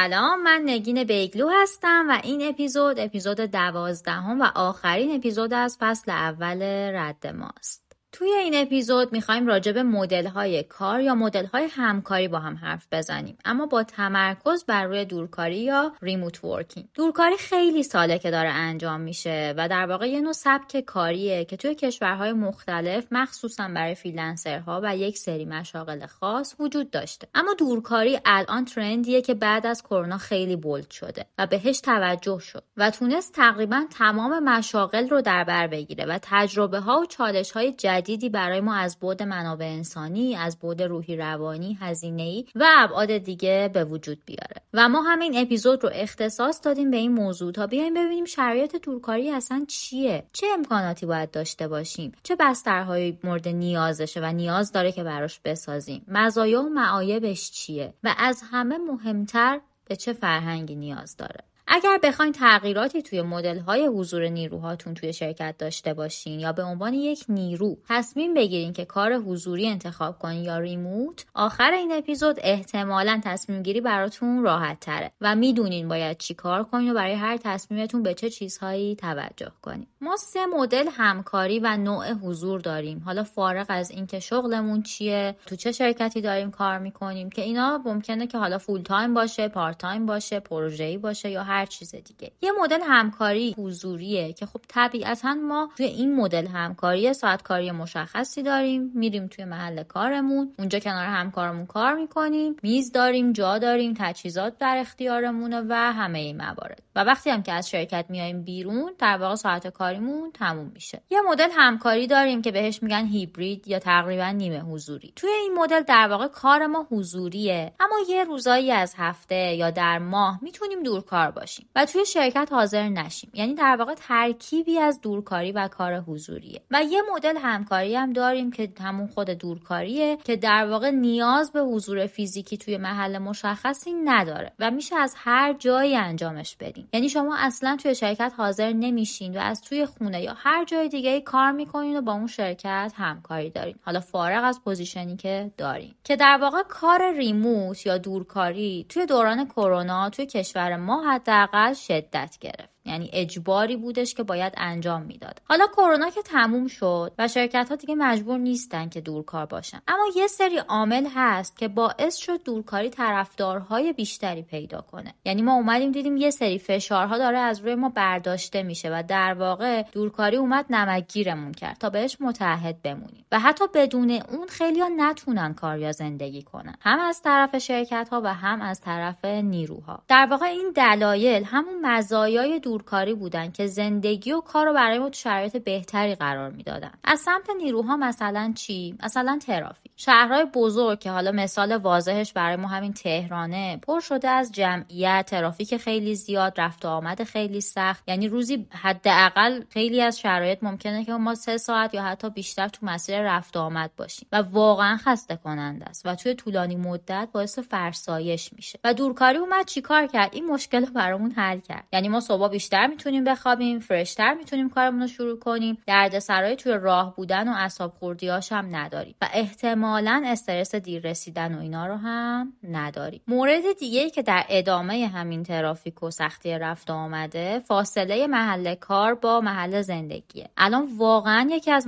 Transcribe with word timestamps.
سلام 0.00 0.42
من 0.42 0.62
نگین 0.64 1.04
بیگلو 1.04 1.48
هستم 1.62 2.06
و 2.08 2.20
این 2.24 2.48
اپیزود 2.48 2.98
اپیزود 2.98 3.40
دوازدهم 3.40 4.40
و 4.40 4.44
آخرین 4.54 5.16
اپیزود 5.16 5.54
از 5.54 5.76
فصل 5.80 6.10
اول 6.10 6.62
رد 6.94 7.26
ماست. 7.26 7.89
توی 8.20 8.32
این 8.32 8.54
اپیزود 8.54 9.12
می‌خوایم 9.12 9.46
راجع 9.46 9.72
به 9.72 9.82
مدل 9.82 10.26
های 10.26 10.62
کار 10.62 11.00
یا 11.00 11.14
مدل 11.14 11.46
های 11.46 11.68
همکاری 11.70 12.28
با 12.28 12.38
هم 12.38 12.54
حرف 12.54 12.86
بزنیم. 12.92 13.38
اما 13.44 13.66
با 13.66 13.82
تمرکز 13.82 14.64
بر 14.64 14.84
روی 14.84 15.04
دورکاری 15.04 15.58
یا 15.58 15.92
remote 16.02 16.44
working 16.44 16.86
دورکاری 16.94 17.36
خیلی 17.36 17.82
ساله 17.82 18.18
که 18.18 18.30
داره 18.30 18.48
انجام 18.48 19.00
میشه 19.00 19.54
و 19.56 19.68
در 19.68 19.86
واقع 19.86 20.08
یه 20.08 20.20
نوع 20.20 20.32
سبک 20.32 20.80
کاریه 20.80 21.44
که 21.44 21.56
توی 21.56 21.74
کشورهای 21.74 22.32
مختلف 22.32 23.06
مخصوصا 23.10 23.68
برای 23.68 23.94
freelancer 23.94 24.72
ها 24.72 24.80
و 24.84 24.96
یک 24.96 25.18
سری 25.18 25.44
مشاغل 25.44 26.06
خاص 26.06 26.54
وجود 26.58 26.90
داشته. 26.90 27.28
اما 27.34 27.54
دورکاری 27.54 28.20
الان 28.24 28.64
trend 28.64 29.05
یه 29.05 29.22
که 29.22 29.34
بعد 29.34 29.66
از 29.66 29.82
کرونا 29.82 30.18
خیلی 30.18 30.56
bold 30.56 30.90
شده 30.90 31.26
و 31.38 31.46
بهش 31.46 31.80
توجه 31.80 32.38
شد 32.38 32.64
و 32.76 32.90
تونست 32.90 33.34
تقریبا 33.34 33.84
تمام 33.98 34.44
مشاغل 34.44 35.08
رو 35.08 35.20
در 35.20 35.44
بر 35.44 35.66
بگیره 35.66 36.04
و 36.04 36.18
تجربه 36.22 36.78
ها 36.80 37.00
و 37.00 37.06
چالش 37.06 37.50
های 37.50 37.72
جدیدی 38.10 38.28
برای 38.28 38.60
ما 38.60 38.74
از 38.74 38.98
بود 39.00 39.22
منابع 39.22 39.66
انسانی 39.66 40.36
از 40.36 40.58
بود 40.58 40.82
روحی 40.82 41.16
روانی 41.16 41.78
هزینه 41.80 42.22
ای 42.22 42.44
و 42.54 42.64
ابعاد 42.78 43.18
دیگه 43.18 43.70
به 43.74 43.84
وجود 43.84 44.22
بیاره. 44.26 44.62
و 44.74 44.88
ما 44.88 45.02
همین 45.02 45.38
اپیزود 45.38 45.84
رو 45.84 45.90
اختصاص 45.92 46.60
دادیم 46.64 46.90
به 46.90 46.96
این 46.96 47.12
موضوع 47.12 47.52
تا 47.52 47.66
بیایم 47.66 47.94
ببینیم 47.94 48.24
شرایط 48.24 48.76
دورکاری 48.76 49.30
اصلا 49.30 49.64
چیه؟ 49.68 50.24
چه 50.32 50.46
امکاناتی 50.54 51.06
باید 51.06 51.30
داشته 51.30 51.68
باشیم؟ 51.68 52.12
چه 52.22 52.36
بسترهایی 52.40 53.18
مورد 53.24 53.48
نیازشه 53.48 54.20
و 54.20 54.32
نیاز 54.32 54.72
داره 54.72 54.92
که 54.92 55.04
براش 55.04 55.40
بسازیم؟ 55.44 56.04
مزایا 56.08 56.62
و 56.62 56.68
معایبش 56.68 57.50
چیه؟ 57.50 57.94
و 58.04 58.14
از 58.18 58.42
همه 58.50 58.78
مهمتر 58.78 59.60
به 59.84 59.96
چه 59.96 60.12
فرهنگی 60.12 60.74
نیاز 60.74 61.16
داره؟ 61.16 61.49
اگر 61.72 61.98
بخواین 62.02 62.32
تغییراتی 62.32 63.02
توی 63.02 63.22
مدل 63.22 63.58
های 63.58 63.86
حضور 63.86 64.28
نیروهاتون 64.28 64.94
توی 64.94 65.12
شرکت 65.12 65.54
داشته 65.58 65.94
باشین 65.94 66.40
یا 66.40 66.52
به 66.52 66.62
عنوان 66.62 66.94
یک 66.94 67.24
نیرو 67.28 67.76
تصمیم 67.88 68.34
بگیرین 68.34 68.72
که 68.72 68.84
کار 68.84 69.14
حضوری 69.14 69.66
انتخاب 69.66 70.18
کنین 70.18 70.44
یا 70.44 70.58
ریموت 70.58 71.26
آخر 71.34 71.72
این 71.72 71.92
اپیزود 71.92 72.36
احتمالا 72.42 73.20
تصمیم 73.24 73.62
گیری 73.62 73.80
براتون 73.80 74.42
راحت 74.42 74.80
تره 74.80 75.12
و 75.20 75.34
می‌دونین 75.34 75.88
باید 75.88 76.18
چی 76.18 76.34
کار 76.34 76.64
کنین 76.64 76.90
و 76.90 76.94
برای 76.94 77.14
هر 77.14 77.36
تصمیمتون 77.36 78.02
به 78.02 78.14
چه 78.14 78.30
چیزهایی 78.30 78.96
توجه 78.96 79.52
کنین. 79.62 79.86
ما 80.00 80.16
سه 80.16 80.46
مدل 80.46 80.88
همکاری 80.92 81.58
و 81.58 81.76
نوع 81.76 82.12
حضور 82.12 82.60
داریم. 82.60 83.02
حالا 83.04 83.24
فارغ 83.24 83.66
از 83.68 83.90
اینکه 83.90 84.20
شغلمون 84.20 84.82
چیه 84.82 85.36
تو 85.46 85.56
چه 85.56 85.72
شرکتی 85.72 86.20
داریم 86.20 86.50
کار 86.50 86.78
می‌کنیم 86.78 87.30
که 87.30 87.42
اینا 87.42 87.82
ممکنه 87.84 88.26
که 88.26 88.38
حالا 88.38 88.58
full 88.58 88.82
time 88.82 89.14
باشه 89.14 89.48
part 89.48 89.78
time 89.78 90.06
باشه 90.06 90.40
پروژه‌ای 90.40 90.98
باشه 90.98 91.30
یا 91.30 91.42
هر 91.42 91.59
هر 91.60 91.66
چیز 91.66 91.94
دیگه. 91.94 92.32
یه 92.42 92.52
مدل 92.62 92.80
همکاری 92.82 93.54
حضوریه 93.58 94.32
که 94.32 94.46
خب 94.46 94.60
طبیعتا 94.68 95.34
ما 95.34 95.68
توی 95.76 95.86
این 95.86 96.16
مدل 96.16 96.46
همکاری 96.46 97.12
ساعت 97.12 97.42
کاری 97.42 97.70
مشخصی 97.70 98.42
داریم 98.42 98.92
میریم 98.94 99.26
توی 99.26 99.44
محل 99.44 99.82
کارمون 99.82 100.54
اونجا 100.58 100.78
کنار 100.78 101.06
همکارمون 101.06 101.66
کار 101.66 101.94
می‌کنیم 101.94 102.56
میز 102.62 102.92
داریم 102.92 103.32
جا 103.32 103.58
داریم 103.58 103.94
تجهیزات 103.98 104.58
در 104.58 104.76
اختیارمونه 104.78 105.60
و 105.68 105.74
همه 105.92 106.18
این 106.18 106.36
موارد. 106.36 106.82
و 106.96 107.04
وقتی 107.04 107.30
هم 107.30 107.42
که 107.42 107.52
از 107.52 107.70
شرکت 107.70 108.04
میایم 108.08 108.42
بیرون 108.42 108.92
در 108.98 109.16
واقع 109.16 109.34
ساعت 109.34 109.68
کاریمون 109.68 110.32
تموم 110.32 110.70
میشه. 110.74 111.02
یه 111.10 111.20
مدل 111.20 111.48
همکاری 111.52 112.06
داریم 112.06 112.42
که 112.42 112.52
بهش 112.52 112.82
میگن 112.82 113.06
هیبرید 113.06 113.68
یا 113.68 113.78
تقریبا 113.78 114.30
نیمه 114.30 114.60
حضوری. 114.60 115.12
توی 115.16 115.30
این 115.30 115.54
مدل 115.58 115.82
در 115.82 116.08
واقع 116.08 116.28
کار 116.28 116.66
ما 116.66 116.86
حضوریه 116.90 117.72
اما 117.80 117.96
یه 118.08 118.24
روزایی 118.24 118.72
از 118.72 118.94
هفته 118.98 119.54
یا 119.54 119.70
در 119.70 119.98
ماه 119.98 120.38
می‌تونیم 120.42 120.82
دورکار 120.82 121.30
باشیم 121.30 121.68
و 121.76 121.86
توی 121.86 122.06
شرکت 122.06 122.48
حاضر 122.52 122.88
نشیم. 122.88 123.30
یعنی 123.34 123.54
در 123.54 123.76
واقع 123.78 123.94
ترکیبی 123.94 124.78
از 124.78 125.00
دورکاری 125.00 125.52
و 125.52 125.68
کار 125.68 125.96
حضوریه. 125.96 126.62
و 126.70 126.82
یه 126.82 127.02
مدل 127.14 127.36
همکاری 127.36 127.96
هم 127.96 128.12
داریم 128.12 128.50
که 128.50 128.72
همون 128.80 129.06
خود 129.06 129.30
دورکاریه 129.30 130.16
که 130.24 130.36
در 130.36 130.66
واقع 130.70 130.90
نیاز 130.90 131.52
به 131.52 131.60
حضور 131.60 132.06
فیزیکی 132.06 132.56
توی 132.56 132.76
محل 132.76 133.18
مشخصی 133.18 133.92
نداره 133.92 134.52
و 134.58 134.70
میشه 134.70 134.96
از 134.96 135.14
هر 135.16 135.52
جایی 135.52 135.96
انجامش 135.96 136.56
بدیم. 136.56 136.79
یعنی 136.92 137.08
شما 137.08 137.36
اصلا 137.38 137.76
توی 137.82 137.94
شرکت 137.94 138.32
حاضر 138.36 138.72
نمیشین 138.72 139.36
و 139.36 139.40
از 139.40 139.60
توی 139.60 139.86
خونه 139.86 140.22
یا 140.22 140.34
هر 140.36 140.64
جای 140.64 140.88
دیگه 140.88 141.20
کار 141.20 141.52
می‌کنین 141.52 141.96
و 141.96 142.00
با 142.00 142.12
اون 142.12 142.26
شرکت 142.26 142.92
همکاری 142.96 143.50
دارین. 143.50 143.74
حالا 143.82 144.00
فارغ 144.00 144.44
از 144.44 144.60
position 144.64 145.10
ی 145.10 145.16
که 145.16 145.50
دارین. 145.56 145.94
که 146.04 146.16
در 146.16 146.38
واقع 146.40 146.62
کار 146.62 147.12
remote 147.16 147.86
یا 147.86 147.98
دورکاری 147.98 148.86
توی 148.88 149.06
دوران 149.06 149.46
کرونا 149.46 150.10
توی 150.10 150.26
کشور 150.26 150.76
ما 150.76 151.12
حداقل 151.12 151.72
شدت 151.72 152.36
گرفت. 152.40 152.79
یعنی 152.84 153.10
اجباری 153.12 153.76
بودش 153.76 154.14
که 154.14 154.22
باید 154.22 154.52
انجام 154.56 155.02
می‌داد. 155.02 155.42
حالا 155.44 155.66
کرونا 155.66 156.10
که 156.10 156.22
تموم 156.22 156.66
شد 156.66 157.12
و 157.18 157.28
شرکت 157.28 157.68
ها 157.70 157.76
دیگه 157.76 157.94
مجبور 157.94 158.38
نیستن 158.38 158.88
که 158.88 159.00
دورکار 159.00 159.46
باشن. 159.46 159.80
اما 159.88 160.04
یه 160.16 160.26
سری 160.26 160.56
عامل 160.56 161.06
هست 161.14 161.58
که 161.58 161.68
باعث 161.68 162.16
شد 162.16 162.42
دورکاری 162.42 162.90
طرفدارهای 162.90 163.92
بیشتری 163.92 164.42
پیدا 164.42 164.80
کنه. 164.80 165.14
یعنی 165.24 165.42
ما 165.42 165.54
اومدیم 165.54 165.92
دیدیم 165.92 166.16
یه 166.16 166.30
سری 166.30 166.58
فشارها 166.58 167.18
داره 167.18 167.38
از 167.38 167.60
روی 167.60 167.74
ما 167.74 167.88
برداشته 167.88 168.62
میشه 168.62 168.90
و 168.92 169.02
در 169.08 169.34
واقع 169.34 169.82
دورکاری 169.82 170.36
اومد 170.36 170.66
نمکگیرمون 170.70 171.52
کرد 171.52 171.78
تا 171.78 171.90
بهش 171.90 172.16
متحد 172.20 172.82
بمونیم. 172.82 173.24
و 173.32 173.40
حتی 173.40 173.64
بدون 173.74 174.10
اون 174.10 174.46
خیلی 174.48 174.80
نتونن 174.96 175.54
کار 175.54 175.78
یا 175.78 175.92
زندگی 175.92 176.42
کنن. 176.42 176.74
هم 176.80 177.00
از 177.00 177.22
طرف 177.22 177.58
شرکت 177.58 178.08
ها 178.12 178.20
و 178.24 178.34
هم 178.34 178.62
از 178.62 178.80
طرف 178.80 179.24
نیروها. 179.24 180.02
در 180.08 180.26
واقع 180.30 180.46
این 180.46 180.72
دلایل 180.74 181.44
همون 181.44 181.86
مزایای 181.86 182.60
دورکاری 182.70 183.14
بودن 183.14 183.50
که 183.50 183.66
زندگی 183.66 184.32
و 184.32 184.40
کار 184.40 184.66
رو 184.66 184.74
برای 184.74 184.98
ما 184.98 185.08
تو 185.08 185.14
شرایط 185.14 185.56
بهتری 185.56 186.14
قرار 186.14 186.50
می‌دادن. 186.50 186.90
از 187.04 187.20
سمت 187.20 187.50
نیروها 187.58 187.96
مثلا 187.96 188.52
چی؟ 188.56 188.94
مثلا 189.02 189.38
ترافیک. 189.46 189.92
شهرهای 189.96 190.44
بزرگ 190.44 190.98
که 190.98 191.10
حالا 191.10 191.32
مثال 191.32 191.76
واضحش 191.76 192.32
برای 192.32 192.56
ما 192.56 192.68
همین 192.68 192.92
تهرانه 192.92 193.76
پر 193.76 194.00
شده 194.00 194.28
از 194.28 194.52
جمعیت 194.52 195.26
ترافیک 195.30 195.76
خیلی 195.76 196.14
زیاد 196.14 196.60
رفت 196.60 196.84
و 196.84 196.88
آمد 196.88 197.22
خیلی 197.24 197.60
سخت. 197.60 198.08
یعنی 198.08 198.28
روزی 198.28 198.66
حداقل 198.70 199.62
خیلی 199.70 200.02
از 200.02 200.18
شرایط 200.18 200.58
ممکنه 200.62 201.04
که 201.04 201.12
ما 201.12 201.34
سه 201.34 201.56
ساعت 201.56 201.94
یا 201.94 202.02
حتی 202.02 202.30
بیشتر 202.30 202.68
تو 202.68 202.86
مسیر 202.86 203.22
رفت 203.22 203.56
و 203.56 203.60
آمد 203.60 203.90
باشیم 203.96 204.28
و 204.32 204.36
واقعا 204.36 204.96
خسته 204.96 205.36
کننده 205.36 205.84
است 205.84 206.06
و 206.06 206.14
توی 206.14 206.34
طولانی 206.34 206.76
مدت 206.76 207.28
باعث 207.32 207.58
فرسایش 207.58 208.52
میشه. 208.52 208.78
و 208.84 208.94
دورکاری 208.94 209.38
اومد 209.38 209.64
چیکار 209.64 210.06
کرد؟ 210.06 210.34
این 210.34 210.46
مشکل 210.46 210.86
رو 210.86 210.92
برامون 210.92 211.30
حل 211.30 211.60
کرد. 211.60 211.84
یعنی 211.92 212.08
ما 212.08 212.20
صبح 212.20 212.40
بیشتر 212.60 212.86
می‌تونیم 212.86 213.24
بخوابیم 213.24 213.78
فرشتر 213.78 214.34
می‌تونیم 214.34 214.70
کارمون 214.70 215.00
رو 215.00 215.06
شروع 215.06 215.38
کنیم. 215.38 215.78
دردسرای 215.86 216.56
توی 216.56 216.72
راه 216.72 217.16
بودن 217.16 217.48
و 217.48 217.52
اعصاب 217.52 217.92
خوردیاش 217.98 218.52
هم 218.52 218.76
نداریم 218.76 219.14
و 219.22 219.28
احتمالا 219.32 220.22
استرس 220.26 220.74
دیر 220.74 221.08
رسیدن 221.10 221.54
و 221.54 221.60
اینا 221.60 221.86
رو 221.86 221.94
هم 221.94 222.52
نداریم. 222.70 223.20
مورد 223.28 223.62
دیگه 223.78 224.10
که 224.10 224.22
در 224.22 224.44
ادامه 224.48 225.06
همین 225.06 225.42
ترافیک 225.42 226.02
و 226.02 226.10
سختی 226.10 226.58
رفت 226.58 226.90
آمده 226.90 227.58
فاصله 227.58 228.26
محل 228.26 228.74
کار 228.74 229.14
با 229.14 229.40
محل 229.40 229.82
زندگیه. 229.82 230.48
الان 230.56 230.88
واقعا 230.96 231.48
یکی 231.50 231.70
از 231.70 231.86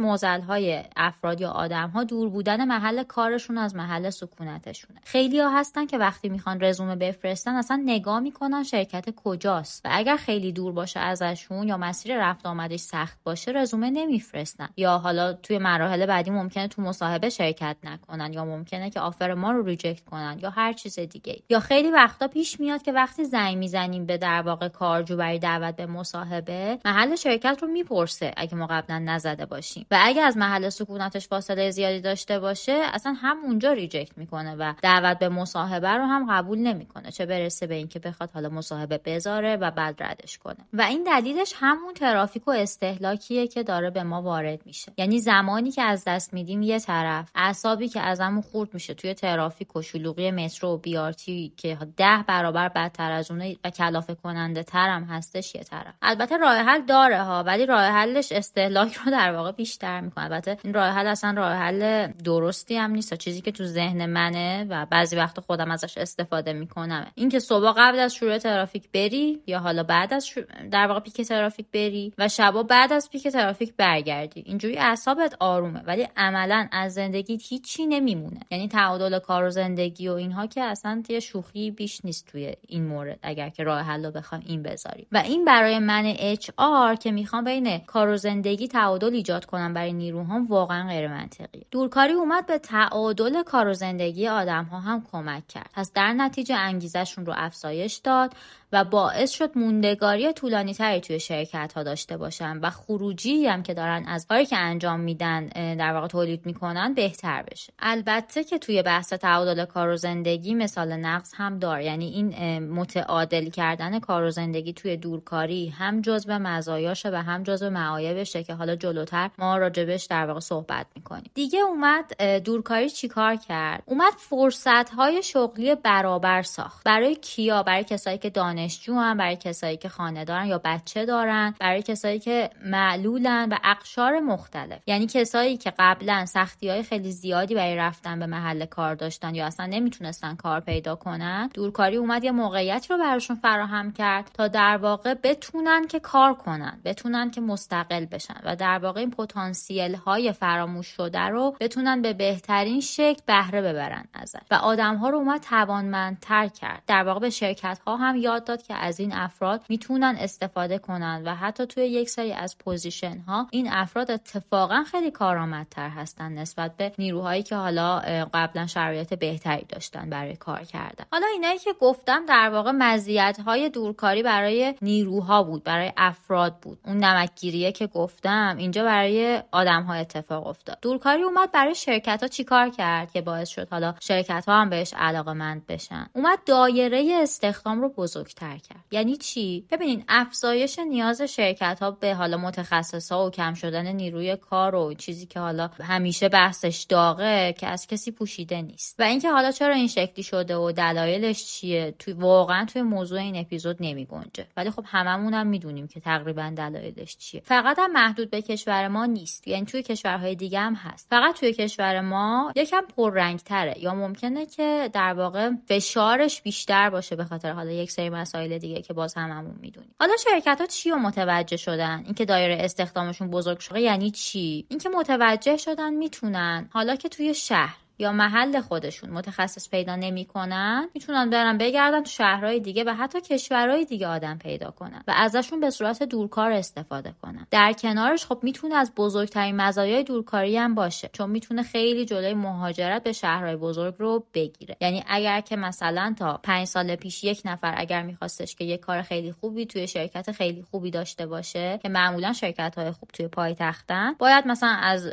های 0.48 0.82
افراد 0.96 1.40
یا 1.40 1.50
آدم 1.50 1.88
ها 1.88 2.04
دور 2.04 2.28
بودن 2.28 2.64
محل 2.64 3.02
کارشون 3.02 3.58
از 3.58 3.76
محل 3.76 4.10
سکونتشونه. 4.10 5.00
خیلی 5.04 5.40
ها 5.40 5.58
هستن 5.58 5.86
که 5.86 5.98
وقتی 5.98 6.28
می‌خوان 6.28 6.64
رزومه 6.64 6.96
بفرستن 6.96 7.54
اصلا 7.54 7.82
نگاه 7.84 8.20
می‌کنن 8.20 8.62
شرکت 8.62 9.14
کجاست 9.16 9.82
و 9.84 9.88
اگر 9.92 10.16
خیلی 10.16 10.52
دور 10.52 10.61
باشه 10.70 11.00
ازشون 11.00 11.68
یا 11.68 11.76
مسیر 11.76 12.18
رفت 12.18 12.46
آمدش 12.46 12.80
سخت 12.80 13.18
باشه 13.24 13.52
رزومه 13.52 13.90
نمیفرستن. 13.90 14.68
یا 14.76 14.98
حالا 14.98 15.32
توی 15.32 15.58
مراحل 15.58 16.06
بعدی 16.06 16.30
ممکنه 16.30 16.68
تو 16.68 16.82
مصاحبه 16.82 17.28
شرکت 17.28 17.76
نکنن 17.82 18.32
یا 18.32 18.44
ممکنه 18.44 18.90
که 18.90 19.00
offer 19.00 19.34
ما 19.34 19.52
رو 19.52 19.62
reject 19.62 20.04
کنن 20.04 20.38
یا 20.42 20.50
هر 20.50 20.72
چیز 20.72 20.98
دیگه 20.98 21.42
یا 21.48 21.60
خیلی 21.60 21.90
وقتا 21.90 22.28
پیش 22.28 22.60
میاد 22.60 22.82
که 22.82 22.92
وقتی 22.92 23.24
زنگ 23.24 23.56
می‌زنیم 23.56 24.06
به 24.06 24.18
در 24.18 24.42
واقع 24.42 24.68
کارجو 24.68 25.16
برای 25.16 25.38
دعوت 25.38 25.76
به 25.76 25.86
مصاحبه 25.86 26.78
محل 26.84 27.16
شرکت 27.16 27.58
رو 27.62 27.68
می‌پرسه 27.68 28.32
اگه 28.36 28.54
ما 28.54 28.66
قبلا 28.66 28.98
نزده 28.98 29.46
باشیم. 29.46 29.86
و 29.90 29.98
اگه 30.00 30.22
از 30.22 30.36
محل 30.36 30.68
سکونتش 30.68 31.28
فاصله 31.28 31.70
زیادی 31.70 32.00
داشته 32.00 32.38
باشه 32.38 32.80
اصلا 32.92 33.12
هم 33.12 33.36
اونجا 33.44 33.72
reject 33.72 34.18
می‌کنه 34.18 34.54
و 34.54 34.72
دعوت 34.82 35.18
به 35.18 35.28
مصاحبه 35.28 35.88
رو 35.90 36.04
هم 36.04 36.26
قبول 36.30 36.58
نمی‌کنه. 36.58 37.10
چه 37.10 37.26
برسه 37.26 37.66
به 37.66 37.74
اینکه 37.74 37.98
بخواد 37.98 38.30
حالا 38.30 38.48
مصاحبه 38.48 38.98
بذاره 38.98 39.56
و 39.56 39.70
بعد 39.70 40.02
ردش 40.02 40.38
کنه. 40.38 40.51
می‌کنه. 40.58 40.66
و 40.72 40.82
این 40.82 41.04
دلیلش 41.04 41.54
همون 41.56 41.94
ترافیک 41.94 42.48
و 42.48 42.50
استهلاکیه 42.50 43.46
که 43.46 43.62
داره 43.62 43.90
به 43.90 44.02
ما 44.02 44.22
وارد 44.22 44.66
میشه. 44.66 44.92
یعنی 44.96 45.18
زمانی 45.18 45.70
که 45.70 45.82
از 45.82 46.04
دست 46.06 46.34
میدیم 46.34 46.62
یه 46.62 46.78
طرف 46.78 47.30
اعصابی 47.34 47.88
که 47.88 48.00
ازمون 48.00 48.42
خورد 48.42 48.74
میشه 48.74 48.94
توی 48.94 49.14
ترافیک 49.14 49.76
و 49.76 49.82
شلوغی 49.82 50.30
مترو 50.30 50.68
و 50.68 50.76
بیارتی 50.76 51.52
که 51.56 51.78
ده 51.96 52.24
برابر 52.28 52.68
بدتر 52.68 53.12
از 53.12 53.30
اونه 53.30 53.56
و 53.64 53.70
کلافه 53.70 54.14
کننده 54.14 54.62
ترم 54.62 55.04
هستش 55.04 55.54
یه 55.54 55.62
طرف. 55.62 55.94
البته 56.02 56.36
راه 56.36 56.56
حل 56.56 56.82
داره 56.82 57.22
ها 57.22 57.42
ولی 57.42 57.66
راه 57.66 57.82
حلش 57.82 58.32
استهلاک 58.32 58.94
رو 58.94 59.12
در 59.12 59.32
واقع 59.32 59.52
بیشتر 59.52 60.00
می‌کنه. 60.00 60.24
البته 60.24 60.58
این 60.64 60.74
راه 60.74 60.88
حل 60.88 61.06
اصلا 61.06 61.34
راه 61.36 61.52
حل 61.52 62.06
درستی 62.24 62.76
هم 62.76 62.90
نیست. 62.90 63.14
چیزی 63.14 63.40
که 63.40 63.52
تو 63.52 63.64
ذهن 63.64 64.06
منه 64.06 64.66
و 64.70 64.86
بعضی 64.86 65.16
وقت 65.16 65.40
خودم 65.40 65.70
ازش 65.70 65.98
استفاده 65.98 66.52
می‌کنم 66.52 67.06
اینکه 67.14 67.38
صبح 67.38 67.72
قبل 67.76 67.98
از 67.98 68.14
شروع 68.14 68.38
ترافیک 68.38 68.90
بری 68.94 69.42
یا 69.46 69.58
حالا 69.58 69.82
بعد 69.82 70.14
از 70.14 70.26
در 70.70 70.86
واقع 70.86 71.00
پیک 71.00 71.20
ترافیک 71.20 71.66
بری 71.72 72.12
و 72.18 72.28
شبا 72.28 72.62
بعد 72.62 72.92
از 72.92 73.10
پیک 73.10 73.28
ترافیک 73.28 73.74
برگردی. 73.76 74.42
اینجوری 74.46 74.78
اعصابت 74.78 75.36
آرومه 75.40 75.82
ولی 75.86 76.08
عملا 76.16 76.68
از 76.72 76.94
زندگی 76.94 77.38
هیچی 77.42 77.86
نمیمونه. 77.86 78.40
یعنی 78.50 78.68
تعادل 78.68 79.18
کار 79.18 79.44
و 79.44 79.50
زندگی 79.50 80.08
و 80.08 80.12
اینها 80.12 80.46
که 80.46 80.62
اصلا 80.62 81.02
یه 81.08 81.20
شوخی 81.20 81.70
بیش 81.70 82.04
نیست 82.04 82.26
توی 82.26 82.54
این 82.68 82.86
مورد 82.86 83.18
اگر 83.22 83.48
که 83.48 83.62
راه 83.62 83.80
حل 83.80 84.04
رو 84.04 84.10
بخوام 84.10 84.42
این 84.46 84.62
بذاریم. 84.62 85.06
و 85.12 85.16
این 85.16 85.44
برای 85.44 85.78
من 85.78 86.14
اچ 86.18 86.50
آر 86.56 86.94
که 86.94 87.12
می‌خوام 87.12 87.44
بین 87.44 87.78
کار 87.78 88.08
و 88.08 88.16
زندگی 88.16 88.68
تعادل 88.68 89.14
ایجاد 89.14 89.44
کنم 89.44 89.74
برای 89.74 89.92
نیروهام 89.92 90.46
واقعا 90.46 90.88
غیر 90.88 91.08
منطقیه. 91.08 91.62
دورکاری 91.70 92.12
اومد 92.12 92.46
به 92.46 92.58
تعادل 92.58 93.42
کار 93.42 93.68
و 93.68 93.72
زندگی 93.72 94.28
آدم 94.28 94.64
ها 94.64 94.80
هم 94.80 95.06
کمک 95.12 95.48
کرد. 95.48 95.70
پس 95.74 95.92
در 95.92 96.12
نتیجه 96.12 96.54
انگیزشون 96.54 97.26
رو 97.26 97.32
افزایش 97.36 97.96
داد 97.96 98.34
و 98.72 98.84
باعث 98.84 99.30
شد 99.30 99.58
موندگاری 99.58 100.31
طولانی 100.32 100.74
تری 100.74 101.00
توی 101.00 101.20
شرکت 101.20 101.72
ها 101.76 101.82
داشته 101.82 102.16
باشن 102.16 102.58
و 102.58 102.70
خروجی 102.70 103.46
هم 103.46 103.62
که 103.62 103.74
دارن 103.74 104.04
از 104.06 104.26
کاری 104.26 104.46
که 104.46 104.56
انجام 104.56 105.00
میدن 105.00 105.46
در 105.74 105.92
واقع 105.92 106.06
تولید 106.06 106.46
می‌کنن 106.46 106.94
بهتر 106.94 107.44
بشه. 107.50 107.72
البته 107.78 108.44
که 108.44 108.58
توی 108.58 108.82
بحث 108.82 109.12
تعادل 109.12 109.64
کار 109.64 109.88
و 109.88 109.96
زندگی 109.96 110.54
مثال 110.54 110.92
نقص 110.92 111.32
هم 111.36 111.58
داره. 111.58 111.84
یعنی 111.84 112.06
این 112.06 112.58
متعادل 112.58 113.50
کردن 113.50 113.98
کار 113.98 114.22
و 114.22 114.30
زندگی 114.30 114.72
توی 114.72 114.96
دورکاری 114.96 115.68
هم 115.68 116.00
جزء 116.00 116.38
مزایاشه 116.38 117.10
و 117.10 117.14
هم 117.14 117.42
جزء 117.42 117.70
معایبشه 117.70 118.42
که 118.42 118.54
حالا 118.54 118.76
جلوتر 118.76 119.30
ما 119.38 119.56
راجبش 119.56 120.04
در 120.04 120.26
واقع 120.26 120.40
صحبت 120.40 120.86
می‌کنیم. 120.96 121.30
دیگه 121.34 121.60
اومد 121.60 122.22
دورکاری 122.44 122.90
چیکار 122.90 123.36
کرد؟ 123.36 123.82
اومد 123.86 124.12
فرصت 124.16 124.90
های 124.90 125.22
شغلی 125.22 125.74
برابر 125.74 126.42
ساخت. 126.42 126.84
برای 126.84 127.14
کیا؟ 127.14 127.62
برای 127.62 127.84
کسایی 127.84 128.18
که 128.18 128.30
دانشجو 128.30 128.94
هم 128.94 129.16
برای 129.16 129.36
کسایی 129.36 129.76
که 129.76 129.88
خانه 129.88 130.21
دارن 130.24 130.46
یا 130.46 130.60
بچه 130.64 131.06
دارن 131.06 131.54
برای 131.60 131.82
کسایی 131.82 132.18
که 132.18 132.50
معلولن 132.64 133.48
و 133.48 133.56
اقشار 133.64 134.20
مختلف. 134.20 134.80
یعنی 134.86 135.06
کسایی 135.06 135.56
که 135.56 135.72
قبلا 135.78 136.26
سختی 136.26 136.68
های 136.68 136.82
خیلی 136.82 137.12
زیادی 137.12 137.54
برای 137.54 137.76
رفتن 137.76 138.18
به 138.18 138.26
محل 138.26 138.64
کار 138.64 138.94
داشتن 138.94 139.34
یا 139.34 139.46
اصلا 139.46 139.66
نمی‌تونستن 139.66 140.34
کار 140.34 140.60
پیدا 140.60 140.94
کنن 140.96 141.50
دورکاری 141.54 141.96
اومد 141.96 142.24
یه 142.24 142.30
موقعیت 142.30 142.86
رو 142.90 142.98
براشون 142.98 143.36
فراهم 143.36 143.92
کرد 143.92 144.30
تا 144.34 144.48
در 144.48 144.76
واقع 144.76 145.14
بتونن 145.14 145.86
که 145.86 146.00
کار 146.00 146.34
کنن 146.34 146.80
بتونن 146.84 147.30
که 147.30 147.40
مستقل 147.40 148.04
بشن 148.04 148.40
و 148.44 148.56
در 148.56 148.78
واقع 148.78 149.00
این 149.00 149.10
پتانسیل 149.10 149.94
های 149.94 150.32
فراموش 150.32 150.86
شده 150.86 151.20
رو 151.20 151.56
بتونن 151.60 152.02
به 152.02 152.12
بهترین 152.12 152.80
شکل 152.80 153.20
بهره 153.26 153.62
ببرن 153.62 154.04
ازش. 154.14 154.38
و 154.50 154.54
آدم 154.54 154.96
ها 154.96 155.08
رو 155.08 155.18
اومد 155.18 155.40
توانمندتر 155.40 156.48
کرد. 156.48 156.82
در 156.86 157.02
واقع 157.02 157.20
به 157.20 157.30
شرکت 157.30 157.78
ها 157.86 157.96
هم 157.96 158.16
یاد 158.16 158.44
داد 158.44 158.62
که 158.62 158.74
از 158.74 159.00
این 159.00 159.12
افراد 159.12 159.64
می‌تونن 159.68 160.11
استفاده 160.18 160.78
کنن 160.78 161.22
و 161.26 161.34
حتی 161.34 161.66
توی 161.66 161.86
یک 161.86 162.10
سری 162.10 162.32
از 162.32 162.58
position 162.58 163.18
ها 163.18 163.46
این 163.50 163.68
افراد 163.72 164.10
اتفاقا 164.10 164.84
خیلی 164.90 165.10
کارآمدتر 165.10 165.88
هستن 165.88 166.32
نسبت 166.32 166.76
به 166.76 166.92
نیروهایی 166.98 167.42
که 167.42 167.56
حالا 167.56 167.98
قبلا 168.34 168.66
شرایط 168.66 169.14
بهتری 169.14 169.64
داشتن 169.68 170.10
برای 170.10 170.36
کار 170.36 170.62
کردن. 170.62 171.04
حالا 171.12 171.26
اینایی 171.32 171.58
که 171.58 171.72
گفتم 171.80 172.26
در 172.26 172.50
واقع 172.50 172.70
مزیت 172.70 173.38
های 173.46 173.68
دورکاری 173.68 174.22
برای 174.22 174.74
نیروها 174.82 175.42
بود 175.42 175.64
برای 175.64 175.92
افراد 175.96 176.56
بود. 176.56 176.78
اون 176.86 176.96
نمکگیریه 176.96 177.72
که 177.72 177.86
گفتم 177.86 178.54
اینجا 178.58 178.84
برای 178.84 179.42
آدم 179.52 179.82
ها 179.82 179.94
اتفاق 179.94 180.46
افتاد. 180.46 180.78
دورکاری 180.82 181.22
اومد 181.22 181.52
برای 181.52 181.74
شرکت 181.74 182.22
ها 182.22 182.28
چیکار 182.28 182.68
کرد 182.68 183.12
که 183.12 183.20
باعث 183.20 183.48
شد 183.48 183.68
حالا 183.70 183.94
شرکت 184.00 184.44
ها 184.48 184.60
هم 184.60 184.70
بهش 184.70 184.94
علاقه 184.96 185.32
مند 185.32 185.66
بشن؟ 185.66 186.06
اومد 186.12 186.38
دایره 186.46 187.18
استخدام 187.22 187.80
رو 187.80 187.88
بزرگتر 187.88 188.56
کرد. 188.56 188.84
یعنی 188.90 189.16
چی؟ 189.16 189.66
افزایش 190.08 190.78
نیاز 190.78 191.22
شرکت 191.22 191.78
ها 191.82 191.90
به 191.90 192.14
حالا 192.14 192.36
متخصص 192.36 193.12
ها 193.12 193.26
و 193.26 193.30
کم 193.30 193.54
شدن 193.54 193.86
نیروی 193.86 194.36
کار 194.36 194.74
و 194.74 194.94
چیزی 194.94 195.26
که 195.26 195.40
حالا 195.40 195.70
همیشه 195.80 196.28
بحثش 196.28 196.86
داغه 196.88 197.54
که 197.58 197.66
از 197.66 197.86
کسی 197.86 198.10
پوشیده 198.10 198.62
نیست. 198.62 199.00
و 199.00 199.02
اینکه 199.02 199.30
حالا 199.30 199.50
چرا 199.50 199.74
این 199.74 199.88
شکلی 199.88 200.22
شده 200.22 200.56
و 200.56 200.72
دلایلش 200.72 201.44
چیه 201.44 201.94
توی 201.98 202.14
واقعا 202.14 202.64
توی 202.64 202.82
موضوع 202.82 203.18
این 203.18 203.36
اپیزود 203.36 203.76
نمی 203.80 204.04
گنجه 204.04 204.46
ولی 204.56 204.70
خب 204.70 204.84
هممون 204.86 205.34
هم 205.34 205.46
می‌دونیم 205.46 205.88
که 205.88 206.00
تقریبا 206.00 206.52
دلایلش 206.56 207.16
چیه. 207.16 207.42
فقط 207.44 207.78
هم 207.78 207.92
محدود 207.92 208.30
به 208.30 208.42
کشور 208.42 208.88
ما 208.88 209.06
نیست. 209.06 209.48
یعنی 209.48 209.66
توی 209.66 209.82
کشورهای 209.82 210.34
دیگه 210.34 210.60
هم 210.60 210.74
هست. 210.74 211.06
فقط 211.10 211.40
توی 211.40 211.52
کشور 211.52 212.00
ما 212.00 212.52
یکم 212.56 212.82
پررنگ 212.96 213.38
تره 213.38 213.78
یا 213.78 213.94
ممکنه 213.94 214.46
که 214.46 214.90
در 214.92 215.12
واقع 215.12 215.50
فشارش 215.68 216.42
بیشتر 216.42 216.90
باشه 216.90 217.16
به 217.16 217.24
خاطر 217.24 217.52
حالا 217.52 217.70
یک 217.70 217.90
سری 217.90 218.10
مسائل 218.10 218.58
دیگه 218.58 218.82
که 218.82 218.92
باز 218.92 219.14
هممون 219.14 219.56
می‌دونیم. 219.60 219.81
حالا 220.00 220.16
شرکت 220.16 220.60
ها 220.60 220.66
چی 220.66 220.90
رو 220.90 220.96
متوجه 220.96 221.56
شدن؟ 221.56 222.02
اینکه 222.04 222.24
دایره 222.24 222.58
استخدامشون 222.60 223.30
بزرگ 223.30 223.58
شده 223.58 223.80
یعنی 223.80 224.10
چی؟ 224.10 224.66
اینکه 224.68 224.88
متوجه 224.88 225.56
شدن 225.56 225.94
می‌تونن. 225.94 226.68
حالا 226.72 226.96
که 226.96 227.08
توی 227.08 227.34
شهر 227.34 227.81
یا 227.98 228.12
محل 228.12 228.60
خودشون 228.60 229.10
متخصص 229.10 229.70
پیدا 229.70 229.96
نمی‌کنن 229.96 230.88
می‌تونن 230.94 231.30
برن 231.30 231.58
بگردن 231.58 232.02
تو 232.02 232.10
شهرهای 232.10 232.60
دیگه 232.60 232.84
و 232.84 232.94
حتی 232.94 233.20
کشورهای 233.20 233.84
دیگه 233.84 234.06
آدم 234.06 234.38
پیدا 234.38 234.70
کنن 234.70 235.02
و 235.08 235.14
ازشون 235.16 235.60
به 235.60 235.70
صورت 235.70 236.02
دورکار 236.02 236.52
استفاده 236.52 237.14
کنن. 237.22 237.46
در 237.50 237.72
کنارش 237.72 238.26
خب 238.26 238.38
می‌تونه 238.42 238.74
از 238.74 238.92
بزرگترین 238.96 239.56
مزایای 239.56 240.04
دورکاری 240.04 240.56
هم 240.56 240.74
باشه 240.74 241.10
چون 241.12 241.30
می‌تونه 241.30 241.62
خیلی 241.62 242.04
جلوی 242.04 242.34
مهاجرت 242.34 243.02
به 243.02 243.12
شهرهای 243.12 243.56
بزرگ 243.56 243.94
رو 243.98 244.24
بگیره. 244.34 244.76
یعنی 244.80 245.04
اگر 245.06 245.40
که 245.40 245.56
مثلا 245.56 246.14
تا 246.18 246.40
پنج 246.42 246.66
سال 246.66 246.96
پیش 246.96 247.24
یک 247.24 247.42
نفر 247.44 247.74
اگر 247.76 248.02
میخواستش 248.02 248.54
که 248.54 248.64
یک 248.64 248.80
کار 248.80 249.02
خیلی 249.02 249.32
خوبی 249.32 249.66
توی 249.66 249.86
شرکت 249.86 250.32
خیلی 250.32 250.62
خوبی 250.62 250.90
داشته 250.90 251.26
باشه 251.26 251.78
که 251.82 251.88
معمولا 251.88 252.32
شرکت 252.32 252.74
های 252.78 252.90
خوب 252.90 253.08
توی 253.12 253.28
پایتختن 253.28 254.14
باید 254.18 254.46
مثلا 254.46 254.68
از 254.68 255.06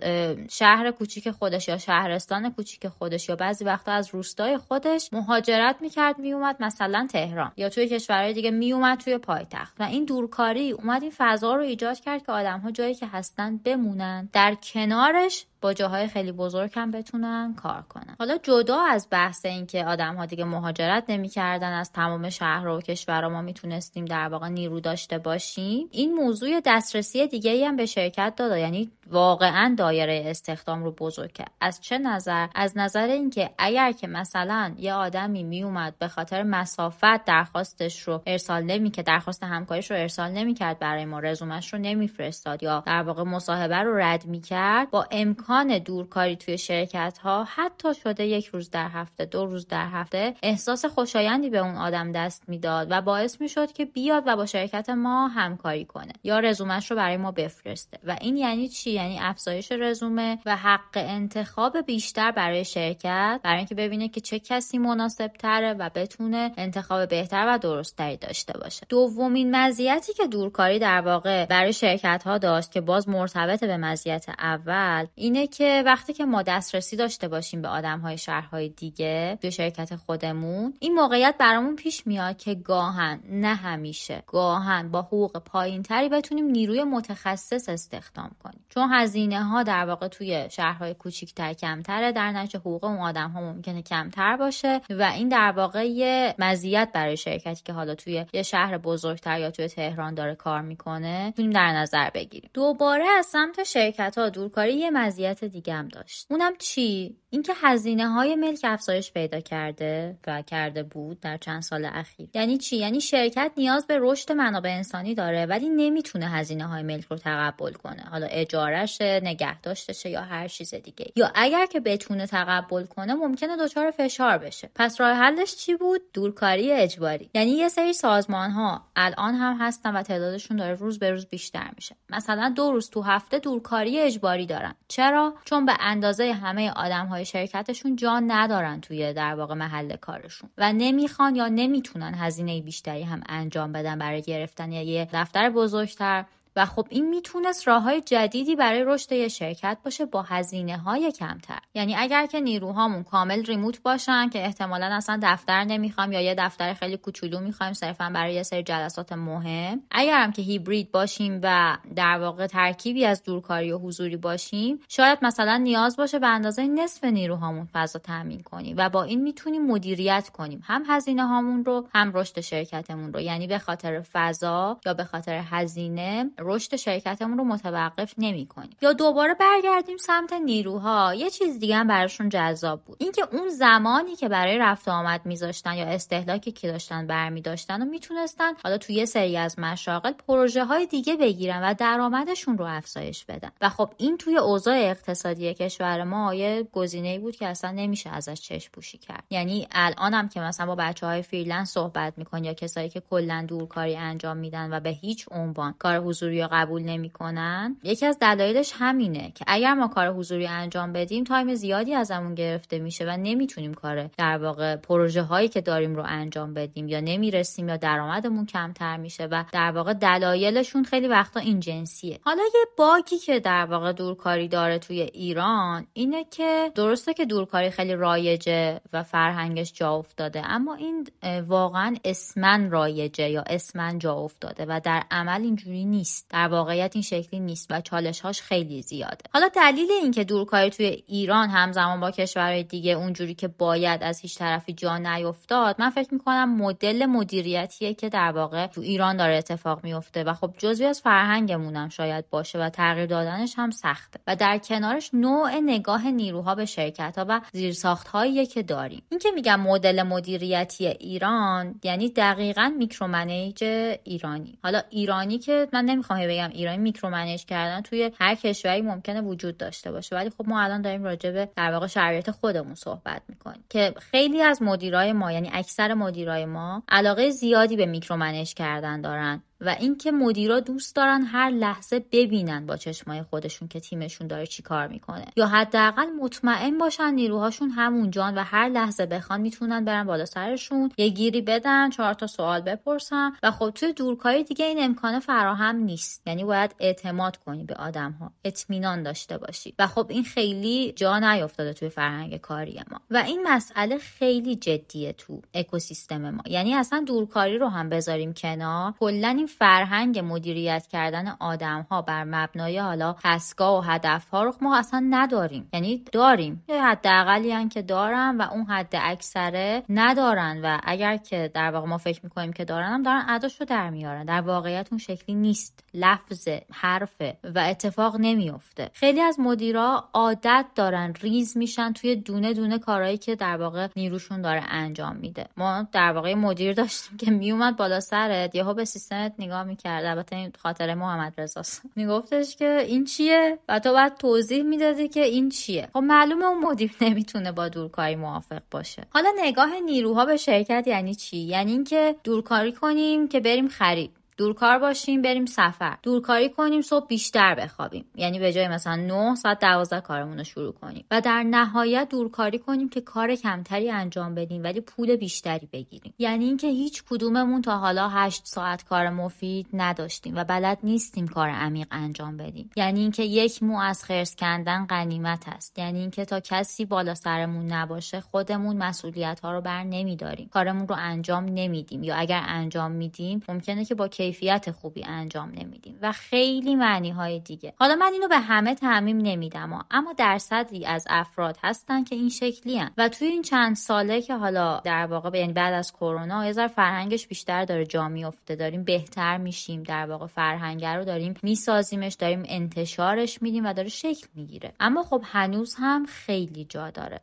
شهر 0.50 0.92
کوچیک 0.92 1.32
خودش 1.32 1.68
یا 1.68 1.78
شهرستان 1.78 2.54
کوچیک 2.54 2.69
که 2.78 2.90
خودش 2.90 3.30
یا 3.30 3.36
بعضی 3.36 3.66
وقتا 3.66 3.92
از 3.92 4.10
روستای 4.14 4.58
خودش 4.58 5.10
مهاجرت 5.14 5.76
می‌کرد 5.82 6.20
میومد 6.20 6.56
مثلا 6.60 7.08
تهران 7.12 7.52
یا 7.58 7.70
توی 7.70 7.88
کشورهای 7.88 8.34
دیگه 8.34 8.52
میومد 8.52 8.98
توی 8.98 9.18
پایتخت. 9.18 9.76
و 9.80 9.84
این 9.84 10.06
دورکاری 10.06 10.72
اومد 10.72 11.02
این 11.02 11.12
فضا 11.18 11.56
رو 11.56 11.62
ایجاد 11.62 12.00
کرد 12.00 12.26
که 12.26 12.32
آدم 12.32 12.60
ها 12.60 12.72
جایی 12.72 12.96
که 12.96 13.08
هستن 13.08 13.58
بمونن 13.58 14.30
در 14.34 14.56
کنارش 14.56 15.46
با 15.62 15.74
جاهای 15.74 16.08
خیلی 16.08 16.32
بزرگ 16.32 16.72
هم 16.76 16.92
بتونن 16.92 17.56
کار 17.56 17.84
کنن. 17.90 18.16
حالا 18.20 18.38
جدا 18.38 18.82
از 18.90 19.08
بحث 19.12 19.46
اینکه 19.46 19.86
آدم 19.86 20.16
ها 20.16 20.26
دیگه 20.26 20.44
مهاجرت 20.44 21.04
نمی‌کردن 21.10 21.74
از 21.74 21.92
تمام 21.92 22.30
شهر 22.30 22.68
و 22.68 22.82
کشور 22.82 23.28
ما 23.28 23.42
می‌تونستیم 23.42 24.06
در 24.06 24.28
واقع 24.28 24.48
نیرو 24.48 24.80
داشته 24.80 25.18
باشیم 25.18 25.88
این 25.92 26.14
موضوع 26.14 26.62
دسترسی 26.66 27.28
دیگه 27.28 27.52
ای 27.52 27.66
هم 27.66 27.76
به 27.76 27.86
شرکت 27.86 28.34
داده. 28.36 28.60
یعنی 28.60 28.92
واقعا 29.12 29.76
دایره 29.78 30.24
استخدام 30.26 30.84
رو 30.84 30.92
بزرگ 30.92 31.34
کرد. 31.34 31.52
از 31.62 31.82
چه 31.82 31.98
نظر؟ 31.98 32.48
از 32.56 32.78
نظر 32.78 33.08
اینکه 33.08 33.50
اگر 33.58 33.92
که 33.92 34.08
مثلا 34.08 34.74
یه 34.78 34.94
آدمی 34.94 35.44
میومد 35.44 35.94
به 36.00 36.08
خاطر 36.08 36.44
مسافت 36.44 37.26
درخواستش 37.26 38.02
رو 38.02 38.22
ارسال 38.26 38.64
نمی 38.64 38.92
که 38.92 39.04
درخواست 39.04 39.44
همکاریش 39.44 39.92
رو 39.92 39.98
ارسال 39.98 40.32
نمی‌کرد 40.32 40.80
برای 40.80 41.06
ما 41.06 41.20
رزومش 41.20 41.74
رو 41.74 41.80
نمیفرستاد 41.80 42.64
یا 42.64 42.84
در 42.86 43.04
واقع 43.04 43.24
مصاحبه 43.24 43.78
رو 43.78 43.98
رد 43.98 44.26
می‌کرد 44.26 44.90
با 44.90 45.08
امکان 45.12 45.49
امکان 45.50 45.80
دورکاری 45.80 46.36
توی 46.36 46.58
شرکت 46.58 47.18
ها 47.18 47.44
حتی 47.44 47.94
شده 47.94 48.26
یک 48.26 48.46
روز 48.46 48.70
در 48.70 48.88
هفته 48.88 49.26
دو 49.26 49.46
روز 49.46 49.68
در 49.68 49.88
هفته 49.88 50.36
احساس 50.44 50.86
خوشایندی 50.86 51.50
به 51.50 51.58
اون 51.58 51.76
آدم 51.76 52.12
دست 52.12 52.50
می‌داد 52.50 52.88
و 52.92 53.02
باعث 53.02 53.42
می‌شد 53.42 53.72
که 53.72 53.86
بیاد 53.86 54.24
و 54.26 54.36
با 54.36 54.46
شرکت 54.46 54.90
ما 54.90 55.28
همکاری 55.28 55.86
کنه 55.86 56.14
یا 56.24 56.40
رزومش 56.40 56.92
رو 56.92 56.98
برای 56.98 57.18
ما 57.18 57.32
بفرسته. 57.32 58.00
و 58.04 58.18
این 58.22 58.38
یعنی 58.38 58.68
چی؟ 58.68 58.92
یعنی 58.92 59.20
افزایش 59.22 59.72
رزومه 59.72 60.38
و 60.46 60.56
حق 60.56 60.96
انتخاب 60.96 61.82
بیشتر 61.82 62.32
برای 62.32 62.66
شرکت 62.66 63.40
برای 63.44 63.58
اینکه 63.58 63.76
ببینه 63.76 64.10
که 64.10 64.22
چه 64.22 64.40
کسی 64.40 64.78
مناسب 64.78 65.28
تره 65.28 65.74
و 65.74 65.90
بتونه 65.96 66.52
انتخاب 66.58 67.10
بهتر 67.10 67.46
و 67.48 67.58
درستتری 67.58 68.18
داشته 68.18 68.54
باشه. 68.60 68.86
دومین 68.90 69.56
مزیتی 69.56 70.14
که 70.14 70.28
دورکاری 70.28 70.80
در 70.80 71.02
واقع 71.02 71.46
برای 71.46 71.74
شرکت 71.74 72.24
ها 72.26 72.38
داشت 72.38 72.72
که 72.72 72.82
باز 72.82 73.10
مرتبط 73.10 73.64
به 73.64 73.78
مزیت 73.78 74.26
اول 74.40 75.06
اینه 75.16 75.39
اینه 75.40 75.52
که 75.52 75.84
وقتی 75.86 76.14
که 76.14 76.26
ما 76.26 76.42
دسترسی 76.42 76.96
داشته 76.96 77.28
باشیم 77.28 77.62
به 77.62 77.68
آدم 77.68 78.00
های 78.00 78.18
شهرهای 78.18 78.70
دیگه 78.70 79.38
به 79.42 79.50
شرکت 79.50 79.96
خودمون 79.96 80.74
این 80.80 80.94
موقعیت 80.94 81.36
برامون 81.40 81.76
پیش 81.76 82.08
میاد 82.08 82.38
که 82.38 82.56
گاهن 82.56 83.20
نه 83.30 83.56
همیشه 83.56 84.24
گاهن 84.28 84.92
با 84.92 85.02
حقوق 85.02 85.38
پایین 85.38 85.84
تری 85.84 86.10
بتونیم 86.10 86.46
نیروی 86.46 86.84
متخصص 86.84 87.70
استخدام 87.70 88.32
کنیم. 88.44 88.66
چون 88.70 88.90
هزینه 88.92 89.44
ها 89.44 89.64
در 89.64 89.86
واقع 89.86 90.08
توی 90.08 90.48
شهرهای 90.52 90.94
کوچیکتر 90.94 91.54
کمتره 91.54 92.12
در 92.12 92.32
نتیجه 92.32 92.60
حقوق 92.60 92.84
اون 92.84 92.98
آدم 92.98 93.30
ها 93.30 93.42
ممکنه 93.42 93.82
کمتر 93.82 94.38
باشه 94.38 94.82
و 94.90 95.04
این 95.04 95.30
در 95.30 95.52
واقع 95.52 96.34
مزیت 96.40 96.90
برای 96.94 97.18
شرکتی 97.18 97.64
که 97.64 97.74
حالا 97.74 97.96
توی 97.96 98.26
یه 98.34 98.44
شهر 98.44 98.78
بزرگتر 98.78 99.40
یا 99.40 99.52
توی 99.52 99.68
تهران 99.68 100.14
داره 100.14 100.36
کار 100.36 100.62
می‌کنه 100.62 101.26
می‌تونیم 101.26 101.52
در 101.52 101.72
نظر 101.72 102.10
بگیریم. 102.10 102.50
دوباره 102.54 103.06
از 103.18 103.26
سمت 103.26 103.64
شرکت 103.64 104.18
ها 104.18 104.30
دورکاری 104.30 104.74
یه 104.74 104.90
مزیت 104.90 105.29
دیگه 105.34 105.74
هم 105.74 105.88
داشت. 105.88 106.28
اونم 106.30 106.54
چی؟ 106.58 107.16
اینکه 107.30 107.54
هزینه 107.56 108.10
های 108.10 108.36
ملک 108.36 108.60
افزایش 108.64 109.12
پیدا 109.12 109.40
کرده 109.40 110.18
و 110.28 110.42
کرده 110.42 110.84
بود 110.84 111.20
در 111.20 111.38
چند 111.38 111.62
سال 111.62 111.86
اخیر. 111.86 112.30
یعنی 112.34 112.58
چی؟ 112.58 112.78
یعنی 112.78 113.02
شرکت 113.02 113.52
نیاز 113.58 113.88
به 113.88 113.98
رشد 114.02 114.32
منابع 114.32 114.70
انسانی 114.70 115.16
داره 115.16 115.46
ولی 115.46 115.70
نمی‌تونه 115.70 116.30
هزینه 116.30 116.68
های 116.68 116.84
ملک 116.84 117.06
رو 117.06 117.18
تقبل 117.18 117.74
کنه. 117.74 118.02
حالا 118.02 118.26
اجارهشه 118.26 119.20
نگه 119.24 119.62
داشتشه 119.62 120.10
یا 120.10 120.22
هر 120.22 120.48
چیز 120.48 120.76
دیگه. 120.76 121.12
یا 121.16 121.32
اگر 121.36 121.66
که 121.66 121.80
بتونه 121.80 122.28
تقبل 122.28 122.86
کنه 122.86 123.14
ممکنه 123.14 123.58
دچار 123.58 123.92
فشار 123.92 124.38
بشه. 124.38 124.70
پس 124.76 125.02
راه 125.02 125.14
حلش 125.14 125.56
چی 125.56 125.76
بود؟ 125.76 126.02
دورکاری 126.14 126.72
اجباری. 126.72 127.30
یعنی 127.34 127.52
یه 127.52 127.70
سری 127.70 127.94
سازمان 127.94 128.52
ها 128.52 128.86
الان 128.96 129.36
هم 129.36 129.58
هستن 129.60 129.96
و 129.96 130.04
تعدادشون 130.04 130.58
داره 130.58 130.74
روز 130.74 131.00
به 131.00 131.12
روز 131.12 131.26
بیشتر 131.26 131.70
میشه. 131.76 131.96
مثلا 132.10 132.54
دو 132.56 132.72
روز 132.72 132.90
تو 132.90 133.02
هفته 133.02 133.40
دورکاری 133.40 134.00
اجباری 134.00 134.46
دارن. 134.46 134.76
چرا؟ 134.88 135.19
چون 135.46 135.66
به 135.66 135.74
اندازه 135.80 136.34
همه 136.34 136.72
آدم 136.72 137.06
های 137.06 137.26
شرکتشون 137.26 137.96
جان 137.96 138.32
ندارن 138.32 138.82
توی 138.82 139.14
در 139.14 139.36
واقع 139.36 139.56
محل 139.56 139.96
کارشون. 139.96 140.50
و 140.58 140.74
نمی‌خوان 140.74 141.36
یا 141.36 141.48
نمی‌تونن 141.48 142.14
هزینه 142.16 142.62
بیشتری 142.62 143.04
هم 143.04 143.22
انجام 143.30 143.72
بدن 143.72 144.00
برای 144.00 144.22
گرفتن 144.22 144.72
یه 144.72 145.08
دفتر 145.14 145.50
بزرگتر. 145.50 146.26
و 146.56 146.66
خب 146.66 146.88
این 146.90 147.10
می‌تونست 147.10 147.68
راه 147.68 147.84
های 147.84 148.02
جدیدی 148.02 148.56
برای 148.56 148.84
رشد 148.84 149.12
یه 149.12 149.28
شرکت 149.28 149.78
باشه 149.84 150.06
با 150.06 150.22
هزینه 150.22 150.78
های 150.78 151.12
کمتر. 151.12 151.60
یعنی 151.74 151.96
اگر 151.96 152.26
که 152.26 152.40
نیروهامون 152.40 153.04
کامل 153.04 153.46
ریموت 153.46 153.82
باشن 153.82 154.30
که 154.30 154.46
احتمالا 154.46 154.86
اصلا 154.86 155.20
دفتر 155.24 155.64
نمی‌خوام 155.64 156.12
یا 156.12 156.22
یه 156.22 156.36
دفتر 156.38 156.74
خیلی 156.74 156.98
کوچولو 156.98 157.40
می‌خوایم 157.40 157.74
صرفا 157.74 158.12
برای 158.14 158.34
یه 158.34 158.44
سری 158.44 158.64
جلسات 158.64 159.14
مهم. 159.14 159.82
اگر 159.92 160.24
هم 160.24 160.32
که 160.32 160.42
هیبرید 160.42 160.92
باشیم 160.92 161.40
و 161.44 161.78
در 161.96 162.20
واقع 162.20 162.48
ترکیبی 162.48 163.06
از 163.06 163.24
دورکاری 163.24 163.72
و 163.72 163.78
حضوری 163.78 164.18
باشیم 164.18 164.80
شاید 164.88 165.20
مثلا 165.22 165.58
نیاز 165.58 165.98
باشه 165.98 166.20
به 166.20 166.28
اندازه 166.28 166.68
نصف 166.68 167.04
نیروهامون 167.04 167.68
فضا 167.74 168.00
تامین 168.00 168.42
کنیم 168.44 168.76
و 168.78 168.90
با 168.90 169.04
این 169.04 169.22
می‌تونیم 169.22 169.66
مدیریت 169.66 170.30
کنیم. 170.30 170.62
هم 170.64 170.84
هزینه 170.88 171.28
هامون 171.28 171.66
رو 171.66 171.88
هم 171.94 172.12
رشد 172.14 172.40
شرکتمون 172.40 173.14
رو. 173.14 173.22
یعنی 173.22 173.48
به 173.48 173.58
خاطر 173.60 174.02
فضا 174.14 174.80
یا 174.86 174.94
به 174.94 175.04
خاطر 175.04 175.42
هزینه 175.46 176.32
رشد 176.40 176.76
شرکتمون 176.76 177.38
رو 177.38 177.44
متوقف 177.44 178.14
نمی 178.18 178.46
کنیم 178.46 178.78
یا 178.82 178.94
دوباره 178.94 179.34
برگردیم 179.34 179.98
سمت 179.98 180.34
نیروها 180.34 181.14
یه 181.14 181.30
چیز 181.30 181.60
دیگه 181.60 181.76
هم 181.76 181.88
براشون 181.88 182.30
جذاب 182.30 182.82
بود. 182.82 182.98
اینکه 183.00 183.22
اون 183.32 183.50
زمانی 183.50 184.16
که 184.16 184.30
برای 184.30 184.58
رفت 184.58 184.88
آمد 184.88 185.26
میذاشتن 185.26 185.74
یا 185.74 185.86
استهلاکی 185.86 186.52
که 186.52 186.68
داشتن 186.68 187.08
برمی 187.08 187.42
داشتن 187.42 187.82
و 187.82 187.86
می‌تونستن 187.86 188.52
حالا 188.64 188.78
توی 188.78 188.96
یه 188.96 189.06
سری 189.06 189.38
از 189.38 189.60
مشاغل 189.60 190.12
پروژه 190.12 190.66
های 190.66 190.86
دیگه 190.86 191.16
بگیرن 191.16 191.64
و 191.64 191.74
درآمدشون 191.74 192.58
رو 192.58 192.66
افزایش 192.66 193.26
بدن. 193.26 193.52
و 193.62 193.70
خب 193.70 193.90
این 193.98 194.18
توی 194.18 194.38
اوضاع 194.38 194.76
اقتصادی 194.78 195.54
کشور 195.54 196.04
ما 196.04 196.34
یه 196.34 196.68
گزینه 196.72 197.20
بود 197.20 197.36
که 197.36 197.48
اصلا 197.48 197.72
نمیشه 197.72 198.10
ازش 198.10 198.42
چشم 198.42 198.72
پوشی 198.74 198.98
کرد. 198.98 199.24
یعنی 199.30 199.68
الانم 199.72 200.30
که 200.30 200.40
مثلا 200.40 200.66
با 200.66 200.76
بچه 200.76 201.06
های 201.06 201.22
freelance 201.22 201.72
صحبت 201.72 202.14
میکن 202.18 202.44
یا 202.44 202.54
کسایی 202.54 202.90
که 202.90 203.00
کلا 203.10 203.46
دورکاری 203.48 203.96
انجام 203.96 204.38
میدن 204.38 204.74
و 204.74 204.80
به 204.80 204.90
هیچ 204.90 205.26
عنوان 205.32 205.74
کار 205.80 206.00
حضوری 206.30 206.38
رو 206.38 206.50
قبول 206.52 206.82
نمی‌کنن. 206.82 207.78
یکی 207.84 208.06
از 208.06 208.18
دلایلش 208.20 208.74
همینه 208.76 209.32
که 209.36 209.46
اگر 209.48 209.74
ما 209.74 209.88
کار 209.88 210.08
حضوری 210.08 210.48
انجام 210.48 210.94
بدیم 210.94 211.24
time 211.24 211.56
زیادی 211.56 211.94
ازمون 211.94 212.36
گرفته 212.36 212.80
میشه 212.80 213.06
و 213.06 213.18
نمی‌تونیم 213.18 213.74
کار 213.74 214.10
در 214.18 214.38
واقع 214.38 214.76
پروژه 214.76 215.22
هایی 215.22 215.48
که 215.48 215.62
داریم 215.62 215.96
رو 215.96 216.04
انجام 216.06 216.54
بدیم 216.54 216.88
یا 216.88 217.00
نمی‌رسیم 217.00 217.70
یا 217.70 217.78
درآمدمون 217.78 218.46
کمتر 218.46 218.98
میشه 218.98 219.26
و 219.26 219.44
در 219.52 219.72
واقع 219.72 219.94
دلایلشون 219.94 220.84
خیلی 220.84 221.08
وقتا 221.08 221.40
این 221.40 221.60
جنسیه. 221.60 222.20
حالا 222.24 222.44
یه 222.44 222.66
bug 222.78 223.08
ی 223.08 223.18
که 223.18 223.40
در 223.40 223.66
واقع 223.66 223.92
دورکاری 223.94 224.48
داره 224.48 224.80
توی 224.80 225.02
ایران 225.02 225.88
اینه 225.94 226.26
که 226.32 226.72
درسته 226.76 227.14
که 227.14 227.26
دورکاری 227.26 227.70
خیلی 227.70 227.96
رایجه 227.96 228.80
و 228.94 229.04
فرهنگش 229.04 229.74
جا 229.74 229.92
افتاده 229.92 230.42
اما 230.46 230.76
این 230.76 231.08
واقعا 231.48 231.96
اسماً 232.06 232.72
رایجه 232.72 233.30
یا 233.30 233.44
اسماً 233.48 234.00
جا 234.00 234.14
افتاده 234.14 234.66
و 234.66 234.82
در 234.84 235.04
عمل 235.12 235.42
اینجوری 235.42 235.86
نیست. 235.86 236.19
در 236.30 236.48
واقعیت 236.48 236.92
این 236.94 237.04
شکلی 237.04 237.40
نیست 237.40 237.68
و 237.70 237.82
چالش 237.82 238.20
هاش 238.20 238.42
خیلی 238.42 238.82
زیاده. 238.82 239.24
حالا 239.34 239.48
دلیل 239.48 239.92
اینکه 240.02 240.24
دورکاری 240.24 240.70
توی 240.70 241.04
ایران 241.08 241.50
همزمان 241.50 242.00
با 242.00 242.12
کشورهای 242.12 242.64
دیگه 242.64 242.92
اونجوری 242.92 243.34
که 243.34 243.48
باید 243.48 244.04
از 244.04 244.20
هیچ 244.20 244.38
طرفی 244.38 244.74
جا 244.74 244.98
نیفتاد 244.98 245.76
من 245.80 245.90
فکر 245.90 246.14
می‌کنم 246.14 246.58
مدل 246.58 247.06
مدیریتیه 247.06 247.94
که 247.94 248.10
در 248.10 248.32
واقع 248.32 248.68
تو 248.68 248.82
ایران 248.82 249.18
داره 249.18 249.36
اتفاق 249.36 249.84
میفته 249.84 250.24
و 250.24 250.34
خب 250.34 250.54
جزوی 250.58 250.86
از 250.86 251.02
فرهنگمون 251.02 251.76
هم 251.76 251.90
شاید 251.90 252.30
باشه 252.30 252.60
و 252.60 252.70
تغییر 252.70 253.06
دادنش 253.06 253.54
هم 253.58 253.72
سخته 253.72 254.20
و 254.28 254.36
در 254.36 254.58
کنارش 254.58 255.10
نوع 255.14 255.60
نگاه 255.60 256.12
نیروها 256.12 256.56
به 256.56 256.66
شرکت 256.66 257.18
ها 257.18 257.26
و 257.30 257.42
زیرساخت 257.54 258.08
هایی 258.08 258.46
که 258.46 258.64
داریم. 258.64 259.04
این 259.10 259.20
که 259.20 259.32
میگم 259.32 259.60
مدل 259.60 260.04
مدیریتی 260.04 260.88
ایران 260.88 261.80
یعنی 261.84 262.10
دقیقا 262.10 262.74
micromanage 262.78 263.64
ایرانی. 264.04 264.58
حالا 264.64 264.82
ایرانی 264.90 265.38
که 265.38 265.68
من 265.74 265.86
نمی‌خوام 265.86 266.09
بگم 266.10 266.50
ایرانی 266.54 266.78
میکرو 266.78 267.10
منیج 267.10 267.46
کردن 267.46 267.82
توی 267.82 268.12
هر 268.20 268.36
کشوری 268.36 268.82
ممکنه 268.82 269.22
وجود 269.22 269.58
داشته 269.58 269.92
باشه. 269.92 270.16
ولی 270.16 270.30
خب 270.30 270.46
ما 270.48 270.62
الان 270.62 270.82
داریم 270.82 271.04
راجع 271.04 271.32
به 271.32 271.50
در 271.56 271.72
واقع 271.72 271.88
شرایط 271.88 272.32
خودمون 272.32 272.76
صحبت 272.76 273.22
می‌کنیم 273.28 273.64
که 273.70 273.94
خیلی 274.00 274.42
از 274.42 274.62
مدیرای 274.62 275.14
ما 275.14 275.32
یعنی 275.32 275.50
اکثر 275.54 275.94
مدیرای 275.94 276.46
ما 276.46 276.84
علاقه 276.90 277.30
زیادی 277.30 277.76
به 277.76 277.86
میکرو 277.86 278.18
منیج 278.18 278.54
کردن 278.54 279.02
دارن. 279.02 279.44
و 279.62 279.76
اینکه 279.80 280.12
مدیرا 280.12 280.60
دوست 280.60 280.96
دارن 280.96 281.22
هر 281.22 281.50
لحظه 281.50 282.06
ببینن 282.12 282.66
با 282.66 282.78
چشمای 282.78 283.24
خودشون 283.24 283.68
که 283.68 283.80
تیمشون 283.80 284.28
داره 284.28 284.48
چی 284.48 284.64
کار 284.64 284.88
می‌کنه. 284.88 285.26
یا 285.36 285.48
حداقل 285.48 286.06
مطمئن 286.22 286.78
باشن 286.78 287.14
نیروهاشون 287.14 287.70
همونجان 287.70 288.38
و 288.38 288.44
هر 288.44 288.70
لحظه 288.70 289.06
بخوان 289.06 289.42
می‌تونن 289.42 289.86
برن 289.86 290.04
بالا 290.04 290.26
سرشون 290.26 290.92
یه 290.98 291.10
گیری 291.10 291.42
بدن 291.42 291.90
چهار 291.90 292.14
تا 292.14 292.28
سوال 292.28 292.62
بپرسن 292.62 293.32
و 293.44 293.52
خب 293.52 293.70
توی 293.76 293.94
دورکاری 293.94 294.44
دیگه 294.44 294.66
این 294.66 294.84
امکانه 294.84 295.20
فراهم 295.20 295.76
نیست. 295.76 296.22
یعنی 296.28 296.44
باید 296.44 296.76
اعتماد 296.80 297.38
کنی 297.38 297.64
به 297.64 297.76
آدم 297.76 298.12
ها 298.12 298.32
اطمینان 298.44 299.04
داشته 299.04 299.38
باشی. 299.38 299.74
و 299.80 299.88
خب 299.88 300.06
این 300.10 300.24
خیلی 300.24 300.92
جا 300.92 301.20
نیافتاده 301.20 301.74
توی 301.74 301.90
فرهنگ 301.90 302.38
کاری 302.38 302.82
ما. 302.92 303.02
و 303.10 303.18
این 303.18 303.48
مسئله 303.48 303.98
خیلی 303.98 304.56
جدیه 304.56 305.14
تو 305.14 305.42
اکوسیستم 305.54 306.30
ما. 306.30 306.44
یعنی 306.48 306.74
اصلا 306.74 307.04
دورکاری 307.08 307.58
رو 307.58 307.68
هم 307.68 307.90
بذاریم 307.90 308.34
کنار. 308.34 308.94
کلا 309.00 309.36
فرهنگ 309.50 310.20
مدیریت 310.20 310.88
کردن 310.88 311.36
آدم 311.40 311.88
ها 311.92 312.02
بر 312.02 312.24
مبنای 312.24 312.78
حالا 312.78 313.16
تسکا 313.24 313.78
و 313.80 313.84
هدف 313.84 314.30
ها 314.30 314.44
رو 314.44 314.54
ما 314.62 314.78
اصلا 314.78 315.06
نداریم. 315.10 315.70
یعنی 315.74 316.04
داریم. 316.12 316.64
یه 316.70 316.84
حداقلی 316.84 317.70
که 317.70 317.82
دارن 317.82 318.38
و 318.38 318.42
اون 318.42 318.66
حد 318.66 318.94
اکثره 319.02 319.84
ندارن 319.90 320.62
و 320.64 320.80
اگر 320.84 321.18
که 321.18 321.52
در 321.54 321.72
واقع 321.72 321.88
ما 321.88 321.98
فکر 321.98 322.20
می‌کنیم 322.24 322.54
که 322.54 322.66
دارن 322.66 322.94
هم 322.94 323.04
دارن 323.04 323.26
اداش 323.30 323.60
رو 323.60 323.66
در 323.66 323.90
میارن. 323.90 324.26
در 324.26 324.42
واقعیت 324.42 324.88
اون 324.92 325.00
شکلی 325.00 325.36
نیست. 325.36 325.84
لفظ 325.94 326.48
حرفه 326.72 327.38
و 327.44 327.60
اتفاق 327.60 328.16
نمیفته 328.20 328.90
خیلی 328.94 329.22
از 329.22 329.40
مدیرا 329.40 330.10
عادت 330.14 330.66
دارن 330.76 331.14
ریز 331.22 331.58
میشن 331.58 331.94
توی 331.94 332.16
دونه 332.16 332.54
دونه 332.54 332.80
کارهایی 332.80 333.18
که 333.18 333.36
در 333.36 333.58
واقع 333.58 333.88
نیروشون 333.96 334.42
داره 334.42 334.64
انجام 334.70 335.16
میده. 335.16 335.46
ما 335.58 335.88
در 335.92 336.12
واقع 336.12 336.34
مدیر 336.34 336.74
داشتیم 336.74 337.18
که 337.18 337.32
میومد 337.32 337.78
بالا 337.78 338.00
سرت 338.00 338.56
یهو 338.56 338.74
به 338.74 338.86
سیستمت 338.86 339.39
نگاه 339.40 339.64
می‌کرد. 339.64 340.06
البته 340.06 340.36
این 340.36 340.52
خاطر 340.64 340.94
محمد 340.94 341.34
رضاست 341.38 341.82
میگفتش 341.96 342.56
که 342.56 342.86
این 342.88 343.06
چیه؟ 343.06 343.60
و 343.70 343.80
تو 343.80 343.94
بعد 343.94 344.18
توضیح 344.18 344.64
می‌دادی 344.64 345.08
که 345.08 345.24
این 345.24 345.50
چیه. 345.50 345.90
خب 345.94 346.00
معلومه 346.00 346.46
اون 346.46 346.64
مدیر 346.64 346.92
نمی‌تونه 347.02 347.52
با 347.52 347.68
دورکاری 347.68 348.16
موافق 348.16 348.62
باشه. 348.72 349.04
حالا 349.10 349.30
نگاه 349.38 349.80
نیروها 349.80 350.26
به 350.26 350.38
شرکت 350.38 350.88
یعنی 350.88 351.16
چی؟ 351.16 351.38
یعنی 351.38 351.72
اینکه 351.72 352.16
دورکاری 352.24 352.72
کنیم 352.72 353.28
که 353.28 353.40
بریم 353.40 353.68
خرید. 353.68 354.19
دورکار 354.40 354.80
باشیم 354.80 355.22
بریم 355.22 355.46
سفر. 355.46 355.98
دورکاری 356.04 356.50
کنیم 356.50 356.82
صبح 356.82 357.08
بیشتر 357.08 357.56
بخوابیم. 357.56 358.06
یعنی 358.16 358.40
به 358.40 358.54
جای 358.54 358.68
مثلا 358.68 358.96
9 358.96 359.36
ساعت 359.36 359.60
12 359.60 360.02
کارمون 360.02 360.38
رو 360.38 360.44
شروع 360.44 360.72
کنیم. 360.72 361.06
و 361.12 361.22
در 361.22 361.44
نهایت 361.44 362.10
دورکاری 362.10 362.60
کنیم 362.60 362.90
که 362.90 363.02
کار 363.02 363.36
کمتری 363.36 363.92
انجام 363.92 364.36
بدیم 364.36 364.64
ولی 364.64 364.82
پول 364.82 365.16
بیشتری 365.16 365.70
بگیریم. 365.74 366.14
یعنی 366.18 366.46
اینکه 366.46 366.68
هیچ 366.68 367.04
کدوممون 367.10 367.62
تا 367.62 367.78
حالا 367.78 368.10
8 368.10 368.42
ساعت 368.46 368.84
کار 368.84 369.10
مفید 369.10 369.68
نداشتیم 369.74 370.36
و 370.36 370.44
بلد 370.44 370.78
نیستیم 370.84 371.28
کار 371.28 371.50
عمیق 371.50 371.88
انجام 371.92 372.38
بدیم. 372.38 372.70
یعنی 372.76 373.00
اینکه 373.00 373.24
یک 373.24 373.64
مو 373.64 373.80
از 373.80 374.04
خرس 374.04 374.36
کندن 374.36 374.86
غنیمت 374.86 375.44
است. 375.48 375.80
یعنی 375.80 376.00
اینکه 376.00 376.26
تا 376.26 376.40
کسی 376.40 376.86
بالا 376.86 377.14
سرمون 377.14 377.66
نباشه 377.66 378.22
خودمون 378.22 378.78
مسئولیت 378.78 379.40
ها 379.40 379.52
رو 379.52 379.62
بر 379.62 379.84
نمیداریم. 379.84 380.50
کارمون 380.54 380.88
رو 380.88 380.96
انجام 381.00 381.46
نمیدیم. 381.46 382.04
یا 382.04 382.16
اگر 382.16 382.42
انجام 382.46 382.92
میدیم 382.92 383.44
ممکنه 383.50 383.86
که 383.86 383.96
با 383.96 384.08
کیفیت 384.30 384.72
خوبی 384.72 385.04
انجام 385.06 385.50
نمیدیم 385.50 386.00
و 386.02 386.12
خیلی 386.12 386.76
معنی 386.76 387.10
های 387.10 387.40
دیگه. 387.40 387.74
حالا 387.78 387.96
من 387.96 388.10
اینو 388.14 388.28
به 388.28 388.40
همه 388.40 388.76
تعمیم 388.76 389.18
نمیدم 389.18 389.86
اما 389.92 390.14
درصدی 390.14 390.86
از 390.86 391.06
افراد 391.10 391.58
هستن 391.64 392.04
که 392.04 392.16
این 392.16 392.30
شکلی 392.30 392.78
هن. 392.78 392.92
و 392.98 393.10
توی 393.10 393.28
این 393.28 393.42
چند 393.42 393.76
ساله 393.76 394.22
که 394.22 394.36
حالا 394.36 394.82
در 394.84 395.06
واقع 395.06 395.40
یعنی 395.40 395.54
بعد 395.54 395.74
از 395.74 395.94
کرونا 395.94 396.46
یه 396.46 396.68
فرهنگش 396.68 397.28
بیشتر 397.28 397.66
داره 397.66 397.86
جا 397.86 398.08
میفته 398.08 398.56
داریم 398.56 398.84
بهتر 398.84 399.38
میشیم 399.38 399.84
در 399.84 400.06
واقع 400.06 400.28
فرهنگ 400.28 400.86
رو 400.86 401.04
داریم 401.04 401.34
میسازیمش 401.44 402.14
داریم 402.14 402.44
انتشارش 402.46 403.42
میدیم 403.42 403.66
و 403.66 403.74
داره 403.74 403.90
شکل 403.90 404.28
می‌گیره. 404.36 404.74
اما 404.80 405.04
خب 405.04 405.22
هنوز 405.26 405.76
هم 405.78 406.06
خیلی 406.06 406.66
جا 406.66 406.90
داره. 406.90 407.20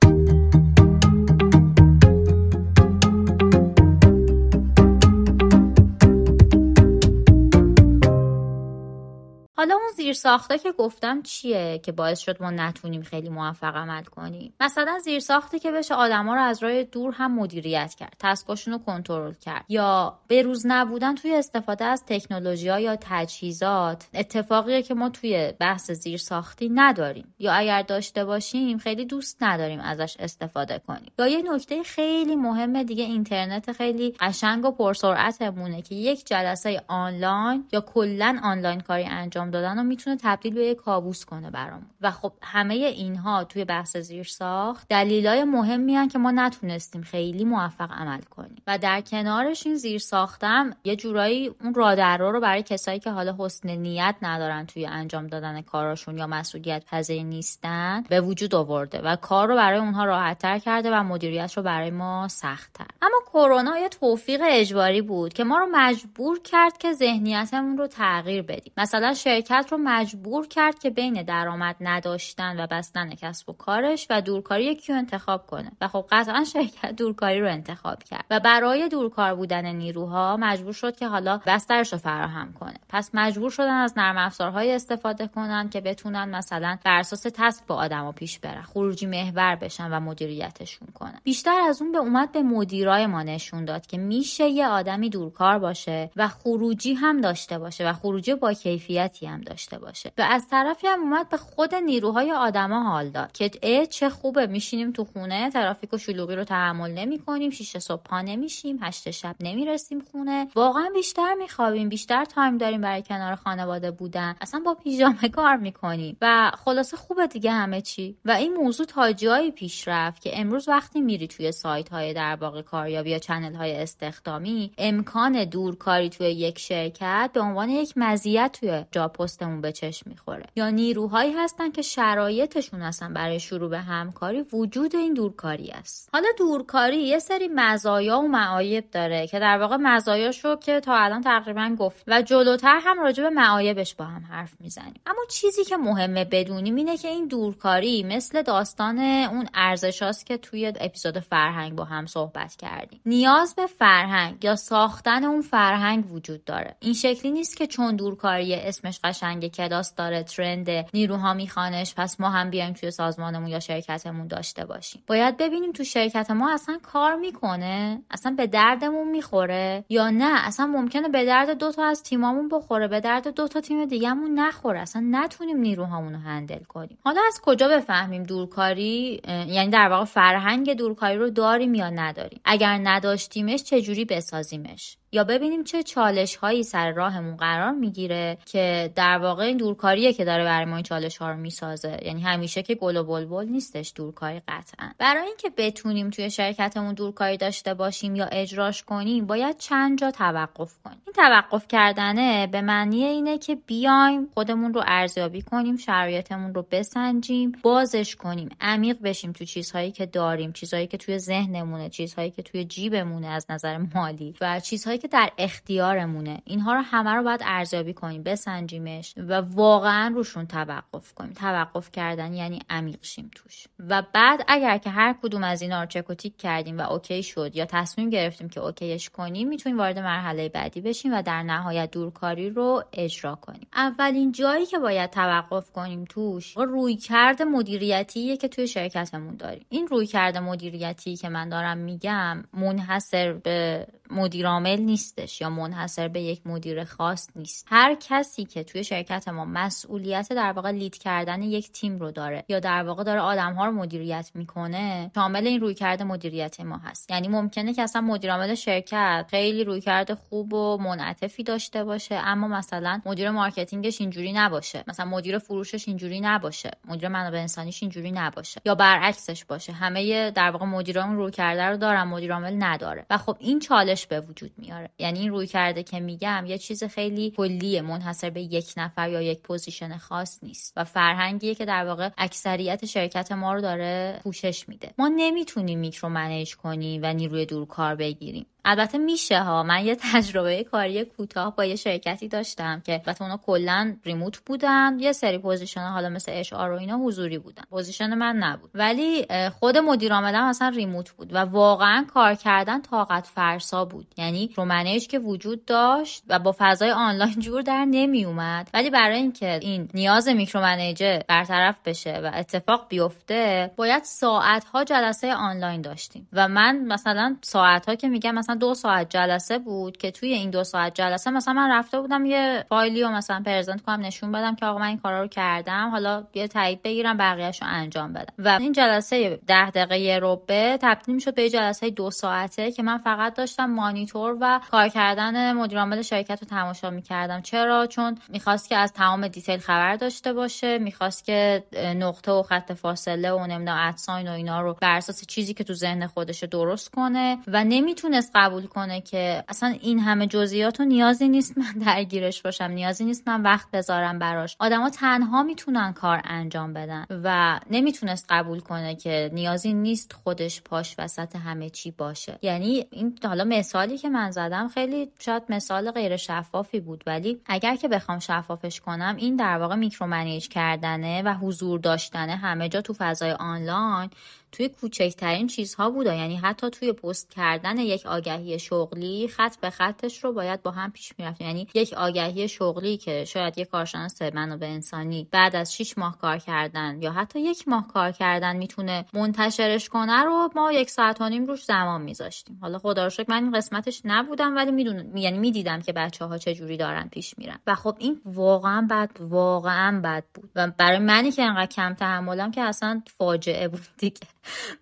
حالا 9.58 9.74
اون 9.74 9.90
زیر 9.96 10.12
ساخته 10.12 10.58
که 10.58 10.72
گفتم 10.72 11.22
چیه 11.22 11.80
که 11.84 11.92
باعث 11.92 12.18
شد 12.18 12.42
ما 12.42 12.50
نتونیم 12.50 13.02
خیلی 13.02 13.28
موفق 13.28 13.76
عمل 13.76 14.04
کنیم؟ 14.04 14.54
مثلا 14.60 14.98
زیر 14.98 15.20
ساخته 15.20 15.58
که 15.58 15.70
بشه 15.70 15.94
آدما 15.94 16.34
رو 16.34 16.40
از 16.40 16.62
راه 16.62 16.82
دور 16.82 17.14
هم 17.14 17.34
مدیریت 17.34 17.94
کرد 17.94 18.16
تسکاشون 18.18 18.72
رو 18.72 18.78
کنترل 18.78 19.32
کرد. 19.32 19.64
یا 19.68 20.18
به 20.28 20.42
روز 20.42 20.62
نبودن 20.66 21.14
توی 21.14 21.34
استفاده 21.34 21.84
از 21.84 22.04
تکنولوژی 22.06 22.66
یا 22.66 22.96
تجهیزات 23.00 24.06
اتفاقیه 24.14 24.82
که 24.82 24.94
ما 24.94 25.08
توی 25.08 25.52
بحث 25.60 25.90
زیر 25.90 26.18
ساختی 26.18 26.68
نداریم. 26.68 27.34
یا 27.38 27.52
اگر 27.52 27.82
داشته 27.82 28.24
باشیم 28.24 28.78
خیلی 28.78 29.04
دوست 29.04 29.42
نداریم 29.42 29.80
ازش 29.80 30.16
استفاده 30.18 30.78
کنیم. 30.86 31.12
یا 31.18 31.26
یه 31.26 31.42
نکته 31.52 31.82
خیلی 31.82 32.36
مهم 32.36 32.82
دیگه 32.82 33.04
اینترنت 33.04 33.72
خیلی 33.72 34.14
قشنگ 34.20 34.64
و 34.64 34.70
پرسرعتمونه 34.70 35.82
که 35.82 35.94
یک 35.94 36.26
جلسه 36.26 36.82
آنلاین 36.88 37.64
یا 37.72 37.80
کلا 37.80 38.40
آنلاین 38.42 38.80
کاری 38.80 39.04
انجام 39.04 39.45
انجام 39.46 39.50
دادن 39.50 39.78
و 39.78 39.82
می‌تونه 39.82 40.16
تبدیل 40.22 40.54
به 40.54 40.64
یک 40.64 40.76
کابوس 40.76 41.24
کنه 41.24 41.50
برامون 41.50 41.86
و 42.00 42.10
خب 42.10 42.32
همه 42.42 42.74
اینها 42.74 43.44
توی 43.44 43.64
بحث 43.64 43.96
زیر 43.96 44.24
ساخت 44.24 44.86
دلیلای 44.88 45.44
مهمی 45.44 46.08
که 46.08 46.18
ما 46.18 46.30
نتونستیم 46.30 47.02
خیلی 47.02 47.44
موفق 47.44 47.92
عمل 47.92 48.20
کنیم. 48.20 48.62
و 48.66 48.78
در 48.78 49.00
کنارش 49.00 49.66
این 49.66 49.76
زیر 49.76 49.98
ساختم 49.98 50.70
یه 50.84 50.96
جورایی 50.96 51.54
اون 51.62 51.74
رادرا 51.74 52.30
رو 52.30 52.40
برای 52.40 52.62
کسایی 52.62 52.98
که 52.98 53.10
حالا 53.10 53.36
حسن 53.38 53.70
نیت 53.70 54.14
ندارن 54.22 54.66
توی 54.66 54.86
انجام 54.86 55.26
دادن 55.26 55.62
کاراشون 55.62 56.18
یا 56.18 56.26
مسئولیت 56.26 56.84
پذیر 56.90 57.22
نیستن 57.22 58.04
به 58.08 58.20
وجود 58.20 58.54
آورده 58.54 59.00
و 59.00 59.16
کار 59.16 59.48
رو 59.48 59.56
برای 59.56 59.78
اونها 59.78 60.04
راحتتر 60.04 60.58
کرده 60.58 60.90
و 60.90 61.02
مدیریت 61.02 61.52
رو 61.56 61.62
برای 61.62 61.90
ما 61.90 62.28
سختتر. 62.28 62.86
اما 63.02 63.20
کرونا 63.32 63.78
یه 63.78 63.88
توفیق 63.88 64.40
اجباری 64.44 65.02
بود 65.02 65.32
که 65.32 65.44
ما 65.44 65.58
رو 65.58 65.66
مجبور 65.72 66.40
کرد 66.40 66.78
که 66.78 66.92
ذهنیتمون 66.92 67.78
رو 67.78 67.86
تغییر 67.86 68.42
بدیم. 68.42 68.72
مثلا 68.76 69.14
شرکت 69.36 69.66
رو 69.70 69.78
مجبور 69.78 70.46
کرد 70.46 70.78
که 70.78 70.90
بین 70.90 71.22
درآمد 71.22 71.76
نداشتن 71.80 72.60
و 72.60 72.66
بستن 72.66 73.14
کسب 73.14 73.50
و 73.50 73.52
کارش 73.52 74.06
و 74.10 74.20
دورکاری 74.20 74.64
یکی 74.64 74.92
رو 74.92 74.98
انتخاب 74.98 75.46
کنه. 75.46 75.72
و 75.80 75.88
خب 75.88 76.06
قطعا 76.10 76.44
شرکت 76.44 76.96
دورکاری 76.96 77.40
رو 77.40 77.48
انتخاب 77.48 78.02
کرد. 78.02 78.24
و 78.30 78.40
برای 78.40 78.88
دورکار 78.88 79.34
بودن 79.34 79.66
نیروها 79.66 80.36
مجبور 80.36 80.72
شد 80.72 80.96
که 80.96 81.06
حالا 81.06 81.40
بسترش 81.46 81.92
رو 81.92 81.98
فراهم 81.98 82.52
کنه. 82.52 82.74
پس 82.88 83.10
مجبور 83.14 83.50
شدن 83.50 83.74
از 83.74 83.94
نرم 83.96 84.18
افزارهای 84.18 84.72
استفاده 84.72 85.28
کنن 85.28 85.68
که 85.68 85.80
بتونن 85.80 86.36
مثلا 86.36 86.78
بر 86.84 86.98
اساس 86.98 87.26
تسک 87.34 87.66
با 87.66 87.74
آدما 87.74 88.12
پیش 88.12 88.38
برن 88.38 88.62
خروجی 88.62 89.06
محور 89.06 89.56
بشن 89.56 89.90
و 89.90 90.00
مدیریتشون 90.00 90.88
کنن. 90.94 91.20
بیشتر 91.24 91.60
از 91.68 91.82
اون 91.82 91.92
به 91.92 91.98
اومد 91.98 92.32
به 92.32 92.42
مدیرای 92.42 93.06
ما 93.06 93.22
نشون 93.22 93.64
داد 93.64 93.86
که 93.86 93.98
میشه 93.98 94.48
یه 94.48 94.66
آدمی 94.66 95.10
دورکار 95.10 95.58
باشه 95.58 96.10
و 96.16 96.28
خروجی 96.28 96.94
هم 96.94 97.20
داشته 97.20 97.58
باشه 97.58 97.88
و 97.88 97.92
خروجی 97.92 98.34
با 98.34 98.52
کیفیتی 98.52 99.25
هم 99.26 99.40
داشته 99.40 99.78
باشه. 99.78 100.12
و 100.18 100.22
از 100.22 100.48
طرفی 100.48 100.86
هم 100.86 101.00
اومد 101.00 101.28
به 101.28 101.36
خود 101.36 101.74
نیروهای 101.74 102.32
آدما 102.32 102.82
حال 102.82 103.10
داد 103.10 103.32
که 103.32 103.50
اه 103.62 103.86
چه 103.86 104.08
خوبه 104.08 104.46
میشینیم 104.46 104.92
تو 104.92 105.04
خونه 105.04 105.50
ترافیک 105.50 105.94
و 105.94 105.98
شلوغی 105.98 106.36
رو 106.36 106.44
تحمل 106.44 106.90
نمی 106.90 107.18
کنیم 107.18 107.50
شیش 107.50 107.76
صبح 107.76 108.02
پا 108.02 108.20
نمیشیم 108.20 108.78
هشت 108.82 109.10
شب 109.10 109.36
نمی‌رسیم 109.40 110.00
خونه. 110.00 110.48
واقعا 110.54 110.88
بیشتر 110.94 111.34
میخوابیم 111.34 111.88
بیشتر 111.88 112.24
time 112.24 112.58
داریم 112.58 112.80
برای 112.80 113.02
کنار 113.02 113.34
خانواده 113.34 113.90
بودن. 113.90 114.36
اصلا 114.40 114.60
با 114.60 114.74
پیژامه 114.74 115.28
کار 115.28 115.56
می‌کنیم. 115.56 116.16
و 116.20 116.50
خلاصه 116.64 116.96
خوبه 116.96 117.26
دیگه 117.26 117.50
همه 117.50 117.80
چی. 117.80 118.16
و 118.24 118.30
این 118.30 118.54
موضوع 118.54 118.86
تا 118.86 119.12
جایی 119.12 119.50
پیش 119.50 119.88
رفت 119.88 120.22
که 120.22 120.40
امروز 120.40 120.68
وقتی 120.68 121.00
میری 121.00 121.26
توی 121.26 121.52
سایت 121.52 121.88
های 121.88 122.14
در 122.14 122.36
واقع 122.36 122.62
کاریابی 122.62 123.10
یا 123.10 123.18
channel 123.18 123.54
های 123.54 123.76
استخدامی 123.76 124.72
امکان 124.78 125.44
دورکاری 125.44 126.08
توی 126.08 126.26
یک 126.26 126.58
شرکت 126.58 127.30
به 127.32 127.40
عنوان 127.40 127.68
یک 127.68 127.92
مزیت 127.96 128.56
توی 128.60 128.84
job 128.92 129.12
post 129.18 129.42
مون 129.42 129.60
به 129.60 129.72
چشم 129.72 130.10
می‌خوره. 130.10 130.46
یا 130.56 130.70
نیروهایی 130.70 131.32
هستن 131.32 131.70
که 131.70 131.82
شرایطشون 131.82 132.82
هستن 132.82 133.14
برای 133.14 133.40
شروع 133.40 133.70
به 133.70 133.78
همکاری 133.78 134.42
وجود 134.52 134.96
این 134.96 135.14
دورکاری 135.14 135.70
است. 135.70 136.10
حالا 136.12 136.28
دورکاری 136.38 136.96
یه 136.96 137.18
سری 137.18 137.48
مزایا 137.54 138.18
و 138.18 138.28
معایب 138.28 138.90
داره 138.90 139.26
که 139.26 139.38
در 139.38 139.58
واقع 139.58 139.76
مزایاشو 139.76 140.56
که 140.56 140.80
تا 140.80 140.96
الان 140.96 141.20
تقریبا 141.20 141.76
گفت 141.78 142.04
و 142.06 142.22
جلوتر 142.22 142.80
هم 142.82 143.00
راجع 143.00 143.22
به 143.22 143.30
معایبش 143.30 143.94
با 143.94 144.04
هم 144.04 144.24
حرف 144.30 144.60
می‌زنیم. 144.60 145.00
اما 145.06 145.20
چیزی 145.30 145.64
که 145.64 145.76
مهمه 145.76 146.24
بدونیم 146.24 146.74
اینه 146.74 146.96
که 146.96 147.08
این 147.08 147.28
دورکاری 147.28 148.02
مثل 148.02 148.42
داستان 148.42 148.98
اون 148.98 149.46
ارزشاست 149.54 150.26
که 150.26 150.36
توی 150.36 150.72
اپیزود 150.80 151.18
فرهنگ 151.18 151.74
با 151.74 151.84
هم 151.84 152.06
صحبت 152.06 152.56
کردیم. 152.56 153.00
نیاز 153.06 153.54
به 153.54 153.66
فرهنگ 153.66 154.44
یا 154.44 154.56
ساختن 154.56 155.24
اون 155.24 155.42
فرهنگ 155.42 156.12
وجود 156.12 156.44
داره. 156.44 156.76
این 156.80 156.94
شکلی 156.94 157.30
نیست 157.30 157.56
که 157.56 157.66
چون 157.66 157.96
دورکاری 157.96 158.54
اسمش 158.54 159.00
قشنگ 159.06 159.48
کلاس 159.48 159.94
داره 159.94 160.22
ترند 160.22 160.68
نیروها 160.94 161.34
میخوانش 161.34 161.94
پس 161.96 162.20
ما 162.20 162.30
هم 162.30 162.50
بیایم 162.50 162.72
توی 162.72 162.90
سازمانمون 162.90 163.46
یا 163.48 163.60
شرکتمون 163.60 164.26
داشته 164.26 164.64
باشیم. 164.64 165.02
باید 165.06 165.36
ببینیم 165.36 165.72
تو 165.72 165.84
شرکت 165.84 166.30
ما 166.30 166.52
اصلا 166.54 166.78
کار 166.82 167.16
می‌کنه؟ 167.16 168.02
اصلا 168.10 168.34
به 168.36 168.46
دردمون 168.46 169.08
می‌خوره؟ 169.08 169.84
یا 169.88 170.10
نه؟ 170.10 170.46
اصلا 170.46 170.66
ممکنه 170.66 171.08
به 171.08 171.24
درد 171.24 171.58
دو 171.58 171.72
تا 171.72 171.84
از 171.84 172.02
تیمامون 172.02 172.48
بخوره 172.48 172.88
به 172.88 173.00
درد 173.00 173.28
دو 173.28 173.48
تا 173.48 173.60
تیم 173.60 173.84
دیگهمون 173.84 174.34
نخوره. 174.34 174.80
اصلا 174.80 175.02
نتونیم 175.10 175.56
نیروهامون 175.56 176.12
رو 176.12 176.18
هندل 176.18 176.62
کنیم. 176.62 176.98
حالا 177.04 177.20
از 177.26 177.40
کجا 177.42 177.68
بفهمیم 177.68 178.22
دورکاری؟ 178.22 179.20
یعنی 179.28 179.70
در 179.70 179.88
واقع 179.88 180.04
فرهنگ 180.04 180.74
دورکاری 180.76 181.18
رو 181.18 181.30
داریم 181.30 181.74
یا 181.74 181.90
نداریم؟ 181.90 182.40
اگر 182.44 182.80
نداشتیمش 182.82 183.62
چجوری 183.62 184.04
بسازیمش؟ 184.04 184.96
یا 185.16 185.24
ببینیم 185.24 185.64
چه 185.64 185.82
چالش 185.82 186.36
هایی 186.36 186.62
سر 186.62 186.92
راهمون 186.92 187.36
قرار 187.36 187.72
می‌گیره 187.72 188.38
که 188.46 188.92
در 188.94 189.18
واقع 189.18 189.44
این 189.44 189.56
دورکاریه 189.56 190.12
که 190.12 190.24
داره 190.24 190.44
برای 190.44 190.64
ما 190.64 190.76
این 190.76 190.82
چالش 190.82 191.16
ها 191.16 191.30
رو 191.30 191.36
می‌سازه. 191.36 191.98
یعنی 192.02 192.20
همیشه 192.20 192.62
که 192.62 192.74
گل 192.74 192.96
و 192.96 193.04
بلبل 193.04 193.46
نیستش 193.46 193.92
دورکاری 193.94 194.40
قطعا. 194.48 194.90
برای 194.98 195.26
اینکه 195.26 195.50
بتونیم 195.56 196.10
توی 196.10 196.30
شرکتمون 196.30 196.94
دورکاری 196.94 197.36
داشته 197.36 197.74
باشیم 197.74 198.16
یا 198.16 198.24
اجراش 198.24 198.82
کنیم 198.82 199.26
باید 199.26 199.58
چند 199.58 199.98
جا 199.98 200.10
توقف 200.10 200.74
کنیم. 200.84 200.98
این 201.06 201.12
توقف 201.12 201.68
کردنه 201.68 202.46
به 202.46 202.60
معنی 202.60 203.04
اینه 203.04 203.38
که 203.38 203.54
بیایم 203.66 204.28
خودمون 204.34 204.74
رو 204.74 204.82
ارزیابی 204.86 205.42
کنیم 205.42 205.76
شرایطمون 205.76 206.54
رو 206.54 206.66
بسنجیم 206.70 207.52
بازش 207.62 208.16
کنیم 208.16 208.48
عمیق 208.60 208.96
بشیم 209.02 209.32
تو 209.32 209.44
چیزهایی 209.44 209.92
که 209.92 210.06
داریم 210.06 210.52
چیزهایی 210.52 210.86
که 210.86 210.96
توی 210.96 211.18
ذهنمونه 211.18 211.88
چیزهایی 211.88 212.30
که 212.30 212.42
توی 212.42 212.64
جیبمونه 212.64 213.26
از 213.26 213.46
نظر 213.50 213.78
مالی. 213.94 214.34
و 214.40 214.60
چیزهایی 214.60 214.98
که 214.98 215.05
در 215.06 215.30
اختیارمونه. 215.38 216.42
اینها 216.44 216.74
رو 216.74 216.80
همه 216.80 217.10
رو 217.10 217.22
باید 217.22 217.40
ارزیابی 217.44 217.92
کنیم 217.94 218.22
بسنجیمش 218.22 219.14
و 219.16 219.40
واقعا 219.40 220.12
روشون 220.14 220.46
توقف 220.46 221.14
کنیم. 221.14 221.32
توقف 221.32 221.90
کردن 221.92 222.34
یعنی 222.34 222.58
عمیق 222.70 222.98
شیم 223.02 223.30
توش. 223.34 223.66
و 223.78 224.02
بعد 224.12 224.44
اگر 224.48 224.78
که 224.78 224.90
هر 224.90 225.14
کدوم 225.22 225.44
از 225.44 225.62
اینا 225.62 225.80
رو 225.80 225.86
چک 225.86 226.10
و 226.10 226.14
تیک 226.14 226.36
کردیم 226.36 226.78
و 226.78 226.92
اوکی 226.92 227.22
شد 227.22 227.56
یا 227.56 227.64
تصمیم 227.64 228.10
گرفتیم 228.10 228.48
که 228.48 228.60
اوکیش 228.60 229.10
کنیم 229.10 229.48
می‌تونیم 229.48 229.78
وارد 229.78 229.98
مرحله 229.98 230.48
بعدی 230.48 230.80
بشیم 230.80 231.14
و 231.14 231.22
در 231.22 231.42
نهایت 231.42 231.90
دورکاری 231.90 232.50
رو 232.50 232.84
اجرا 232.92 233.34
کنیم. 233.34 233.66
اولین 233.74 234.32
جایی 234.32 234.66
که 234.66 234.78
باید 234.78 235.10
توقف 235.10 235.70
کنیم 235.72 236.04
توش 236.04 236.56
روی 236.56 236.96
کرده 236.96 237.44
مدیریتیه 237.44 238.36
که 238.36 238.48
توی 238.48 238.68
شرکتمون 238.68 239.36
داریم. 239.36 239.66
این 239.68 239.86
روی 239.86 240.06
کرده 240.06 240.40
مدیریتی 240.40 241.16
که 241.16 241.28
من 241.28 241.48
دارم 241.48 241.78
میگم 241.78 242.44
منحصر 242.52 243.32
به 243.32 243.86
مدیرعامل 244.10 244.80
نیستش 244.80 245.40
یا 245.40 245.50
منحصر 245.50 246.08
به 246.08 246.20
یک 246.20 246.46
مدیر 246.46 246.84
خاص 246.84 247.28
نیست. 247.36 247.66
هر 247.70 247.94
کسی 247.94 248.44
که 248.44 248.64
توی 248.64 248.84
شرکت 248.84 249.28
ما 249.28 249.44
مسئولیت 249.44 250.32
در 250.32 250.52
واقع 250.52 250.70
lead 250.70 250.98
کردن 250.98 251.42
یک 251.42 251.72
تیم 251.72 251.96
رو 251.96 252.10
داره 252.10 252.44
یا 252.48 252.60
در 252.60 252.82
واقع 252.82 253.04
داره 253.04 253.20
آدم 253.20 253.54
ها 253.54 253.66
رو 253.66 253.72
مدیریت 253.72 254.30
می‌کنه 254.34 255.10
شامل 255.14 255.46
این 255.46 255.60
رویکرد 255.60 256.04
مدیریت 256.04 256.60
ما 256.60 256.78
هست. 256.78 257.10
یعنی 257.10 257.28
ممکنه 257.28 257.74
که 257.74 257.82
اصلا 257.82 258.02
مدیرعامل 258.02 258.54
شرکت 258.54 259.26
خیلی 259.30 259.64
رویکرد 259.64 260.14
خوب 260.14 260.52
و 260.52 260.78
منعطفی 260.78 261.42
داشته 261.42 261.84
باشه 261.84 262.14
اما 262.14 262.48
مثلا 262.48 263.00
مدیر 263.06 263.30
marketing 263.30 263.88
ش 263.88 264.00
اینجوری 264.00 264.32
نباشه. 264.32 264.84
مثلا 264.86 265.06
مدیر 265.06 265.38
فروشش 265.38 265.88
اینجوری 265.88 266.20
نباشه. 266.20 266.70
مدیر 266.84 267.08
منابع 267.08 267.38
انسانیش 267.38 267.82
اینجوری 267.82 268.12
نباشه. 268.12 268.60
یا 268.64 268.74
برعکسش 268.74 269.44
باشه. 269.44 269.72
همه 269.72 270.30
در 270.30 270.50
واقع 270.50 270.66
مدیران 270.66 271.16
رویکرده 271.16 271.62
رو 271.62 271.76
دارن 271.76 272.02
مدیرعامل 272.02 272.62
نداره. 272.62 273.06
و 273.10 273.16
خب 273.18 273.36
این 273.40 273.60
چالش 273.60 273.95
به 274.04 274.20
وجود 274.20 274.50
میاره. 274.58 274.90
یعنی 274.98 275.18
این 275.18 275.30
رویکرده 275.30 275.82
که 275.82 276.00
میگم 276.00 276.44
یه 276.46 276.58
چیز 276.58 276.84
خیلی 276.84 277.30
کلیه 277.30 277.82
منحصر 277.82 278.30
به 278.30 278.40
یک 278.40 278.74
نفر 278.76 279.10
یا 279.10 279.22
یک 279.22 279.40
position 279.40 279.96
خاص 279.96 280.38
نیست 280.42 280.72
و 280.76 280.84
فرهنگیه 280.84 281.54
که 281.54 281.64
در 281.64 281.84
واقع 281.84 282.10
اکثریت 282.18 282.84
شرکت 282.84 283.32
ما 283.32 283.54
رو 283.54 283.60
داره 283.60 284.20
پوشش 284.22 284.68
میده. 284.68 284.94
ما 284.98 285.08
نمی‌تونیم 285.16 285.78
micro 285.78 286.08
manage 286.08 286.56
کنیم 286.56 287.00
و 287.04 287.12
نیروی 287.12 287.46
دور 287.46 287.66
کار 287.66 287.94
بگیریم. 287.94 288.46
البته 288.68 288.98
میشه 288.98 289.42
ها. 289.42 289.62
من 289.62 289.84
یه 289.84 289.96
تجربه 290.12 290.64
کاری 290.64 291.04
کوتاه 291.04 291.56
با 291.56 291.64
یه 291.64 291.76
شرکتی 291.76 292.28
داشتم 292.28 292.82
که 292.86 292.92
البته 292.92 293.22
اونا 293.22 293.36
کلا 293.36 293.96
remote 294.04 294.38
بودن. 294.46 294.98
یه 294.98 295.12
سری 295.12 295.38
position 295.38 295.80
حالا 295.80 296.08
مثل 296.08 296.32
HR 296.34 296.70
و 296.70 296.78
اینا 296.78 296.96
حضوری 296.96 297.38
بودن. 297.38 297.62
position 297.70 298.14
من 298.14 298.36
نبود. 298.36 298.70
ولی 298.74 299.26
خود 299.60 299.78
مدیر 299.78 300.14
عاملم 300.14 300.44
اصلا 300.44 300.68
remote 300.68 301.10
بود 301.10 301.34
و 301.34 301.38
واقعا 301.38 302.06
کار 302.14 302.34
کردن 302.34 302.82
طاقت 302.82 303.26
فرسا 303.26 303.84
بود. 303.84 304.06
یعنی 304.16 304.50
micro 304.56 304.79
manage 304.79 305.06
که 305.06 305.18
وجود 305.18 305.64
داشت 305.64 306.22
و 306.28 306.38
با 306.38 306.54
فضای 306.58 306.90
آنلاین 306.90 307.40
جور 307.40 307.62
در 307.62 307.84
نمی 307.84 308.24
اومد 308.24 308.70
ولی 308.74 308.90
برای 308.90 309.16
اینکه 309.16 309.58
این 309.62 309.88
نیاز 309.94 310.28
micro 310.28 310.60
manager 310.60 311.20
برطرف 311.28 311.76
بشه 311.84 312.20
و 312.24 312.30
اتفاق 312.34 312.86
بیفته 312.88 313.70
باید 313.76 314.02
ساعت 314.02 314.64
ها 314.64 314.84
جلسه 314.84 315.34
آنلاین 315.34 315.80
داشتیم. 315.80 316.28
و 316.32 316.48
من 316.48 316.76
مثلا 316.76 317.36
ساعت 317.42 317.86
ها 317.86 317.94
که 317.94 318.08
میگم 318.08 318.34
مثلا 318.34 318.55
دو 318.56 318.74
ساعت 318.74 319.10
جلسه 319.10 319.58
بود 319.58 319.96
که 319.96 320.10
توی 320.10 320.32
این 320.32 320.50
دو 320.50 320.64
ساعت 320.64 320.94
جلسه 320.94 321.30
مثلا 321.30 321.54
من 321.54 321.70
رفته 321.70 322.00
بودم 322.00 322.26
یه 322.26 322.64
فایلی 322.68 323.02
رو 323.02 323.08
مثلا 323.08 323.42
پرزنت 323.46 323.82
کنم 323.82 324.00
نشون 324.00 324.32
بدم 324.32 324.54
که 324.54 324.66
آقا 324.66 324.78
من 324.78 324.86
این 324.86 324.98
کارا 324.98 325.22
رو 325.22 325.28
کردم. 325.28 325.88
حالا 325.90 326.24
یه 326.34 326.48
تایید 326.48 326.82
بگیرم 326.82 327.16
بقیهش 327.16 327.62
رو 327.62 327.68
انجام 327.70 328.12
بدم. 328.12 328.34
و 328.38 328.48
این 328.60 328.72
جلسه 328.72 329.40
ده 329.46 329.70
دقیقه 329.70 330.18
روبه 330.18 330.78
تبدیل 330.82 331.14
می‌شد 331.14 331.34
به 331.34 331.50
جلسه 331.50 331.90
دو 331.90 332.10
ساعته 332.10 332.72
که 332.72 332.82
من 332.82 332.98
فقط 332.98 333.34
داشتم 333.34 333.66
مانیتور 333.66 334.36
و 334.40 334.60
کار 334.70 334.88
کردن 334.88 335.52
مدیر 335.52 335.78
عامل 335.78 336.02
شرکت 336.02 336.42
رو 336.42 336.48
تماشا 336.48 336.90
می‌کردم. 336.90 337.42
چرا؟ 337.42 337.86
چون 337.86 338.18
می‌خواست 338.28 338.68
که 338.68 338.76
از 338.76 338.92
تمام 338.92 339.28
دیتیل 339.28 339.58
خبر 339.58 339.96
داشته 339.96 340.32
باشه 340.32 340.78
می‌خواست 340.78 341.24
که 341.24 341.64
نقطه 341.96 342.32
و 342.32 342.42
خط 342.42 342.72
فاصله 342.72 343.32
و 343.32 343.46
نمی‌دونم 343.46 343.88
ادساین 343.88 344.28
و 344.28 344.32
اینا 344.32 344.60
رو 344.60 344.76
بر 344.80 344.96
اساس 344.96 345.26
چیزی 345.26 345.54
که 345.54 345.64
تو 345.64 345.74
ذهن 345.74 346.06
خودش 346.06 346.44
درست 346.44 346.90
کنه 346.90 347.38
و 347.46 347.64
نمی‌تونست 347.64 348.32
قبول 348.46 348.66
کنه 348.66 349.00
که 349.00 349.44
اصلا 349.48 349.68
این 349.80 349.98
همه 349.98 350.26
جزئیات 350.26 350.80
نیازی 350.80 351.28
نیست 351.28 351.58
من 351.58 351.72
درگیرش 351.72 352.42
باشم 352.42 352.64
نیازی 352.64 353.04
نیست 353.04 353.28
من 353.28 353.42
وقت 353.42 353.70
بذارم 353.70 354.18
براش. 354.18 354.56
آدما 354.58 354.90
تنها 354.90 355.42
می‌تونن 355.42 355.92
کار 355.92 356.20
انجام 356.24 356.72
بدن 356.72 357.06
و 357.10 357.60
نمی‌تونست 357.70 358.26
قبول 358.28 358.60
کنه 358.60 358.94
که 358.94 359.30
نیازی 359.32 359.72
نیست 359.72 360.12
خودش 360.12 360.62
پاش 360.62 360.94
وسط 360.98 361.36
همه 361.36 361.70
چی 361.70 361.90
باشه. 361.90 362.38
یعنی 362.42 362.86
این 362.90 363.18
حالا 363.24 363.44
مثالی 363.44 363.98
که 363.98 364.08
من 364.08 364.30
زدم 364.30 364.68
خیلی 364.68 365.10
شاید 365.18 365.42
مثال 365.48 365.90
غیر 365.90 366.16
شفافی 366.16 366.80
بود 366.80 367.04
ولی 367.06 367.40
اگر 367.46 367.76
که 367.76 367.88
بخوام 367.88 368.18
شفافش 368.18 368.80
کنم 368.80 369.16
این 369.18 369.36
در 369.36 369.58
واقع 369.58 369.74
میکرو 369.74 370.06
منیج 370.06 370.48
کردنه 370.48 371.22
و 371.22 371.34
حضور 371.34 371.80
داشتنه. 371.80 372.36
همه 372.36 372.68
جا 372.68 372.80
تو 372.80 372.94
فضای 372.98 373.32
آنلاین 373.32 374.10
توی 374.52 374.68
کوچکترین 374.68 375.46
چیزها 375.46 375.90
بوده 375.90 376.16
یعنی 376.16 376.36
حتی 376.36 376.70
توی 376.70 376.92
پست 376.92 377.30
کردن 377.30 377.78
یک 377.78 378.06
آگهی 378.06 378.58
شغلی 378.58 379.28
خط 379.28 379.56
به 379.60 379.70
خطش 379.70 380.24
رو 380.24 380.32
باید 380.32 380.62
با 380.62 380.70
هم 380.70 380.92
پیش 380.92 381.12
می‌رفت 381.18 381.40
یعنی 381.40 381.68
یک 381.74 381.92
آگهی 381.92 382.48
شغلی 382.48 382.96
که 382.96 383.24
شاید 383.24 383.58
یک 383.58 383.68
کارشناس 383.68 384.22
منابع 384.22 384.66
انسانی 384.66 385.28
بعد 385.30 385.56
از 385.56 385.74
6 385.74 385.98
ماه 385.98 386.18
کار 386.18 386.38
کردن 386.38 386.98
یا 387.02 387.12
حتی 387.12 387.40
یک 387.40 387.68
ماه 387.68 387.88
کار 387.88 388.10
کردن 388.10 388.56
می‌تونه 388.56 389.04
منتشرش 389.12 389.88
کنه 389.88 390.22
رو 390.22 390.50
ما 390.54 390.72
یک 390.72 390.90
ساعت 390.90 391.20
و 391.20 391.28
نیم 391.28 391.46
روش 391.46 391.64
زمان 391.64 392.02
میذاشتیم. 392.02 392.58
حالا 392.60 392.78
خدا 392.78 393.04
رو 393.04 393.10
شکر 393.10 393.26
من 393.28 393.42
این 393.42 393.52
قسمتش 393.52 394.02
نبودم 394.04 394.56
ولی 394.56 394.70
می‌دونم 394.70 395.16
یعنی 395.16 395.38
می‌دیدم 395.38 395.80
که 395.80 395.92
بچه 395.92 396.24
ها 396.24 396.38
چه 396.38 396.54
جوری 396.54 396.76
دارن 396.76 397.08
پیش 397.08 397.38
میرن. 397.38 397.58
و 397.66 397.74
خب 397.74 397.96
این 397.98 398.20
واقعا 398.24 398.86
بد 398.90 399.10
واقعا 399.20 400.00
بد 400.04 400.24
بود. 400.34 400.50
و 400.56 400.70
برای 400.78 400.98
منی 400.98 401.32
که 401.32 401.42
انقدر 401.42 401.66
کم 401.66 401.94
تحملم 401.94 402.50
که 402.50 402.60
اصلا 402.60 403.02
فاجعه 403.18 403.68
بود 403.68 403.86
دیگه. 403.98 404.20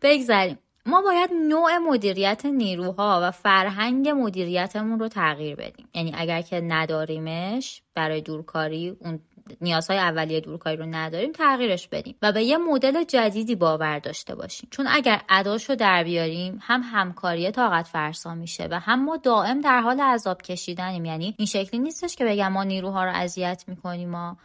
بگذریم 0.03 0.59
ما 0.87 1.03
باید 1.03 1.31
نوع 1.49 1.79
مدیریت 1.79 2.47
نیروها 2.47 3.21
و 3.23 3.31
فرهنگ 3.31 4.09
مدیریتمون 4.09 4.99
رو 4.99 5.09
تغییر 5.09 5.57
بدیم. 5.57 5.89
یعنی 5.95 6.13
اگر 6.17 6.43
که 6.43 6.61
نداریمش 6.61 7.83
برای 7.95 8.21
دورکاری 8.21 8.97
اون 9.01 9.21
نیازهای 9.61 9.99
اولیه 9.99 10.41
دورکاری 10.41 10.77
رو 10.77 10.87
نداریم 10.87 11.33
تغییرش 11.33 11.89
بدیم 11.89 12.15
و 12.23 12.33
به 12.33 12.43
یه 12.43 12.59
مدل 12.59 13.05
جدیدی 13.05 13.55
باور 13.55 13.99
داشته 13.99 14.35
باشیم. 14.35 14.69
چون 14.71 14.87
اگر 14.89 15.21
اداش 15.29 15.71
رو 15.71 15.77
در 15.77 16.05
بیاریم 16.05 16.59
هم 16.63 16.83
همکاری 16.85 17.51
طاقت 17.51 17.87
فرسا 17.87 18.35
میشه 18.35 18.69
و 18.71 18.81
هم 18.81 19.05
ما 19.05 19.17
دائم 19.17 19.61
در 19.61 19.81
حال 19.81 20.01
عذاب 20.01 20.43
کشیدنیم. 20.43 21.05
یعنی 21.05 21.35
این 21.39 21.47
شکلی 21.47 21.81
نیستش 21.81 22.17
که 22.17 22.25
بگم 22.25 22.53
ما 22.53 22.65
نیروها 22.65 23.05
رو 23.05 23.11
اذیت 23.15 23.65
می‌کنیم 23.67 24.11
ما 24.11 24.37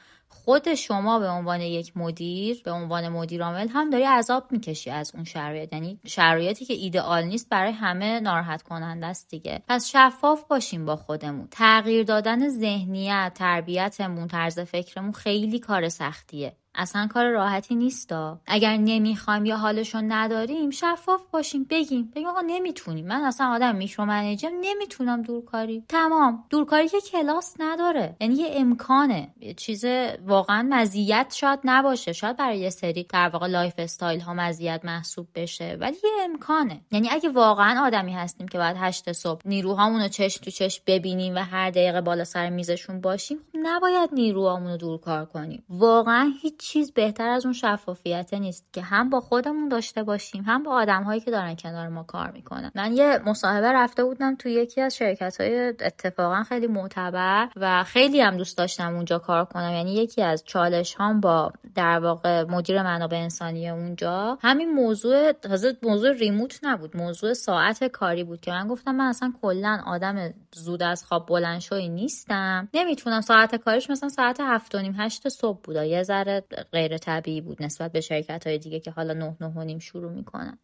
خود 0.50 0.74
شما 0.74 1.20
به 1.20 1.28
عنوان 1.28 1.62
یک 1.62 1.98
مدیر 1.98 2.62
به 2.66 2.72
عنوان 2.72 3.10
مدیر 3.10 3.44
عامل 3.44 3.68
هم 3.68 3.90
داری 3.90 4.04
عذاب 4.04 4.52
می‌کشی 4.52 4.90
از 4.90 5.12
اون 5.16 5.24
شرایط. 5.24 5.74
یعنی 5.74 6.00
شرایطی 6.06 6.66
که 6.66 6.74
ایدئال 6.74 7.24
نیست 7.24 7.50
برای 7.50 7.72
همه 7.72 8.20
ناراحت 8.20 8.62
کننده 8.62 9.06
است 9.06 9.30
دیگه. 9.30 9.64
پس 9.68 9.88
شفاف 9.88 10.44
باشیم 10.44 10.86
با 10.86 10.96
خودمون. 10.96 11.48
تغییر 11.52 12.04
دادن 12.04 12.50
ذهنیت 12.50 13.32
تربیتمون 13.36 14.28
طرز 14.28 14.60
فکرمون 14.60 15.12
خیلی 15.12 15.60
کار 15.60 15.90
سختیه. 15.90 16.56
اصلا 16.80 17.08
کار 17.08 17.30
راحتی 17.30 17.76
نیستا. 17.76 18.40
اگر 18.48 18.78
نمی‌خوایم 18.78 19.46
یا 19.46 19.58
حالشو 19.58 20.02
نداریم 20.08 20.70
شفاف 20.70 21.22
باشیم 21.32 21.68
بگیم. 21.70 22.12
بگیم 22.16 22.28
آقا 22.28 22.42
نمی‌تونیم. 22.42 23.08
من 23.08 23.22
اصلا 23.22 23.48
آدم 23.48 23.76
میکرو 23.76 24.06
منیجر 24.06 24.50
نمی‌تونم 24.62 25.22
دورکاری. 25.22 25.84
تمام. 25.90 26.44
دورکاری 26.50 26.90
که 26.90 27.02
کلاس 27.02 27.56
نداره. 27.60 28.16
یعنی 28.20 28.36
یه 28.36 28.50
امکانه. 28.54 29.30
یه 29.40 29.54
چیز 29.54 29.86
واقعا 30.28 30.68
مزیت 30.70 31.34
شاید 31.36 31.60
نباشه. 31.64 32.14
شاید 32.14 32.38
برای 32.38 32.60
یه 32.60 32.70
سری 32.70 33.04
در 33.04 33.30
واقع 33.30 33.48
lifestyle 33.48 34.20
ها 34.20 34.34
مزیت 34.34 34.82
محسوب 34.84 35.28
بشه. 35.36 35.78
ولی 35.80 35.98
یه 36.04 36.24
امکانه. 36.24 36.82
یعنی 36.92 37.10
اگه 37.10 37.30
واقعا 37.30 37.86
آدمی 37.86 38.14
هستیم 38.14 38.48
که 38.48 38.58
باید 38.58 38.78
هشت 38.80 39.12
صبح 39.12 39.42
نیروهامون 39.46 40.02
رو 40.02 40.08
چش 40.08 40.38
تو 40.38 40.52
چش 40.52 40.82
ببینیم 40.88 41.36
و 41.36 41.40
هر 41.40 41.70
دقیقه 41.70 42.02
بالا 42.02 42.24
سر 42.24 42.50
میزشون 42.50 43.02
باشیم 43.02 43.38
خب 43.38 43.60
نباید 43.64 44.10
نیروهامون 44.14 44.72
رو 44.72 44.78
دورکار 44.78 45.26
کنیم. 45.26 45.64
واقعا 45.70 46.32
هیچ 46.42 46.69
چیز 46.70 46.92
بهتر 46.92 47.30
از 47.30 47.46
اون 47.46 47.54
شفافیت 47.54 48.34
نیست 48.34 48.74
که 48.74 48.82
هم 48.82 49.10
با 49.10 49.22
خودمون 49.22 49.70
داشته 49.70 50.04
باشیم 50.04 50.44
هم 50.44 50.64
با 50.64 50.72
آدم 50.72 51.04
هایی 51.04 51.22
که 51.22 51.32
دارن 51.32 51.56
کنار 51.56 51.88
ما 51.88 52.04
کار 52.04 52.32
می‌کنن. 52.32 52.72
من 52.76 52.94
یه 52.94 53.20
مصاحبه 53.26 53.72
رفته 53.72 54.04
بودم 54.04 54.36
تو 54.36 54.50
یکی 54.50 54.82
از 54.82 54.96
شرکت 54.96 55.42
های 55.42 55.68
اتفاقا 55.68 56.44
خیلی 56.44 56.68
معتبر 56.68 57.50
و 57.56 57.84
خیلی 57.84 58.22
هم 58.22 58.38
دوست 58.38 58.58
داشتم 58.58 58.96
اونجا 58.96 59.20
کار 59.20 59.46
کنم. 59.46 59.72
یعنی 59.72 59.94
یکی 59.94 60.22
از 60.22 60.44
چالش 60.44 60.96
هام 61.00 61.20
با 61.20 61.52
در 61.76 62.00
واقع 62.00 62.44
مدیر 62.44 62.84
منابع 62.84 63.18
انسانی 63.18 63.70
اونجا. 63.70 64.38
همین 64.42 64.74
موضوع 64.74 65.32
تازه 65.32 65.78
موضوع 65.84 66.12
remote 66.12 66.60
نبود 66.64 66.98
موضوع 66.98 67.34
ساعت 67.34 67.84
کاری 67.84 68.24
بود 68.24 68.42
که 68.42 68.52
من 68.52 68.68
گفتم 68.68 68.96
من 68.96 69.06
اصلا 69.06 69.34
کلا 69.42 69.82
آدم 69.86 70.34
زود 70.56 70.84
از 70.84 71.06
خواب 71.06 71.26
بلند 71.28 71.60
شوی 71.60 71.90
نیستم. 71.90 72.70
نمی‌تونم 72.74 73.22
ساعت 73.22 73.56
کاریش 73.56 73.90
مثلا 73.90 74.10
ساعت 74.10 74.38
هفت 74.42 74.76
و 74.76 74.80
نیم 74.80 74.96
هشت 74.98 75.30
صبح 75.30 75.60
بود 75.64 75.76
یه 75.76 76.04
ذره 76.04 76.44
غیر 76.72 76.98
طبیعی 76.98 77.42
بود 77.42 77.64
نسبت 77.64 77.92
به 77.92 78.02
شرکت 78.02 78.48
های 78.48 78.58
دیگه 78.58 78.80
که 78.80 78.92
حالا 78.92 79.14
نه 79.14 79.36
نه 79.42 79.48
و 79.48 79.64
نیم 79.64 79.80
شروع 79.80 80.12
می‌کنن. 80.12 80.58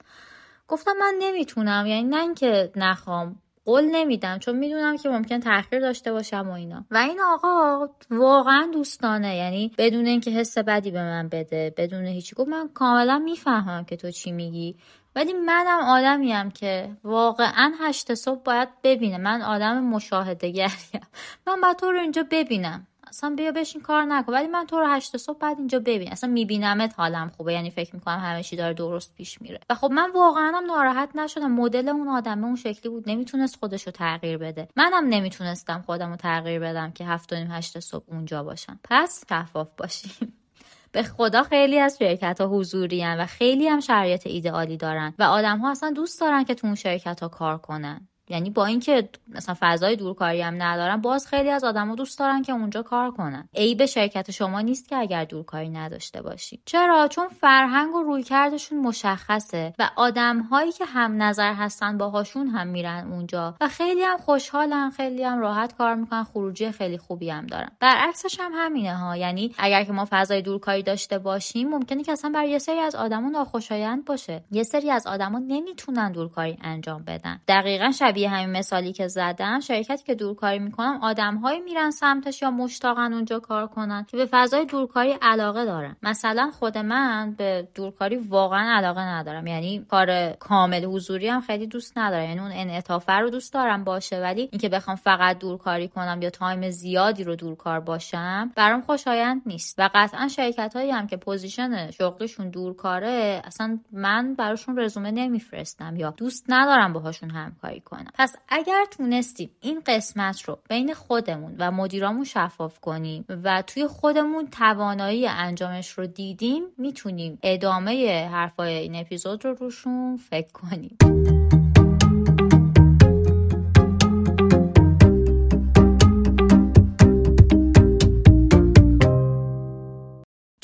گفتم 0.68 0.94
من 1.00 1.14
نمی‌تونم 1.20 1.86
یعنی 1.86 2.04
نه 2.04 2.22
اینکه 2.22 2.72
نخوام 2.76 3.42
قول 3.66 3.84
نمیدم 3.84 4.40
چون 4.40 4.56
می‌دونم 4.56 4.98
که 4.98 5.10
ممکن 5.10 5.40
تاخیر 5.40 5.80
داشته 5.80 6.12
باشم 6.12 6.50
و 6.50 6.52
اینا. 6.52 6.86
و 6.92 6.98
این 6.98 7.22
آقا 7.22 7.88
واقعا 8.12 8.70
دوستانه 8.74 9.36
یعنی 9.36 9.72
بدون 9.78 10.06
اینکه 10.06 10.32
حس 10.32 10.58
بدی 10.58 10.92
به 10.92 11.04
من 11.04 11.30
بده 11.30 11.74
بدون 11.78 12.06
هیچی. 12.06 12.36
گفت 12.36 12.50
من 12.50 12.70
کاملا 12.74 13.20
می‌فهمم 13.20 13.86
که 13.86 13.96
تو 13.96 14.12
چی 14.12 14.32
میگی 14.32 14.76
ولی 15.16 15.34
منم 15.34 15.80
آدمیم 15.80 16.52
که 16.52 16.98
واقعا 17.04 17.72
هشت 17.80 18.14
صبح 18.14 18.44
باید 18.44 18.70
ببینه. 18.84 19.18
من 19.18 19.42
آدم 19.42 19.84
مشاهده 19.84 20.50
گریم 20.50 21.02
من 21.48 21.62
باید 21.62 21.78
تو 21.78 21.92
رو 21.92 22.00
اینجا 22.00 22.26
ببینم. 22.32 22.88
اصلا 23.08 23.34
بیا 23.38 23.52
بشین 23.52 23.82
کار 23.82 24.04
نکن. 24.04 24.34
ولی 24.34 24.48
من 24.48 24.66
تو 24.66 24.80
رو 24.80 24.88
هشت 24.88 25.18
صبح 25.18 25.38
بعد 25.38 25.58
اینجا 25.58 25.80
ببین. 25.80 26.12
اصلا 26.12 26.30
میبینمت 26.30 26.94
حالم 26.98 27.30
خوبه. 27.38 27.54
یعنی 27.54 27.70
فکر 27.70 27.96
می‌کنم 27.96 28.20
همه 28.20 28.44
چی 28.44 28.56
داره 28.56 28.74
درست 28.74 29.16
پیش 29.16 29.42
میره. 29.42 29.60
و 29.70 29.76
خب 29.76 29.92
من 29.92 30.12
واقعا 30.12 30.52
هم 30.56 30.66
ناراحت 30.66 31.10
نشدم. 31.16 31.52
مدل 31.52 31.90
اون 31.90 32.08
آدمه 32.08 32.46
اون 32.46 32.56
شکلی 32.56 32.90
بود. 32.90 33.10
نمی‌تونست 33.10 33.56
خودش 33.60 33.84
رو 33.84 33.92
تغییر 33.92 34.38
بده. 34.38 34.68
منم 34.76 35.08
نمی‌تونستم 35.10 35.84
خودم 35.86 36.10
رو 36.10 36.16
تغییر 36.16 36.60
بدم 36.60 36.92
که 36.92 37.06
هفت 37.06 37.34
و 37.34 37.36
نیم 37.36 37.52
هشت 37.52 37.80
صبح 37.80 38.04
اونجا 38.08 38.44
باشم. 38.44 38.80
پس 38.84 39.24
شفاف 39.30 39.68
باشیم. 39.78 40.34
به 40.92 41.04
خدا 41.04 41.44
خیلی 41.44 41.80
از 41.80 41.98
شرکت 42.00 42.42
ها 42.42 42.48
حضوری 42.48 43.06
و 43.06 43.26
خیلی 43.26 43.68
هم 43.68 43.80
شرایط 43.80 44.28
ایدئالی 44.28 44.78
دارن. 44.78 45.14
و 45.20 45.24
آدم 45.24 45.60
ها 45.60 45.72
اصلا 45.72 45.92
دوست 45.92 46.22
دارن 46.22 46.44
که 46.44 46.56
تو 46.56 46.68
اون 46.68 46.76
شرکت 46.76 47.20
ها 47.20 47.28
کار 47.28 47.58
کنن. 47.58 48.08
یعنی 48.30 48.50
با 48.50 48.66
اینکه 48.66 49.10
مثلا 49.28 49.56
فضای 49.60 49.96
دورکاری 49.96 50.42
هم 50.42 50.64
ندارن 50.64 51.02
باز 51.02 51.28
خیلی 51.28 51.50
از 51.50 51.64
آدما 51.64 51.96
دوست 51.96 52.20
دارن 52.20 52.42
که 52.42 52.52
اونجا 52.52 52.82
کار 52.82 53.12
کنن. 53.12 53.50
به 53.78 53.86
شرکت 53.86 54.32
شما 54.32 54.62
نیست 54.62 54.90
که 54.90 54.96
اگر 54.96 55.26
دورکاری 55.26 55.70
نداشته 55.70 56.22
باشی. 56.22 56.62
چرا؟ 56.66 57.08
چون 57.08 57.28
فرهنگ 57.28 57.96
و 57.96 58.04
رویکردشون 58.04 58.80
مشخصه 58.80 59.74
و 59.80 59.90
آدم 59.96 60.40
هایی 60.40 60.72
که 60.72 60.86
هم 60.86 61.24
نظر 61.24 61.54
هستن 61.54 61.98
باهاشون 61.98 62.48
هم 62.48 62.68
میرن 62.68 63.12
اونجا 63.12 63.56
و 63.62 63.68
خیلی 63.68 64.02
هم 64.02 64.18
خوشحالن 64.18 64.90
خیلی 64.90 65.24
هم 65.24 65.40
راحت 65.40 65.76
کار 65.78 65.96
می‌کنن 65.96 66.24
خروجی 66.24 66.72
خیلی 66.72 66.98
خوبی 66.98 67.30
هم 67.30 67.48
دارن. 67.48 67.72
برعکسش 67.80 68.40
هم 68.40 68.52
همینه 68.56 68.96
ها. 68.96 69.18
یعنی 69.18 69.56
اگر 69.58 69.84
که 69.84 69.92
ما 69.92 70.08
فضای 70.12 70.42
دورکاری 70.42 70.84
داشته 70.84 71.20
باشیم 71.20 71.70
ممکنه 71.70 72.04
که 72.04 72.12
اصلا 72.12 72.32
برای 72.32 72.50
یه 72.50 72.60
سری 72.60 72.80
از 72.80 72.96
آدما 72.96 73.30
ناخوشایند 73.30 74.06
باشه. 74.06 74.44
یه 74.52 74.64
سری 74.64 74.92
از 74.92 75.08
آدما 75.08 75.40
نمی‌تونن 75.40 76.12
دورکاری 76.12 76.58
انجام 76.62 77.04
بدن. 77.04 77.42
دقیقا 77.48 77.92
شبیه 78.16 78.30
همین 78.30 78.58
مثالی 78.58 78.94
که 78.94 79.08
زدم 79.08 79.60
شرکتی 79.60 80.04
که 80.04 80.16
دورکاری 80.16 80.60
می‌کنم 80.60 81.00
آدمهایی 81.02 81.60
میرن 81.60 81.92
سمتش 81.92 82.42
یا 82.42 82.52
مشتاقن 82.52 83.14
اونجا 83.14 83.40
کار 83.40 83.68
کنن 83.68 84.06
که 84.10 84.18
به 84.18 84.26
فضای 84.32 84.66
دورکاری 84.66 85.16
علاقه 85.22 85.66
دارن. 85.66 85.96
مثلا 86.04 86.52
خود 86.60 86.78
من 86.78 87.36
به 87.38 87.68
دورکاری 87.76 88.16
واقعا 88.16 88.78
علاقه 88.78 89.02
ندارم. 89.02 89.48
یعنی 89.48 89.86
کار 89.90 90.32
کامل 90.32 90.86
حضوری 90.86 91.28
هم 91.28 91.42
خیلی 91.42 91.68
دوست 91.68 91.98
ندارم. 91.98 92.24
یعنی 92.24 92.40
اون 92.40 92.52
انعطاف 92.54 93.10
رو 93.10 93.30
دوست 93.30 93.54
دارم 93.54 93.84
باشه 93.84 94.22
ولی 94.22 94.50
اینکه 94.52 94.70
بخوام 94.70 94.96
فقط 94.96 95.40
دورکاری 95.40 95.88
کنم 95.88 96.20
یا 96.22 96.30
time 96.30 96.70
زیادی 96.70 97.24
رو 97.24 97.36
دورکار 97.36 97.80
باشم 97.80 98.52
برام 98.56 98.82
خوشایند 98.82 99.42
نیست. 99.46 99.76
و 99.80 99.90
قطعا 99.94 100.28
شرکت 100.28 100.76
هایی 100.76 100.92
هم 100.92 101.08
که 101.08 101.18
position 101.18 101.92
شغلشون 101.92 102.50
دورکاره 102.50 103.42
اصلا 103.46 103.80
من 103.92 104.34
براشون 104.34 104.80
رزومه 104.80 105.12
نمیفرستم 105.12 105.96
یا 105.96 106.12
دوست 106.18 106.46
ندارم 106.50 106.94
باهاشون 106.94 107.30
همکاری 107.30 107.80
کنم. 107.80 108.05
پس 108.14 108.36
اگر 108.50 108.86
تونستیم 108.92 109.50
این 109.62 109.82
قسمت 109.86 110.42
رو 110.42 110.60
بین 110.70 110.94
خودمون 110.94 111.56
و 111.60 111.72
مدیرامون 111.72 112.24
شفاف 112.24 112.80
کنیم 112.80 113.26
و 113.44 113.64
توی 113.68 113.88
خودمون 113.88 114.48
توانایی 114.48 115.28
انجامش 115.28 115.92
رو 115.92 116.06
دیدیم 116.06 116.64
می‌تونیم 116.78 117.40
ادامه 117.44 118.26
حرفای 118.32 118.74
این 118.74 118.96
اپیزود 118.96 119.46
رو 119.46 119.54
روشون 119.54 120.18
فکر 120.18 120.52
کنیم. 120.52 120.98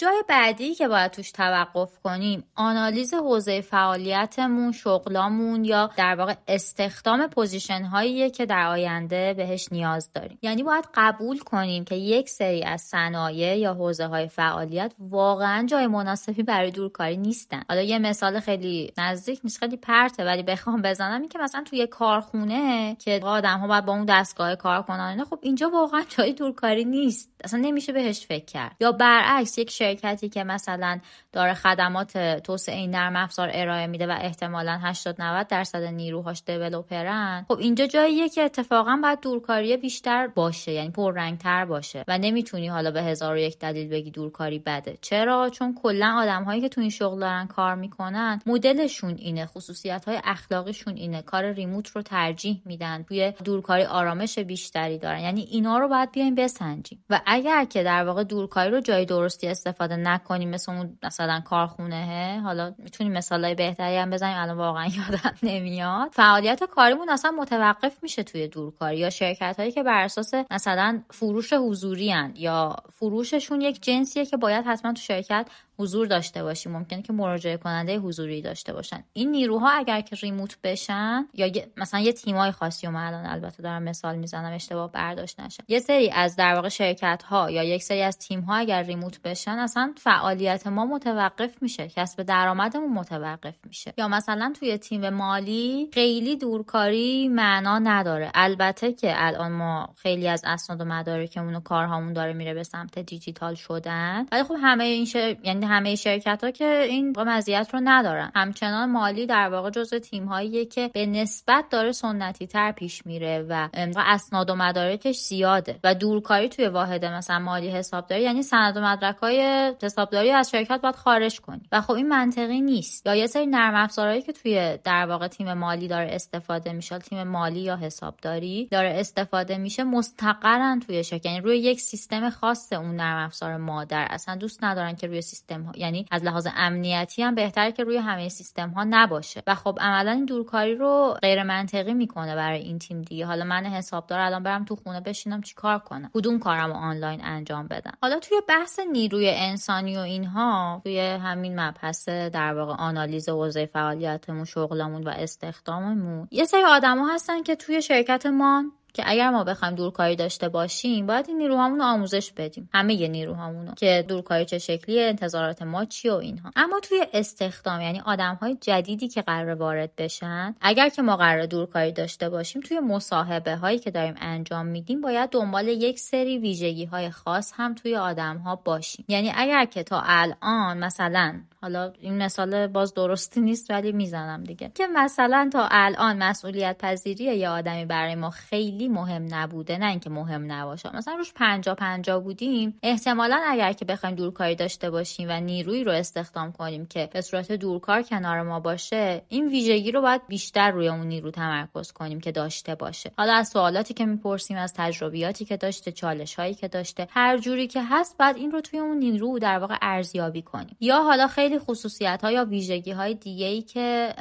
جای 0.02 0.24
بعدی 0.28 0.76
که 0.76 0.88
باید 0.88 1.12
توش 1.12 1.32
توقف 1.32 2.00
کنیم 2.04 2.44
آنالیز 2.56 3.14
حوزه 3.14 3.62
فعالیتمون 3.62 4.72
شغلامون 4.72 5.66
یا 5.66 5.90
در 5.98 6.16
واقع 6.16 6.36
استخدام 6.48 7.28
position 7.28 7.82
هایی 7.82 8.30
که 8.30 8.46
در 8.46 8.68
آینده 8.68 9.34
بهش 9.34 9.68
نیاز 9.72 10.14
داریم. 10.14 10.38
یعنی 10.42 10.64
باید 10.64 10.86
قبول 10.96 11.40
کنیم 11.40 11.86
که 11.86 11.96
یک 11.96 12.30
سری 12.30 12.64
از 12.64 12.82
صنایع 12.82 13.58
یا 13.58 13.74
حوزه 13.74 14.06
های 14.06 14.28
فعالیت 14.28 14.92
واقعا 15.00 15.66
جای 15.66 15.88
مناسبی 15.88 16.44
برای 16.44 16.72
دورکاری 16.72 17.18
نیستن. 17.18 17.64
حالا 17.70 17.82
یه 17.82 18.00
مثال 18.00 18.40
خیلی 18.40 18.94
نزدیک 18.98 19.40
نیست 19.44 19.60
خیلی 19.60 19.78
پرته 19.78 20.26
ولی 20.26 20.44
بخوام 20.44 20.82
بزنم 20.82 21.22
این 21.22 21.30
که 21.30 21.40
مثلا 21.40 21.64
توی 21.64 21.88
کارخونه 21.88 22.96
که 22.96 23.20
آدم 23.24 23.60
ها 23.60 23.68
باید 23.68 23.86
با 23.86 23.94
اون 23.94 24.06
دستگاه 24.06 24.56
کار 24.56 24.82
کنن 24.82 25.24
خب 25.24 25.40
اینجا 25.42 25.70
واقعا 25.70 26.04
جای 26.10 26.34
دورکاری 26.34 26.86
نیست. 26.86 27.30
اصلا 27.44 27.60
نمیشه 27.60 27.94
بهش 27.94 28.26
فکر 28.26 28.46
کرد. 28.46 28.76
یا 28.80 28.92
برعکس 28.92 29.58
یک 29.58 29.72
شرکتی 29.92 30.30
که 30.30 30.44
مثلا 30.44 31.00
داره 31.32 31.54
خدمات 31.54 32.18
توسعه 32.18 32.88
نرم 32.88 33.16
افزار 33.16 33.50
ارائه 33.54 33.88
میده 33.88 34.08
و 34.08 34.18
احتمالا 34.22 34.80
80 34.84 35.22
90 35.22 35.48
درصد 35.48 35.84
نیروهاش 35.84 36.44
دیولپرن 36.46 37.46
خب 37.48 37.58
اینجا 37.60 37.88
جاییه 37.88 38.30
که 38.30 38.42
اتفاقا 38.42 39.00
باید 39.04 39.20
دورکاری 39.20 39.78
بیشتر 39.78 40.28
باشه 40.28 40.72
یعنی 40.72 40.90
پررنگتر 40.90 41.66
باشه 41.66 42.04
و 42.08 42.18
نمی‌تونی 42.18 42.68
حالا 42.68 42.92
به 42.92 43.04
هزار 43.04 43.34
و 43.34 43.38
یک 43.38 43.60
دلیل 43.60 43.90
بگی 43.90 44.12
دورکاری 44.12 44.60
بده. 44.60 44.98
چرا؟ 45.02 45.50
چون 45.50 45.76
کلا 45.84 46.16
آدم 46.18 46.44
هایی 46.44 46.62
که 46.62 46.70
تو 46.70 46.82
این 46.82 46.90
شغل 46.90 47.20
دارن 47.20 47.48
کار 47.48 47.76
می‌کنن 47.76 48.42
مدلشون 48.46 49.16
اینه 49.18 49.46
خصوصیت 49.46 50.06
های 50.06 50.22
اخلاقیشون 50.24 50.96
اینه 50.96 51.22
کار 51.22 51.52
ریموت 51.52 51.90
رو 51.90 52.02
ترجیح 52.02 52.62
میدن 52.66 53.04
توی 53.04 53.34
دورکاری 53.44 53.84
آرامش 53.84 54.40
بیشتری 54.40 54.98
دارن. 54.98 55.20
یعنی 55.20 55.42
اینا 55.42 55.78
رو 55.78 55.88
باید 55.88 56.12
بیایم 56.12 56.36
بسنجیم. 56.36 57.04
و 57.10 57.22
اگر 57.26 57.66
که 57.66 57.84
در 57.84 58.04
واقع 58.04 58.24
دورکاری 58.24 58.72
رو 58.72 58.80
جای 58.80 59.06
درستی 59.06 59.48
استفاده 59.48 59.81
نکنیم 59.88 60.50
مثل 60.50 60.72
اون 60.72 60.98
مثلا 61.04 61.40
کارخونه 61.40 62.42
حالا 62.44 62.74
می‌تونیم 62.78 63.14
مثالای 63.14 63.56
بهتری 63.56 63.98
هم 63.98 64.10
بزنیم 64.10 64.38
الان 64.38 64.58
واقعا 64.58 64.86
یادم 64.86 65.38
نمیاد. 65.44 66.10
فعالیت 66.12 66.64
کاریمون 66.64 67.10
اصلا 67.10 67.32
متوقف 67.32 68.04
میشه 68.04 68.24
توی 68.24 68.48
دورکاری 68.48 68.98
یا 68.98 69.10
شرکت 69.10 69.56
هایی 69.60 69.72
که 69.72 69.84
بر 69.84 70.04
اساس 70.04 70.34
مثلا 70.52 71.02
فروش 71.10 71.54
حضوری 71.54 72.14
یا 72.36 72.76
فروششون 72.94 73.62
یک 73.62 73.84
جنسیه 73.84 74.26
که 74.26 74.38
باید 74.38 74.66
حتما 74.66 74.94
تو 74.94 75.02
شرکت 75.02 75.48
حضور 75.82 76.08
داشته 76.08 76.44
باشیم 76.44 76.72
ممکنه 76.72 77.02
که 77.02 77.14
مراجعه 77.14 77.58
کننده 77.58 77.98
حضوری 77.98 78.42
داشته 78.42 78.74
باشن. 78.74 79.04
این 79.14 79.32
نیروها 79.32 79.70
اگر 79.70 80.02
که 80.02 80.16
ریموت 80.16 80.58
بشن 80.64 81.28
یا 81.34 81.52
مثلا 81.78 82.00
یه 82.00 82.14
تیمای 82.14 82.52
خاصی 82.52 82.88
و 82.88 82.96
الان 82.96 83.26
البته 83.26 83.64
دارم 83.64 83.84
مثال 83.84 84.16
می‌زنم 84.16 84.54
اشتباه 84.54 84.92
برداشت 84.92 85.40
نشه. 85.40 85.64
یه 85.68 85.80
سری 85.80 86.10
از 86.10 86.36
در 86.36 86.56
واقع 86.56 86.70
شرکت 86.70 87.24
ها 87.24 87.52
یا 87.52 87.64
یک 87.64 87.84
سری 87.84 88.02
از 88.02 88.18
تیم 88.18 88.42
ها 88.42 88.56
اگر 88.56 88.84
ریموت 88.84 89.22
بشن 89.22 89.52
اصلا 89.52 89.94
فعالیت 89.98 90.68
ما 90.68 90.86
متوقف 90.86 91.62
میشه. 91.62 91.88
کسب 91.88 92.24
درآمدمون 92.24 92.94
متوقف 92.94 93.56
میشه. 93.66 93.94
یا 93.98 94.08
مثلا 94.08 94.54
توی 94.60 94.78
تیم 94.78 95.10
مالی 95.10 95.90
خیلی 95.94 96.36
دورکاری 96.36 97.28
معنا 97.28 97.80
نداره. 97.80 98.32
البته 98.34 98.94
که 98.94 99.14
الان 99.16 99.52
ما 99.52 99.90
خیلی 99.98 100.28
از 100.28 100.42
اسناد 100.46 100.82
و 100.82 100.86
مدارکمون 100.86 101.56
و 101.56 101.60
کارهامون 101.60 102.14
داره 102.14 102.34
میره 102.34 102.54
به 102.54 102.64
سمت 102.64 103.00
دیجیتال 103.00 103.56
شدن. 103.56 104.26
ولی 104.32 104.44
خب 104.44 104.56
همه 104.62 104.84
این 104.84 105.08
یعنی 105.44 105.66
همه 105.72 105.96
شرکت 105.96 106.44
ها 106.44 106.52
که 106.52 106.82
این 106.90 107.14
مزیت 107.18 107.70
رو 107.74 107.80
ندارن. 107.84 108.32
همچنان 108.36 108.92
مالی 108.92 109.26
در 109.26 109.50
واقع 109.50 109.70
جزء 109.70 110.00
تیم 110.00 110.26
هاییه 110.26 110.66
که 110.66 110.90
به 110.94 111.06
نسبت 111.06 111.66
داره 111.70 111.92
سنتی 111.92 112.48
تر 112.48 112.72
پیش 112.72 113.06
میره 113.06 113.46
و 113.50 113.68
اسناد 113.98 114.50
و 114.50 114.56
مدارکش 114.56 115.20
زیاده 115.20 115.80
و 115.84 115.96
دورکاری 115.96 116.50
توی 116.50 116.68
واحد 116.68 117.06
مثلا 117.06 117.40
مالی 117.40 117.70
حسابداری 117.70 118.24
یعنی 118.24 118.44
سند 118.44 118.78
و 118.78 118.82
مدرک 118.82 119.18
های 119.18 119.72
حسابداری 119.84 120.32
از 120.32 120.50
شرکت 120.50 120.82
باید 120.82 120.96
خارج 120.96 121.40
کنی. 121.42 121.62
و 121.72 121.82
خب 121.82 121.92
این 121.92 122.08
منطقی 122.08 122.62
نیست. 122.62 123.08
یا 123.08 123.16
یه 123.16 123.28
سری 123.28 123.46
نرم 123.46 123.76
افزارهایی 123.76 124.22
که 124.22 124.32
توی 124.32 124.78
در 124.84 125.06
واقع 125.06 125.28
تیم 125.28 125.54
مالی 125.54 125.88
داره 125.88 126.10
استفاده 126.12 126.74
میشه 126.74 127.00
تیم 127.00 127.24
مالی 127.24 127.60
یا 127.60 127.76
حسابداری 127.76 128.68
داره 128.72 129.00
استفاده 129.00 129.58
میشه 129.58 129.84
مستقرن 129.84 130.80
توی 130.80 131.04
شرکت. 131.04 131.26
یعنی 131.26 131.40
روی 131.40 131.58
یک 131.58 131.82
سیستم 131.82 132.30
خاص 132.30 132.74
اون 132.74 132.96
نرم 132.96 133.26
افزار 133.26 133.58
مادر. 133.58 134.08
اصلا 134.10 134.36
دوست 134.36 134.64
ندارن 134.64 134.96
که 134.96 135.08
روی 135.08 135.22
سیستم 135.22 135.61
یعنی 135.76 136.06
از 136.12 136.24
لحاظ 136.24 136.48
امنیتی 136.56 137.24
هم 137.24 137.36
بهتره 137.36 137.72
که 137.72 137.84
روی 137.84 137.98
همه 137.98 138.30
سیستم 138.30 138.70
ها 138.70 138.84
نباشه. 138.90 139.44
و 139.48 139.56
خب 139.56 139.78
عملا 139.82 140.12
این 140.12 140.26
دورکاری 140.26 140.76
رو 140.76 141.18
غیر 141.22 141.44
منطقی 141.44 141.94
می‌کنه 141.94 142.36
برای 142.36 142.62
این 142.62 142.80
تیم 142.80 143.02
دیگه. 143.02 143.26
حالا 143.26 143.44
من 143.44 143.66
حسابدار 143.66 144.20
الان 144.20 144.44
برم 144.44 144.66
تو 144.66 144.76
خونه 144.76 145.02
بشینم 145.02 145.42
چیکار 145.42 145.80
کنم؟ 145.80 146.10
کدوم 146.14 146.40
کارم 146.40 146.72
آنلاین 146.72 147.20
انجام 147.24 147.68
بدم؟ 147.68 147.94
حالا 148.02 148.20
توی 148.20 148.38
بحث 148.48 148.80
نیروی 148.92 149.30
انسانی 149.30 149.98
و 149.98 150.00
اینها 150.00 150.82
توی 150.84 151.00
همین 151.00 151.60
مبحث 151.60 152.10
در 152.10 152.54
واقع 152.54 152.74
آنالیز 152.74 153.30
حوزه 153.30 153.66
فعالیتمون 153.66 154.46
شغلمون 154.46 155.04
و 155.04 155.10
استخداممون 155.10 156.28
یه 156.32 156.46
سری 156.46 156.64
آدما 156.64 157.08
هستن 157.14 157.44
که 157.44 157.56
توی 157.56 157.82
شرکت 157.82 158.26
ما 158.26 158.64
که 158.94 159.04
اگر 159.06 159.30
ما 159.30 159.44
بخوایم 159.44 159.76
دورکاری 159.76 160.16
داشته 160.16 160.50
باشیم 160.50 161.06
باید 161.06 161.26
این 161.28 161.38
نیروهامون 161.38 161.80
رو 161.80 161.86
آموزش 161.86 162.32
بدیم. 162.32 162.70
همه 162.74 162.94
یه 162.94 163.08
نیروهامون 163.08 163.74
که 163.76 164.06
دورکاری 164.08 164.46
چه 164.46 164.58
شکلیه 164.58 165.02
انتظارات 165.02 165.62
ما 165.62 165.86
چی 165.86 166.10
و 166.10 166.14
اینها. 166.14 166.52
اما 166.56 166.80
توی 166.80 167.06
استخدام 167.14 167.82
یعنی 167.82 168.02
آدم 168.06 168.38
های 168.42 168.58
جدیدی 168.62 169.08
که 169.08 169.22
قرار 169.22 169.56
وارد 169.56 169.96
بشن 169.96 170.56
اگر 170.62 170.90
که 170.90 171.02
ما 171.02 171.18
قرار 171.18 171.46
دورکاری 171.46 171.92
داشته 171.92 172.30
باشیم 172.30 172.62
توی 172.62 172.80
مصاحبه 172.80 173.56
هایی 173.56 173.80
که 173.80 173.92
داریم 173.92 174.16
انجام 174.18 174.66
میدیم 174.66 175.02
باید 175.02 175.30
دنبال 175.30 175.68
یک 175.68 176.00
سری 176.00 176.38
ویژگی 176.38 176.86
های 176.86 177.10
خاص 177.10 177.54
هم 177.56 177.76
توی 177.76 177.96
آدم 177.96 178.38
ها 178.38 178.56
باشیم. 178.56 179.06
یعنی 179.08 179.32
اگر 179.36 179.66
که 179.66 179.84
تا 179.84 180.02
الان 180.06 180.78
مثلا 180.78 181.42
حالا 181.62 181.94
این 182.00 182.18
مثال 182.18 182.68
باز 182.68 182.94
درستی 182.94 183.42
نیست 183.42 183.72
ولی 183.72 183.92
می‌زنم 183.92 184.44
دیگه. 184.44 184.72
که 184.76 184.88
مثلا 184.88 185.50
تا 185.54 185.68
الان 185.72 186.24
مسئولیت 186.24 186.78
پذیری 186.80 187.24
یه 187.24 187.50
آدمی 187.50 187.86
برای 187.86 188.16
ما 188.16 188.30
خیلی 188.30 188.81
خیلی 188.82 188.94
مهم 188.94 189.28
نبوده 189.30 189.78
نه 189.78 189.86
اینکه 189.86 190.10
مهم 190.10 190.52
نباشه. 190.52 190.96
مثلا 190.96 191.16
روش 191.16 191.34
پنجا 191.34 191.76
پنجا 191.76 192.20
بودیم. 192.20 192.80
احتمالا 192.84 193.42
اگر 193.48 193.74
که 193.74 193.86
بخوایم 193.86 194.16
دورکاری 194.16 194.56
داشته 194.56 194.90
باشیم 194.90 195.28
و 195.30 195.40
نیروی 195.40 195.84
رو 195.84 195.92
استخدام 195.92 196.52
کنیم 196.52 196.86
که 196.86 197.10
به 197.14 197.22
صورت 197.22 197.52
دورکار 197.52 198.02
کنار 198.02 198.42
ما 198.42 198.60
باشه 198.60 199.22
این 199.30 199.48
ویژگی 199.48 199.92
رو 199.92 200.02
باید 200.02 200.22
بیشتر 200.28 200.72
روی 200.72 200.88
اون 200.88 201.08
نیرو 201.08 201.32
تمرکز 201.32 201.92
کنیم 201.92 202.20
که 202.20 202.32
داشته 202.32 202.76
باشه. 202.76 203.12
حالا 203.18 203.34
از 203.34 203.48
سوالاتی 203.48 203.94
که 203.94 204.06
می‌پرسیم 204.06 204.58
از 204.58 204.74
تجربیاتی 204.74 205.46
که 205.46 205.58
داشته 205.58 205.92
چالش 205.92 206.36
هایی 206.36 206.54
که 206.54 206.68
داشته 206.68 207.08
هر 207.10 207.38
جوری 207.38 207.68
که 207.68 207.84
هست 207.84 208.18
بعد 208.18 208.38
این 208.38 208.52
رو 208.52 208.62
توی 208.62 208.80
اون 208.80 208.98
نیرو 208.98 209.40
در 209.40 209.60
واقع 209.60 209.78
ارزیابی 209.82 210.42
کنیم. 210.42 210.76
یا 210.80 211.04
حالا 211.04 211.28
خیلی 211.28 211.60
خصوصیت 211.60 212.20
ها 212.24 212.32
یا 212.32 212.46
ویژگی 212.46 212.92
های 212.92 213.14
دیگه 213.14 213.46
ای 213.46 213.62
که 213.62 214.14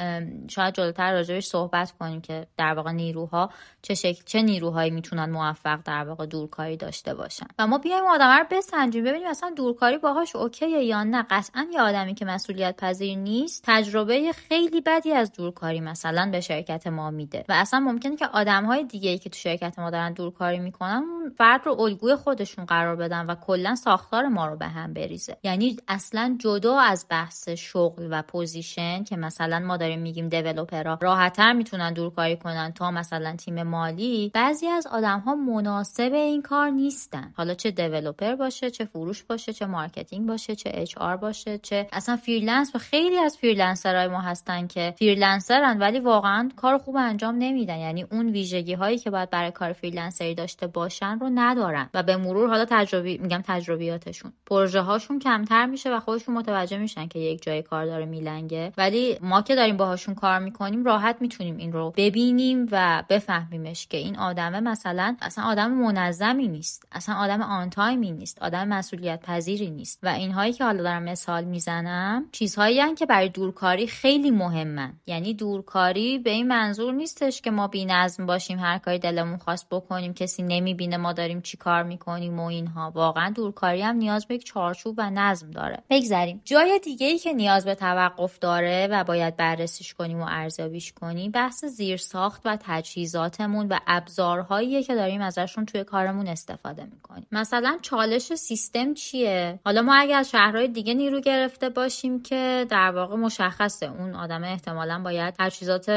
شاید 0.49 0.75
جلوتر 0.75 1.13
راجبش 1.13 1.47
صحبت 1.47 1.93
کنیم 1.93 2.21
که 2.21 2.47
در 2.57 2.75
واقع 2.75 2.93
نیروها 2.93 3.51
چه 3.83 3.95
شکل 3.95 4.23
چه 4.27 4.43
نیروهایی 4.51 4.91
می‌تونن 4.91 5.31
موفق 5.31 5.81
در 5.85 6.05
واقع 6.05 6.27
دورکاری 6.27 6.77
داشته 6.77 7.15
باشن. 7.15 7.47
و 7.59 7.67
ما 7.67 7.79
بیایم 7.79 8.05
آدم 8.05 8.31
رو 8.31 8.45
بسنجیم 8.51 9.05
ببینیم 9.05 9.29
اصلا 9.29 9.51
دورکاری 9.57 9.99
باهاش 9.99 10.37
OK 10.37 10.53
یه 10.53 10.69
یا 10.69 11.05
نه. 11.05 11.27
قطعا 11.31 11.67
یه 11.73 11.81
آدمی 11.81 12.15
که 12.15 12.25
مسئولیت 12.25 12.77
پذیر 12.77 13.19
نیست 13.19 13.63
تجربه 13.67 14.33
خیلی 14.33 14.81
بدی 14.81 15.13
از 15.13 15.33
دورکاری 15.33 15.81
مثلا 15.81 16.29
به 16.33 16.41
شرکت 16.41 16.87
ما 16.87 17.11
میده. 17.11 17.45
و 17.49 17.53
اصلا 17.53 17.81
ممکنه 17.81 18.17
که 18.17 18.27
آدم 18.27 18.65
های 18.65 18.85
دیگه 18.85 19.11
ای 19.11 19.19
که 19.19 19.31
تو 19.31 19.39
شرکت 19.39 19.79
ما 19.79 19.91
دارن 19.91 20.13
دورکاری 20.13 20.59
می‌کنن 20.59 21.05
اون 21.11 21.31
فرد 21.31 21.67
رو 21.67 21.81
الگوی 21.81 22.17
خودشون 22.17 22.65
قرار 22.65 22.97
بدن 22.97 23.27
و 23.27 23.35
کلا 23.35 23.75
ساختار 23.75 24.29
ما 24.29 24.47
رو 24.47 24.57
به 24.57 24.67
هم 24.67 24.93
بریزه. 24.93 25.37
یعنی 25.43 25.77
اصلا 25.89 26.37
جدا 26.41 26.79
از 26.79 27.07
بحث 27.11 27.49
شغل 27.49 28.09
و 28.11 28.23
position 28.23 29.05
که 29.05 29.17
مثلا 29.17 29.59
ما 29.59 29.77
داریم 29.77 30.01
میگیم 30.01 30.29
developer 30.29 30.92
ها 30.92 30.99
راحتتر 31.03 31.53
می‌تونن 31.53 31.93
دورکاری 31.93 32.37
کنن 32.37 32.73
تا 32.73 32.91
مثلا 32.91 33.37
تیم 33.37 33.63
مالی 33.63 34.31
بعضی 34.41 34.67
از 34.67 34.87
آدم 34.87 35.21
ها 35.21 35.35
مناسب 35.35 36.13
این 36.13 36.43
کار 36.43 36.71
نیستن. 36.71 37.33
حالا 37.37 37.55
چه 37.55 37.71
developer 37.71 38.35
باشه 38.35 38.71
چه 38.71 38.85
فروش 38.85 39.23
باشه 39.23 39.53
چه 39.53 39.67
marketing 39.67 40.29
باشه 40.29 40.55
چه 40.55 40.71
HR 40.75 41.17
باشه 41.17 41.59
چه 41.59 41.87
اصلا 41.93 42.17
freelancer 42.17 42.75
و 42.75 42.79
خیلی 42.79 43.19
از 43.19 43.37
freelancer 43.37 43.97
های 43.97 44.09
ما 44.09 44.21
هستن 44.21 44.67
که 44.67 44.95
freelancer 44.99 45.71
ن 45.71 45.79
ولی 45.79 46.01
واقعا 46.01 46.51
کار 46.57 46.79
خوب 46.79 46.97
انجام 46.97 47.35
نمیدن. 47.39 47.79
یعنی 47.79 48.03
اون 48.03 48.29
ویژگی 48.29 48.75
هایی 48.75 48.99
که 48.99 49.11
باید 49.11 49.31
برای 49.31 49.51
کار 49.51 49.73
freelancer 49.73 50.29
ی 50.29 50.35
داشته 50.35 50.67
باشن 50.67 51.19
رو 51.19 51.31
ندارن 51.35 51.91
و 51.95 52.03
به 52.03 52.17
مرور 52.17 52.49
حالا 52.49 52.67
تجربی 52.71 53.19
میگم 53.19 53.43
تجربیاتشون. 53.47 54.33
پروژه 54.47 54.81
هاشون 54.81 55.19
کمتر 55.19 55.67
میشه 55.67 55.97
و 55.97 56.01
خودشون 56.01 56.35
متوجه 56.35 56.79
میشن 56.79 57.07
که 57.07 57.19
یک 57.19 57.43
جای 57.43 57.63
کار 57.63 57.87
داره 57.87 58.05
میلنگه. 58.05 58.73
ولی 58.79 59.19
ما 59.23 59.43
که 59.43 59.55
داریم 59.55 59.77
باهاشون 59.77 60.15
کار 60.15 60.39
می‌کنیم 60.39 60.85
راحت 60.85 61.17
می‌تونیم 61.21 61.57
این 61.57 61.73
رو 61.73 61.93
ببینیم 61.97 62.67
و 62.71 63.05
بفهمیمش 63.09 63.87
که 63.87 63.97
این 63.97 64.19
آدمه 64.31 64.61
مثلا 64.61 65.17
اصلا 65.23 65.45
آدم 65.45 65.71
منظمی 65.71 66.49
نیست 66.49 66.87
اصلا 66.93 67.15
آدم 67.15 67.43
on 67.43 67.71
time 67.71 68.04
ی 68.04 68.13
نیست 68.13 68.43
آدم 68.43 68.69
مسئولیت 68.69 69.21
پذیری 69.23 69.71
نیست. 69.71 69.99
و 70.03 70.09
اینهایی 70.09 70.53
که 70.53 70.65
حالا 70.65 70.83
دارم 70.83 71.03
مثال 71.03 71.45
می‌زنم 71.45 72.25
چیزهایی 72.33 72.95
که 72.95 73.07
برای 73.07 73.29
دورکاری 73.29 73.87
خیلی 73.87 74.31
مهمن. 74.31 74.93
یعنی 75.07 75.35
دورکاری 75.35 76.19
به 76.19 76.31
این 76.31 76.49
منظور 76.49 76.95
نیستش 76.95 77.41
که 77.41 77.51
ما 77.51 77.69
بینظم 77.69 78.27
باشیم 78.27 78.59
هر 78.59 78.79
کاری 78.79 78.99
دلمون 78.99 79.37
خواست 79.37 79.67
بکنیم 79.71 80.15
کسی 80.15 80.43
نمی‌بینه 80.43 80.97
ما 80.97 81.13
داریم 81.13 81.41
چی 81.41 81.57
کار 81.57 81.83
می‌کنیم 81.83 82.41
و 82.41 82.45
اینها. 82.45 82.91
واقعا 82.95 83.31
دورکاری 83.31 83.83
هم 83.83 83.97
نیاز 83.97 84.27
به 84.27 84.35
یک 84.35 84.45
چارچوب 84.45 84.95
و 84.99 85.11
نظم 85.11 85.51
داره. 85.51 85.83
بگذریم. 85.91 86.41
جای 86.45 86.81
دیگه 86.85 87.07
ای 87.07 87.19
که 87.19 87.33
نیاز 87.33 87.65
به 87.65 87.75
توقف 87.75 88.39
داره 88.39 88.89
و 88.91 89.05
باید 89.05 89.37
بررسیش 89.37 89.95
کنیم 89.95 90.21
و 90.21 90.27
ارزیابیش 90.29 90.93
کنیم 90.93 91.31
بحث 91.31 91.65
زیرساخت 91.65 92.43
و 92.45 92.59
تجهیزاتمون 92.61 93.69
و 93.69 93.79
ابزارهایی 94.21 94.83
که 94.83 94.95
داریم 94.95 95.21
ازشون 95.21 95.67
توی 95.67 95.85
کارمون 95.85 96.29
استفاده 96.29 96.85
می‌کنیم. 96.85 97.27
مثلا 97.33 97.79
چالش 97.83 98.35
سیستم 98.35 98.95
چیه؟ 98.95 99.61
حالا 99.65 99.83
ما 99.83 99.95
اگر 99.95 100.19
از 100.19 100.31
شهرهای 100.31 100.69
دیگه 100.69 100.95
نیرو 100.95 101.21
گرفته 101.21 101.69
باشیم 101.69 102.23
که 102.23 102.67
در 102.71 102.91
واقع 102.91 103.17
مشخصه. 103.17 103.87
اون 103.87 104.15
آدم 104.15 104.45
احتمالا 104.45 104.99
باید 105.05 105.35
تجهیزات 105.39 105.91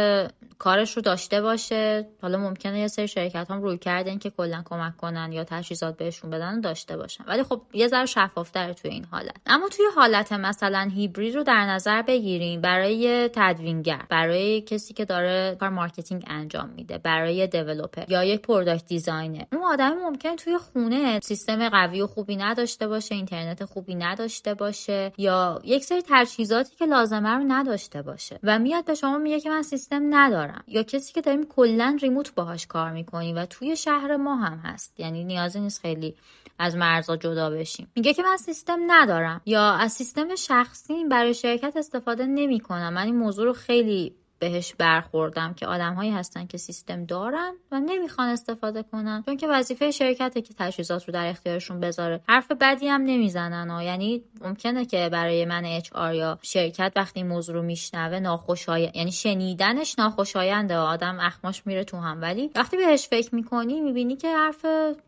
کارش 0.60 0.92
رو 0.92 1.02
داشته 1.02 1.42
باشه. 1.42 2.08
حالا 2.22 2.38
ممکنه 2.38 2.80
یه 2.80 2.88
سری 2.88 3.08
شرکت 3.08 3.52
هم 3.52 3.62
رویکردشون 3.62 4.18
که 4.18 4.30
کلا 4.30 4.62
کمک 4.66 4.98
کنن 4.98 5.32
یا 5.32 5.44
تجهیزات 5.44 5.98
بهشون 5.98 6.30
بدن 6.30 6.62
داشته 6.62 6.98
باشن. 6.98 7.24
ولی 7.28 7.44
خب 7.44 7.62
یه 7.74 7.88
ذره 7.88 8.06
شفافتر 8.06 8.74
توی 8.74 8.92
این 8.92 9.06
حالت. 9.12 9.36
اما 9.46 9.70
توی 9.70 9.86
حالت 9.96 10.32
مثلا 10.32 10.92
هیبرید 10.96 11.36
رو 11.36 11.44
در 11.44 11.66
نظر 11.66 12.02
بگیریم 12.02 12.62
برای 12.62 13.30
تدوینگر 13.34 14.02
برای 14.10 14.62
کسی 14.62 14.94
که 14.94 15.06
داره 15.06 15.58
کار 15.60 15.70
marketing 15.70 16.24
انجام 16.28 16.70
میده 16.70 16.98
برای 16.98 17.48
developer 17.48 18.04
یا 18.14 18.24
یک 18.24 18.42
product 18.42 18.86
designer 18.86 19.44
اون 19.52 19.64
آدم 19.64 19.94
ممکن 19.94 20.36
توی 20.36 20.58
خونه 20.58 21.20
سیستم 21.20 21.70
قوی 21.70 22.02
و 22.02 22.08
خوبی 22.08 22.36
نداشته 22.36 22.88
باشه 22.88 23.16
اینترنت 23.16 23.66
خوبی 23.66 23.96
نداشته 23.96 24.54
باشه 24.54 25.12
یا 25.18 25.62
یک 25.64 25.84
سری 25.84 26.04
تجهیزاتی 26.10 26.76
که 26.76 26.86
لازمه 26.86 27.30
رو 27.30 27.44
نداشته 27.48 28.02
باشه 28.02 28.40
و 28.44 28.60
میاد 28.60 28.86
به 28.86 28.96
شما 28.96 29.18
میگه 29.18 29.40
که 29.40 29.50
من 29.50 29.62
سیستم 29.62 30.16
ندارم 30.16 30.64
یا 30.68 30.84
کسی 30.84 31.14
که 31.14 31.22
داریم 31.22 31.44
کلا 31.46 31.98
remote 32.02 32.36
باهاش 32.36 32.68
کار 32.68 32.92
می‌کنیم 32.92 33.36
و 33.36 33.46
توی 33.46 33.76
شهر 33.76 34.18
ما 34.18 34.36
هم 34.36 34.58
هست. 34.58 35.00
یعنی 35.00 35.24
نیازی 35.24 35.60
نیست 35.60 35.82
خیلی 35.82 36.16
از 36.60 36.76
مرزا 36.76 37.16
جدا 37.18 37.50
بشیم. 37.50 37.88
میگه 37.96 38.14
که 38.14 38.24
من 38.24 38.38
سیستم 38.38 38.80
ندارم 38.88 39.42
یا 39.46 39.72
از 39.72 39.92
سیستم 39.92 40.36
شخصی 40.36 41.04
برای 41.04 41.34
شرکت 41.34 41.78
استفاده 41.78 42.26
نمی‌کنم. 42.26 42.94
من 42.94 43.06
این 43.06 43.16
موضوع 43.16 43.46
رو 43.46 43.54
خیلی 43.54 44.16
بهش 44.44 44.74
برخوردم 44.74 45.54
که 45.54 45.68
آدمهایی 45.68 46.12
هستن 46.12 46.46
که 46.46 46.58
سیستم 46.58 47.06
دارن 47.06 47.54
و 47.72 47.80
نمی‌خوان 47.80 48.28
استفاده 48.28 48.84
کنن. 48.84 49.24
چون 49.26 49.38
که 49.38 49.48
وظیفه 49.48 49.92
شرکته 49.92 50.42
که 50.42 50.54
تجهیزات 50.58 51.06
رو 51.06 51.14
در 51.14 51.28
اختیارشون 51.28 51.80
بذاره. 51.80 52.22
حرف 52.28 52.52
بدی 52.62 52.88
هم 52.88 53.02
نمی‌زنن 53.02 53.70
ها. 53.70 53.84
یعنی 53.84 54.24
ممکنه 54.42 54.86
که 54.86 55.10
برای 55.12 55.46
من 55.46 55.66
اچ 55.66 55.90
یا 55.96 56.40
شرکت 56.42 56.94
وقتی 56.96 57.20
این 57.20 57.28
موضوع 57.28 57.56
رو 57.56 57.62
میشنوه 57.62 58.20
ناخوشایند 58.20 58.96
یعنی 58.96 59.12
شنیدنش 59.12 60.00
ناخوشاینده 60.00 60.76
آدم 60.76 61.18
اخماش 61.20 61.68
میره 61.68 61.84
تو 61.84 61.98
هم. 61.98 62.22
ولی 62.22 62.52
وقتی 62.56 62.78
بهش 62.78 63.08
فکر 63.08 63.36
می‌کنی 63.36 63.82
می‌بینی 63.82 64.16
که 64.16 64.36
حرف 64.36 64.66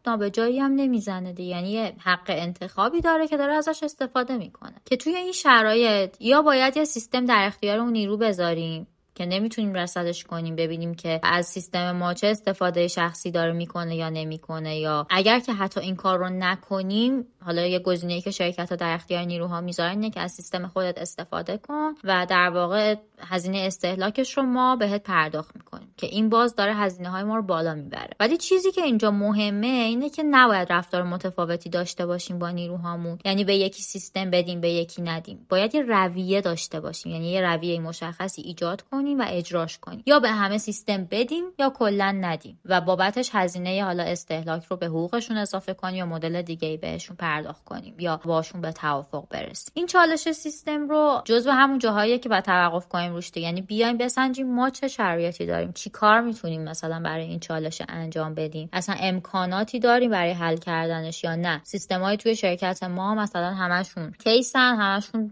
نابجایی 0.08 0.60
هم 0.60 0.72
نمی‌زنه 0.72 1.34
دی 1.34 1.44
یعنی 1.44 1.94
حق 2.00 2.26
انتخابی 2.28 3.02
داره 3.02 3.28
که 3.28 3.38
داره 3.38 3.54
ازش 3.54 3.84
استفاده 3.84 4.38
می‌کنه. 4.38 4.76
که 4.86 4.98
توی 4.98 5.16
این 5.16 5.32
شرایط 5.32 6.16
یا 6.20 6.42
باید 6.42 6.78
یه 6.78 6.86
سیستم 6.86 7.26
در 7.26 7.44
اختیار 7.48 7.80
اون 7.80 7.92
نیرو 7.92 8.18
بذاریم 8.18 8.88
که 9.16 9.26
نمی‌تونیم 9.26 9.74
رصدش 9.74 10.24
کنیم 10.24 10.56
ببینیم 10.56 10.96
که 10.96 11.20
از 11.24 11.46
سیستم 11.46 11.92
ما 11.92 12.14
چه 12.14 12.28
استفاده 12.28 12.88
شخصی 12.88 13.32
داره 13.32 13.54
می‌کنه 13.54 13.96
یا 13.96 14.10
نمی‌کنه 14.10 14.80
یا 14.80 15.08
اگر 15.10 15.40
که 15.40 15.54
حتی 15.54 15.80
این 15.80 15.96
کار 15.96 16.20
رو 16.20 16.30
نکنیم 16.30 17.26
حالا 17.46 17.66
یه 17.66 17.80
گزینه‌ای 17.80 18.22
که 18.22 18.32
شرکت 18.32 18.70
ها 18.70 18.76
در 18.76 18.94
اختیار 18.94 19.24
نیروها 19.24 19.62
می‌ذارن 19.62 19.92
اینه 19.92 20.10
که 20.10 20.20
از 20.20 20.32
سیستم 20.32 20.68
خودت 20.68 20.98
استفاده 20.98 21.58
کن 21.58 21.94
و 22.04 22.26
در 22.30 22.50
واقع 22.50 22.96
هزینه 23.20 23.58
استهلاکش 23.58 24.38
رو 24.38 24.44
ما 24.44 24.76
بهت 24.76 25.04
پرداخت 25.04 25.56
می‌کنیم 25.56 25.94
که 25.98 26.08
این 26.08 26.30
باز 26.30 26.56
داره 26.56 26.74
هزینه 26.76 27.10
های 27.10 27.24
ما 27.24 27.36
رو 27.36 27.42
بالا 27.42 27.74
می‌بره. 27.76 28.10
ولی 28.20 28.38
چیزی 28.38 28.72
که 28.72 28.82
اینجا 28.82 29.12
مهمه 29.12 29.68
اینه 29.68 30.10
که 30.10 30.24
نباید 30.24 30.74
رفتار 30.74 31.04
متفاوتی 31.04 31.70
داشته 31.70 32.06
باشیم 32.06 32.40
با 32.40 32.50
نیروهامون. 32.50 33.20
یعنی 33.26 33.44
به 33.44 33.56
یکی 33.56 33.82
سیستم 33.82 34.32
بدیم 34.32 34.62
به 34.62 34.70
یکی 34.70 35.02
ندیم. 35.02 35.46
باید 35.50 35.76
یه 35.76 35.82
رویه 35.82 36.42
داشته 36.42 36.80
باشیم. 36.80 37.12
یعنی 37.12 37.32
یه 37.32 37.42
رویه 37.42 37.80
مشخصی 37.80 38.42
ایجاد 38.42 38.82
کنیم 38.82 39.05
و 39.14 39.26
اجراش 39.28 39.78
کنیم. 39.78 40.04
یا 40.06 40.20
به 40.20 40.30
همه 40.30 40.58
سیستم 40.58 41.08
بدیم 41.12 41.44
یا 41.60 41.70
کلا 41.70 42.12
ندیم. 42.22 42.60
و 42.66 42.82
بابتش 42.82 43.30
هزینه 43.34 43.84
حالا 43.84 44.04
استهلاک 44.04 44.66
رو 44.66 44.78
به 44.78 44.86
حقوقشون 44.86 45.38
اضافه 45.38 45.74
کنیم 45.74 45.96
یا 45.96 46.06
مدل 46.06 46.42
دیگه 46.42 46.68
ای 46.68 46.78
بهشون 46.78 47.16
پرداخت 47.16 47.64
کنیم 47.64 47.96
یا 48.00 48.20
باشون 48.26 48.62
به 48.62 48.72
توافق 48.72 49.28
برسیم. 49.30 49.72
این 49.74 49.86
چالش 49.86 50.32
سیستم 50.32 50.90
رو 50.90 51.22
جزو 51.26 51.52
همون 51.52 51.80
جاهایی 51.80 52.20
که 52.20 52.30
با 52.30 52.42
توقف 52.42 52.88
کنیم 52.88 53.14
روش 53.14 53.32
یعنی 53.36 53.62
بیایم 53.62 53.98
بسنجیم 53.98 54.56
ما 54.56 54.70
چه 54.70 54.88
شرایطی 54.88 55.46
داریم 55.46 55.72
چی 55.72 55.90
کار 55.90 56.22
می‌تونیم 56.22 56.64
مثلا 56.64 57.00
برای 57.00 57.26
این 57.26 57.40
چالش 57.40 57.82
انجام 57.90 58.36
بدیم 58.36 58.70
اصلا 58.74 58.96
امکاناتی 59.00 59.80
داریم 59.80 60.12
برای 60.12 60.32
حل 60.32 60.58
کردنش 60.58 61.24
یا 61.24 61.36
نه. 61.36 61.62
سیستم 61.64 62.02
های 62.02 62.18
توی 62.18 62.36
شرکت 62.36 62.84
ما 62.84 63.16
مثلا 63.16 63.50
همشون 63.54 64.12
کیسن 64.24 64.76
همشون 64.76 65.32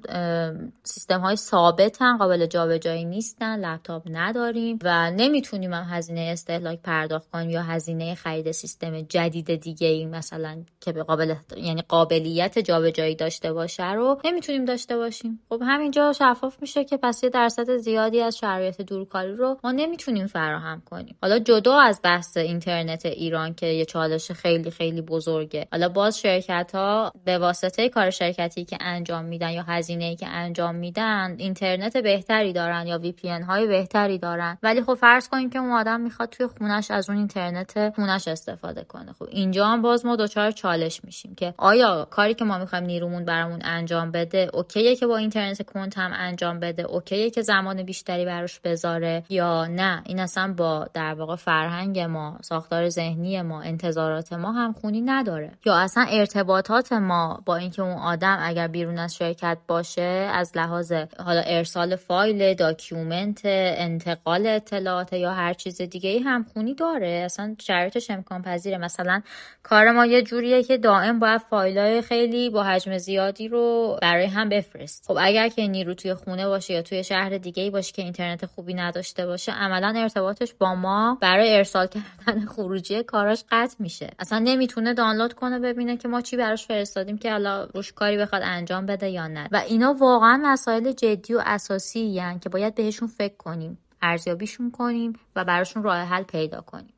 سیستم 0.83 1.19
های 1.21 1.35
ثابتن 1.35 2.17
قابل 2.17 2.45
جابجایی 2.45 3.05
نیستن. 3.05 3.62
لپتاپ 3.65 4.03
نداریم 4.11 4.79
و 4.83 5.11
نمی‌تونیم 5.11 5.73
هم 5.73 5.85
هزینه 5.89 6.21
استهلاک 6.21 6.79
پرداخت 6.81 7.29
کنیم 7.31 7.49
یا 7.49 7.63
هزینه 7.63 8.15
خرید 8.15 8.51
سیستم 8.51 9.01
جدید 9.01 9.55
دیگه 9.55 9.87
ای 9.87 10.05
مثلا 10.05 10.63
که 10.81 10.91
به 10.91 11.03
قابل 11.03 11.35
یعنی 11.57 11.81
قابلیت 11.81 12.59
جابجایی 12.59 13.15
داشته 13.15 13.53
باشه 13.53 13.91
رو 13.91 14.21
نمی‌تونیم 14.25 14.65
داشته 14.65 14.97
باشیم. 14.97 15.39
خب 15.49 15.61
همینجا 15.65 16.13
شفاف 16.13 16.61
میشه 16.61 16.83
که 16.83 16.97
پس 16.97 17.23
یه 17.23 17.29
درصد 17.29 17.77
زیادی 17.77 18.21
از 18.21 18.37
شرایط 18.37 18.81
دورکاری 18.81 19.33
رو 19.35 19.57
ما 19.63 19.71
نمی‌تونیم 19.71 20.27
فراهم 20.27 20.81
کنیم. 20.85 21.15
حالا 21.21 21.39
جدا 21.39 21.79
از 21.79 21.99
بحث 22.03 22.37
اینترنت 22.37 23.05
ایران 23.05 23.53
که 23.53 23.65
یه 23.65 23.85
چالش 23.85 24.31
خیلی 24.31 24.71
خیلی 24.71 25.01
بزرگه. 25.01 25.67
حالا 25.71 25.89
باز 25.89 26.19
شرکت 26.19 26.71
ها 26.73 27.13
به 27.25 27.37
واسطه 27.37 27.89
کار 27.89 28.09
شرکتی 28.09 28.65
که 28.65 28.77
انجام 28.81 29.25
میدن 29.25 29.51
یا 29.51 29.63
هزینه 29.63 30.15
که 30.15 30.27
انجام 30.27 30.75
میدن 30.75 31.35
اینترنت 31.39 31.97
بهتری 31.97 32.53
دارن 32.53 32.87
یا 32.87 32.99
وی 32.99 33.11
پی 33.11 33.29
های 33.53 33.67
بهتری 33.67 34.17
دارن. 34.17 34.57
ولی 34.63 34.83
خب 34.83 34.93
فرض 34.93 35.29
کنیم 35.29 35.49
که 35.49 35.59
اون 35.59 35.71
آدم 35.71 36.01
می‌خواد 36.01 36.29
توی 36.29 36.47
خونش 36.47 36.91
از 36.91 37.09
اون 37.09 37.17
اینترنت 37.17 37.93
خونش 37.95 38.27
استفاده 38.27 38.83
کنه. 38.83 39.13
خب 39.13 39.27
اینجا 39.31 39.67
هم 39.67 39.81
باز 39.81 40.05
ما 40.05 40.15
دچار 40.15 40.51
چالش 40.51 41.01
میشیم 41.03 41.35
که 41.35 41.53
آیا 41.57 42.07
کاری 42.11 42.33
که 42.33 42.45
ما 42.45 42.57
می‌خوایم 42.57 42.85
نیرومون 42.85 43.25
برامون 43.25 43.59
انجام 43.63 44.11
بده 44.11 44.49
اوکیه 44.53 44.95
که 44.95 45.07
با 45.07 45.17
اینترنت 45.17 45.61
کند 45.61 45.97
هم 45.97 46.11
انجام 46.15 46.59
بده؟ 46.59 46.83
اوکیه 46.83 47.29
که 47.29 47.41
زمان 47.41 47.83
بیشتری 47.83 48.25
براش 48.25 48.59
بذاره 48.59 49.23
یا 49.29 49.65
نه؟ 49.65 50.03
این 50.05 50.19
اصلا 50.19 50.53
با 50.57 50.87
در 50.93 51.13
واقع 51.13 51.35
فرهنگ 51.35 51.99
ما 51.99 52.37
ساختار 52.41 52.89
ذهنی 52.89 53.41
ما 53.41 53.61
انتظارات 53.61 54.33
ما 54.33 54.51
هم 54.51 54.73
خونی 54.73 55.01
نداره. 55.01 55.51
یا 55.65 55.75
اصلا 55.75 56.05
ارتباطات 56.09 56.93
ما 56.93 57.41
با 57.45 57.55
اینکه 57.55 57.81
اون 57.81 57.97
آدم 57.97 58.37
اگر 58.41 58.67
بیرون 58.67 58.97
از 58.97 59.15
شرکت 59.15 59.57
باشه 59.67 60.29
از 60.33 60.51
لحاظ 60.55 60.93
حالا 61.25 61.41
ارسال 61.45 61.95
فایل 61.95 62.53
document 62.53 63.42
انتقال 63.45 64.47
اطلاعات 64.47 65.13
یا 65.13 65.31
هر 65.33 65.53
چیز 65.53 65.81
دیگه 65.81 66.09
ای 66.09 66.19
هم 66.19 66.45
خونی 66.53 66.73
داره. 66.73 67.07
اصلا 67.07 67.55
شرایطش 67.59 68.11
امکان 68.11 68.41
پذیره. 68.41 68.77
مثلا 68.77 69.21
کار 69.63 69.91
ما 69.91 70.05
یه 70.05 70.21
جوریه 70.21 70.63
که 70.63 70.77
دائم 70.77 71.19
باید 71.19 71.41
فایل 71.41 72.01
خیلی 72.01 72.49
با 72.49 72.63
حجم 72.63 72.97
زیادی 72.97 73.47
رو 73.47 73.97
برای 74.01 74.25
هم 74.25 74.49
بفرست. 74.49 75.05
خب 75.07 75.17
اگر 75.21 75.47
که 75.47 75.67
نیرو 75.67 75.93
توی 75.93 76.13
خونه 76.13 76.47
باشه 76.47 76.73
یا 76.73 76.81
توی 76.81 77.03
شهر 77.03 77.37
دیگه 77.37 77.63
ای 77.63 77.69
باشه 77.69 77.91
که 77.91 78.01
اینترنت 78.01 78.45
خوبی 78.45 78.73
نداشته 78.73 79.25
باشه 79.25 79.51
عملا 79.51 79.93
ارتباطش 79.95 80.53
با 80.53 80.75
ما 80.75 81.17
برای 81.21 81.55
ارسال 81.55 81.87
کردن 81.87 82.45
خروجی 82.55 83.03
کاراش 83.03 83.43
قطع 83.51 83.75
میشه. 83.79 84.09
اصلا 84.19 84.39
نمی‌تونه 84.39 84.93
دانلود 84.93 85.33
کنه 85.33 85.59
ببینه 85.59 85.97
که 85.97 86.07
ما 86.07 86.21
چی 86.21 86.37
براش 86.37 86.65
فرستادیم 86.67 87.17
که 87.17 87.31
حالا 87.31 87.63
روش 87.63 87.93
کاری 87.93 88.17
بخواد 88.17 88.41
انجام 88.45 88.85
بده 88.85 89.09
یا 89.09 89.27
نه. 89.27 89.49
و 89.51 89.55
اینا 89.55 89.93
واقعا 89.93 90.41
مسائل 90.43 90.91
جدی 90.91 91.33
و 91.33 91.41
اساسی 91.45 91.99
یعنی 91.99 92.39
که 92.39 92.49
باید 92.49 92.75
بهشون 92.75 93.07
فکر 93.07 93.32
کنیم 93.37 93.77
ارزیابیشون 94.01 94.71
کنیم 94.71 95.13
و 95.35 95.45
براشون 95.45 95.83
راه 95.83 95.97
حل 95.97 96.23
پیدا 96.23 96.61
کنیم. 96.61 96.93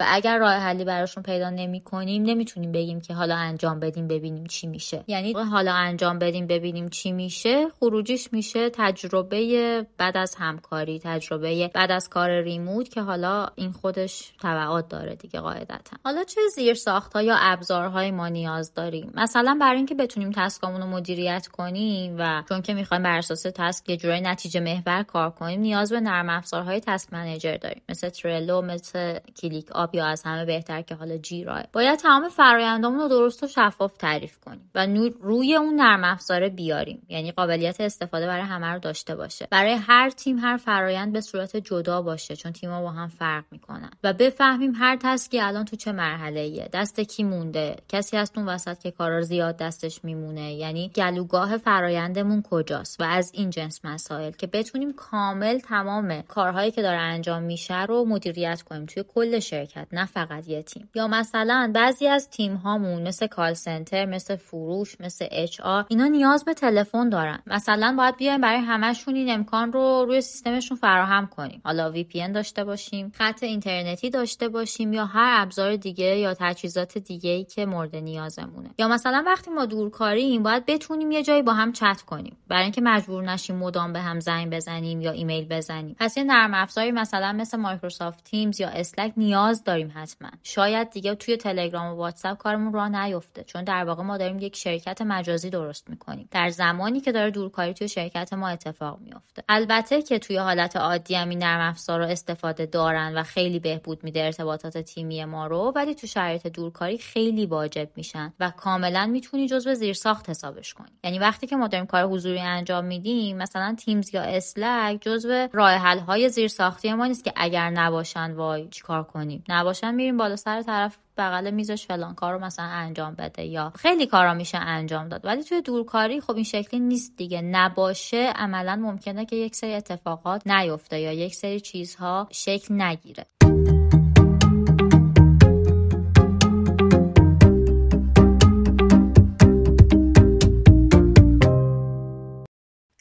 و 0.00 0.04
اگر 0.06 0.38
راه 0.38 0.52
حلی 0.52 0.84
براشون 0.84 1.22
پیدا 1.22 1.50
نمی 1.50 1.80
کنیم 1.80 2.22
نمی‌تونیم 2.22 2.72
بگیم 2.72 3.00
که 3.00 3.14
حالا 3.14 3.36
انجام 3.36 3.80
بدیم 3.80 4.08
ببینیم 4.08 4.46
چی 4.46 4.66
میشه. 4.66 5.04
یعنی 5.06 5.32
حالا 5.32 5.72
انجام 5.72 6.18
بدیم 6.18 6.46
ببینیم 6.46 6.88
چی 6.88 7.12
میشه 7.12 7.68
خروجیش 7.68 8.32
میشه 8.32 8.70
تجربه 8.70 9.86
بعد 9.98 10.16
از 10.16 10.34
همکاری 10.34 10.98
تجربه 10.98 11.70
بعد 11.74 11.90
از 11.90 12.08
کار 12.08 12.40
remote 12.40 12.88
که 12.88 13.00
حالا 13.00 13.46
این 13.54 13.72
خودش 13.72 14.32
تبعات 14.42 14.88
داره 14.88 15.14
دیگه 15.14 15.40
قاعدتا. 15.40 15.96
حالا 16.04 16.24
چه 16.24 16.40
زیر 16.54 16.76
ها 17.14 17.22
یا 17.22 17.36
ابزارهای 17.38 18.10
ما 18.10 18.28
نیاز 18.28 18.74
داریم؟ 18.74 19.12
مثلا 19.14 19.58
برای 19.60 19.76
اینکه 19.76 19.94
بتونیم 19.94 20.30
task 20.36 20.61
امون 20.61 20.80
رو 20.80 20.86
مدیریت 20.86 21.46
کنیم 21.46 22.16
و 22.18 22.42
چون 22.48 22.62
که 22.62 22.74
می‌خوایم 22.74 23.02
بر 23.02 23.18
اساس 23.18 23.42
task 23.42 23.88
یه 23.88 23.96
جورای 23.96 24.20
نتیجه 24.20 24.60
محور 24.60 25.02
کار 25.02 25.30
کنیم 25.30 25.60
نیاز 25.60 25.92
به 25.92 26.00
نرم 26.00 26.28
افزارهای 26.28 26.80
task 26.80 27.12
manager 27.12 27.56
داریم. 27.56 27.82
مثل 27.88 28.08
Trello 28.08 28.62
مثل 28.62 29.18
ClickUp 29.42 29.94
یا 29.94 30.06
از 30.06 30.22
همه 30.22 30.44
بهتر 30.44 30.82
که 30.82 30.94
حالا 30.94 31.16
Jira 31.16 31.62
باید 31.72 31.98
تمام 31.98 32.28
فرایندامون 32.28 32.98
رو 33.00 33.08
درست 33.08 33.42
و 33.42 33.46
شفاف 33.46 33.96
تعریف 33.96 34.38
کنیم 34.38 34.70
و 34.74 34.86
روی 35.20 35.54
اون 35.54 35.74
نرم 35.74 36.04
افزاره 36.04 36.48
بیاریم. 36.48 37.06
یعنی 37.08 37.32
قابلیت 37.32 37.80
استفاده 37.80 38.26
برای 38.26 38.42
همه 38.42 38.66
رو 38.66 38.78
داشته 38.78 39.14
باشه. 39.14 39.48
برای 39.50 39.72
هر 39.72 40.10
تیم 40.10 40.38
هر 40.38 40.56
فرایند 40.56 41.12
به 41.12 41.20
صورت 41.20 41.56
جدا 41.56 42.02
باشه 42.02 42.36
چون 42.36 42.52
تیم‌ها 42.52 42.82
با 42.82 42.90
هم 42.90 43.08
فرق 43.08 43.44
می‌کنن. 43.50 43.90
و 44.04 44.12
بفهمیم 44.12 44.72
هر 44.74 44.96
task 45.02 45.32
ی 45.32 45.40
الان 45.40 45.64
تو 45.64 45.76
چه 45.76 45.92
مرحله 45.92 46.40
ایه 46.40 46.68
دست 46.72 47.00
کی 47.00 47.22
مونده؟ 47.22 47.76
کسی 47.88 48.16
هست 48.16 48.38
اون 48.38 48.48
وسط 48.48 48.78
که 48.78 48.90
کارا 48.90 49.22
زیاد 49.22 49.56
دستش 49.56 50.04
میمونه؟ 50.04 50.54
یعنی 50.54 50.90
گلوگاه 50.94 51.56
فرایندمون 51.56 52.42
کجاست؟ 52.42 53.00
و 53.00 53.04
از 53.04 53.32
این 53.34 53.50
جنس 53.50 53.84
مسائل 53.84 54.30
که 54.30 54.46
بتونیم 54.46 54.92
کامل 54.92 55.58
تمام 55.58 56.22
کارهایی 56.22 56.70
که 56.70 56.82
داره 56.82 56.98
انجام 56.98 57.42
میشه 57.42 57.84
رو 57.84 58.04
مدیریت 58.04 58.62
کنیم. 58.62 58.86
توی 58.86 59.04
کل 59.14 59.38
شرکت. 59.38 59.79
نه 59.92 60.06
فقط 60.06 60.48
یه 60.48 60.62
تیم. 60.62 60.88
یا 60.94 61.08
مثلا 61.08 61.72
بعضی 61.74 62.06
از 62.06 62.30
تیم 62.30 62.54
هامون 62.54 63.08
مثل 63.08 63.26
call 63.26 63.54
center 63.54 64.06
مثل 64.06 64.36
فروش 64.36 65.00
مثل 65.00 65.26
HR 65.30 65.84
اینا 65.88 66.06
نیاز 66.06 66.44
به 66.44 66.54
تلفن 66.54 67.08
دارن. 67.08 67.38
مثلا 67.46 67.94
باید 67.98 68.16
بیایم 68.16 68.40
برای 68.40 68.60
همشون 68.60 69.14
این 69.14 69.30
امکان 69.30 69.72
رو 69.72 70.04
روی 70.08 70.20
سیستمشون 70.20 70.76
فراهم 70.76 71.26
کنیم. 71.26 71.60
حالا 71.64 71.90
VoIP 71.90 72.28
داشته 72.28 72.64
باشیم 72.64 73.12
خط 73.14 73.42
اینترنتی 73.42 74.10
داشته 74.10 74.48
باشیم 74.48 74.92
یا 74.92 75.04
هر 75.04 75.42
ابزار 75.42 75.76
دیگه 75.76 76.16
یا 76.16 76.34
تجهیزات 76.34 76.98
دیگه 76.98 77.30
ای 77.30 77.44
که 77.44 77.66
مورد 77.66 77.96
نیازمونه. 77.96 78.70
یا 78.78 78.88
مثلا 78.88 79.22
وقتی 79.26 79.50
ما 79.50 79.66
دورکاریم 79.66 80.42
باید 80.42 80.66
بتونیم 80.66 81.10
یه 81.10 81.22
جایی 81.22 81.42
با 81.42 81.52
هم 81.52 81.72
چت 81.72 82.02
کنیم. 82.02 82.36
برای 82.48 82.62
اینکه 82.62 82.80
مجبور 82.80 83.24
نشیم 83.24 83.56
مدام 83.56 83.92
به 83.92 84.00
هم 84.00 84.20
زنگ 84.20 84.54
بزنیم 84.54 85.00
یا 85.00 85.10
ایمیل 85.10 85.48
بزنیم. 85.48 85.96
پس 85.98 86.16
یه 86.16 86.24
نرم 86.24 86.54
افزاری 86.54 86.92
مثلا 86.92 87.32
مثل 87.32 87.58
Microsoft 87.58 88.24
Teams 88.24 88.60
یا 88.60 88.68
Slack 88.68 89.12
نیاز 89.16 89.64
داریم 89.70 89.92
حتما. 89.94 90.30
شاید 90.42 90.90
دیگه 90.90 91.14
توی 91.14 91.36
تلگرام 91.36 91.92
و 91.92 91.96
واتساپ 91.96 92.38
کارمون 92.38 92.72
راه 92.72 92.88
نیفته 92.88 93.44
چون 93.44 93.64
در 93.64 93.84
واقع 93.84 94.02
ما 94.02 94.16
داریم 94.18 94.38
یک 94.38 94.56
شرکت 94.56 95.02
مجازی 95.02 95.50
درست 95.50 95.90
می‌کنیم. 95.90 96.28
در 96.30 96.48
زمانی 96.48 97.00
که 97.00 97.12
داره 97.12 97.30
دورکاری 97.30 97.74
توی 97.74 97.88
شرکت 97.88 98.32
ما 98.32 98.48
اتفاق 98.48 98.98
میفته 99.00 99.42
البته 99.48 100.02
که 100.02 100.18
توی 100.18 100.36
حالت 100.36 100.76
عادی 100.76 101.14
هم 101.14 101.28
این 101.28 101.38
نرم 101.38 101.68
افزار 101.68 101.98
رو 101.98 102.06
استفاده 102.06 102.66
دارن 102.66 103.18
و 103.18 103.22
خیلی 103.22 103.58
بهبود 103.58 104.04
میده 104.04 104.24
ارتباطات 104.24 104.78
تیمی 104.78 105.24
ما 105.24 105.46
رو 105.46 105.72
ولی 105.76 105.94
تو 105.94 106.06
شرایط 106.06 106.46
دورکاری 106.46 106.98
خیلی 106.98 107.46
واجب 107.46 107.88
میشن 107.96 108.32
و 108.40 108.50
کاملا 108.50 109.06
می‌تونی 109.06 109.48
جزو 109.48 109.74
زیرساخت 109.74 110.30
حسابش 110.30 110.74
کنی. 110.74 110.90
یعنی 111.04 111.18
وقتی 111.18 111.46
که 111.46 111.56
ما 111.56 111.68
داریم 111.68 111.86
کار 111.86 112.04
حضوری 112.04 112.40
انجام 112.40 112.84
میدیم 112.84 113.36
مثلا 113.36 113.74
Teams 113.78 114.14
یا 114.14 114.22
Slack 114.22 114.98
جزو 115.00 115.48
راه 115.52 115.70
حل 115.70 115.98
های 115.98 116.28
زیرساختی 116.28 116.92
ما 116.92 117.06
نیست 117.06 117.24
که 117.24 117.32
اگر 117.36 117.70
نباشن 117.70 118.32
وای 118.32 118.68
چیکار 118.68 119.02
کنیم؟ 119.02 119.44
نباشن 119.60 119.94
میریم 119.94 120.16
بالا 120.16 120.36
سر 120.36 120.62
طرف 120.62 120.98
بغل 121.18 121.50
میزش 121.50 121.86
فلان 121.86 122.14
کار 122.14 122.32
رو 122.32 122.44
مثلا 122.44 122.64
انجام 122.64 123.14
بده 123.14 123.44
یا 123.44 123.72
خیلی 123.76 124.06
کارا 124.06 124.34
میشه 124.34 124.58
انجام 124.58 125.08
داد. 125.08 125.24
ولی 125.24 125.42
توی 125.42 125.62
دورکاری 125.62 126.20
خب 126.20 126.34
این 126.34 126.44
شکلی 126.44 126.80
نیست 126.80 127.16
دیگه. 127.16 127.40
نباشه 127.42 128.32
عملا 128.36 128.76
ممکنه 128.76 129.24
که 129.24 129.36
یک 129.36 129.54
سری 129.54 129.74
اتفاقات 129.74 130.46
نیفته 130.46 131.00
یا 131.00 131.12
یک 131.12 131.34
سری 131.34 131.60
چیزها 131.60 132.28
شکل 132.30 132.82
نگیره. 132.82 133.26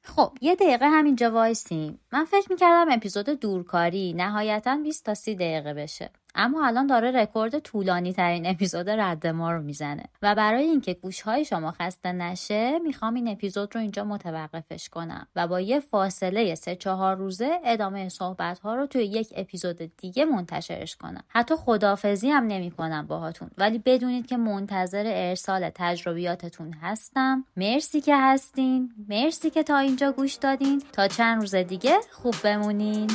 خب 0.04 0.32
یه 0.42 0.56
دقیقه 0.56 0.90
همینجا 0.90 1.32
وایسیم. 1.32 2.00
من 2.12 2.26
فکر 2.26 2.52
می‌کردم 2.52 2.92
اپیزود 2.92 3.30
دورکاری 3.30 4.14
نهایتا 4.14 4.78
20 4.84 5.06
تا 5.06 5.14
30 5.14 5.36
دقیقه 5.36 5.74
بشه. 5.74 6.10
اما 6.42 6.68
الان 6.68 6.88
داره 6.88 7.12
رکورد 7.12 7.60
طولانی 7.60 8.14
ترین 8.14 8.46
اپیزود 8.46 8.90
رد 8.90 9.28
ما 9.28 9.52
رو 9.52 9.62
می‌زنه. 9.62 10.04
و 10.22 10.36
برای 10.36 10.64
اینکه 10.64 10.94
گوش 10.94 11.22
های 11.22 11.46
شما 11.46 11.72
خسته 11.72 12.12
نشه 12.12 12.80
می‌خوام 12.80 13.14
این 13.14 13.28
اپیزود 13.28 13.76
رو 13.76 13.82
اینجا 13.82 14.04
متوقفش 14.04 14.90
کنم 14.90 15.28
و 15.36 15.48
با 15.48 15.60
یه 15.60 15.80
فاصله 15.80 16.56
سه 16.56 16.76
چهار 16.76 17.16
روزه 17.16 17.60
ادامه 17.66 18.10
صحبت 18.10 18.60
ها 18.60 18.76
رو 18.76 18.88
توی 18.88 19.04
یک 19.04 19.34
اپیزود 19.36 19.92
دیگه 19.98 20.26
منتشرش 20.26 20.96
کنم. 20.96 21.24
حتی 21.28 21.56
خدافزی 21.56 22.30
هم 22.30 22.48
نمی 22.48 22.72
کنم 22.72 23.08
باهاتون. 23.08 23.50
ولی 23.58 23.78
بدونید 23.86 24.28
که 24.28 24.38
منتظر 24.38 25.04
ارسال 25.06 25.70
تجربیاتتون 25.76 26.74
هستم. 26.74 27.46
مرسی 27.58 28.02
که 28.02 28.16
هستین. 28.18 28.94
مرسی 29.10 29.50
که 29.50 29.64
تا 29.64 29.78
اینجا 29.78 30.12
گوش 30.12 30.34
دادین. 30.34 30.82
تا 30.94 31.08
چند 31.08 31.42
روز 31.42 31.56
دیگه 31.56 32.00
خوب 32.12 32.36
بمونین. 32.44 33.08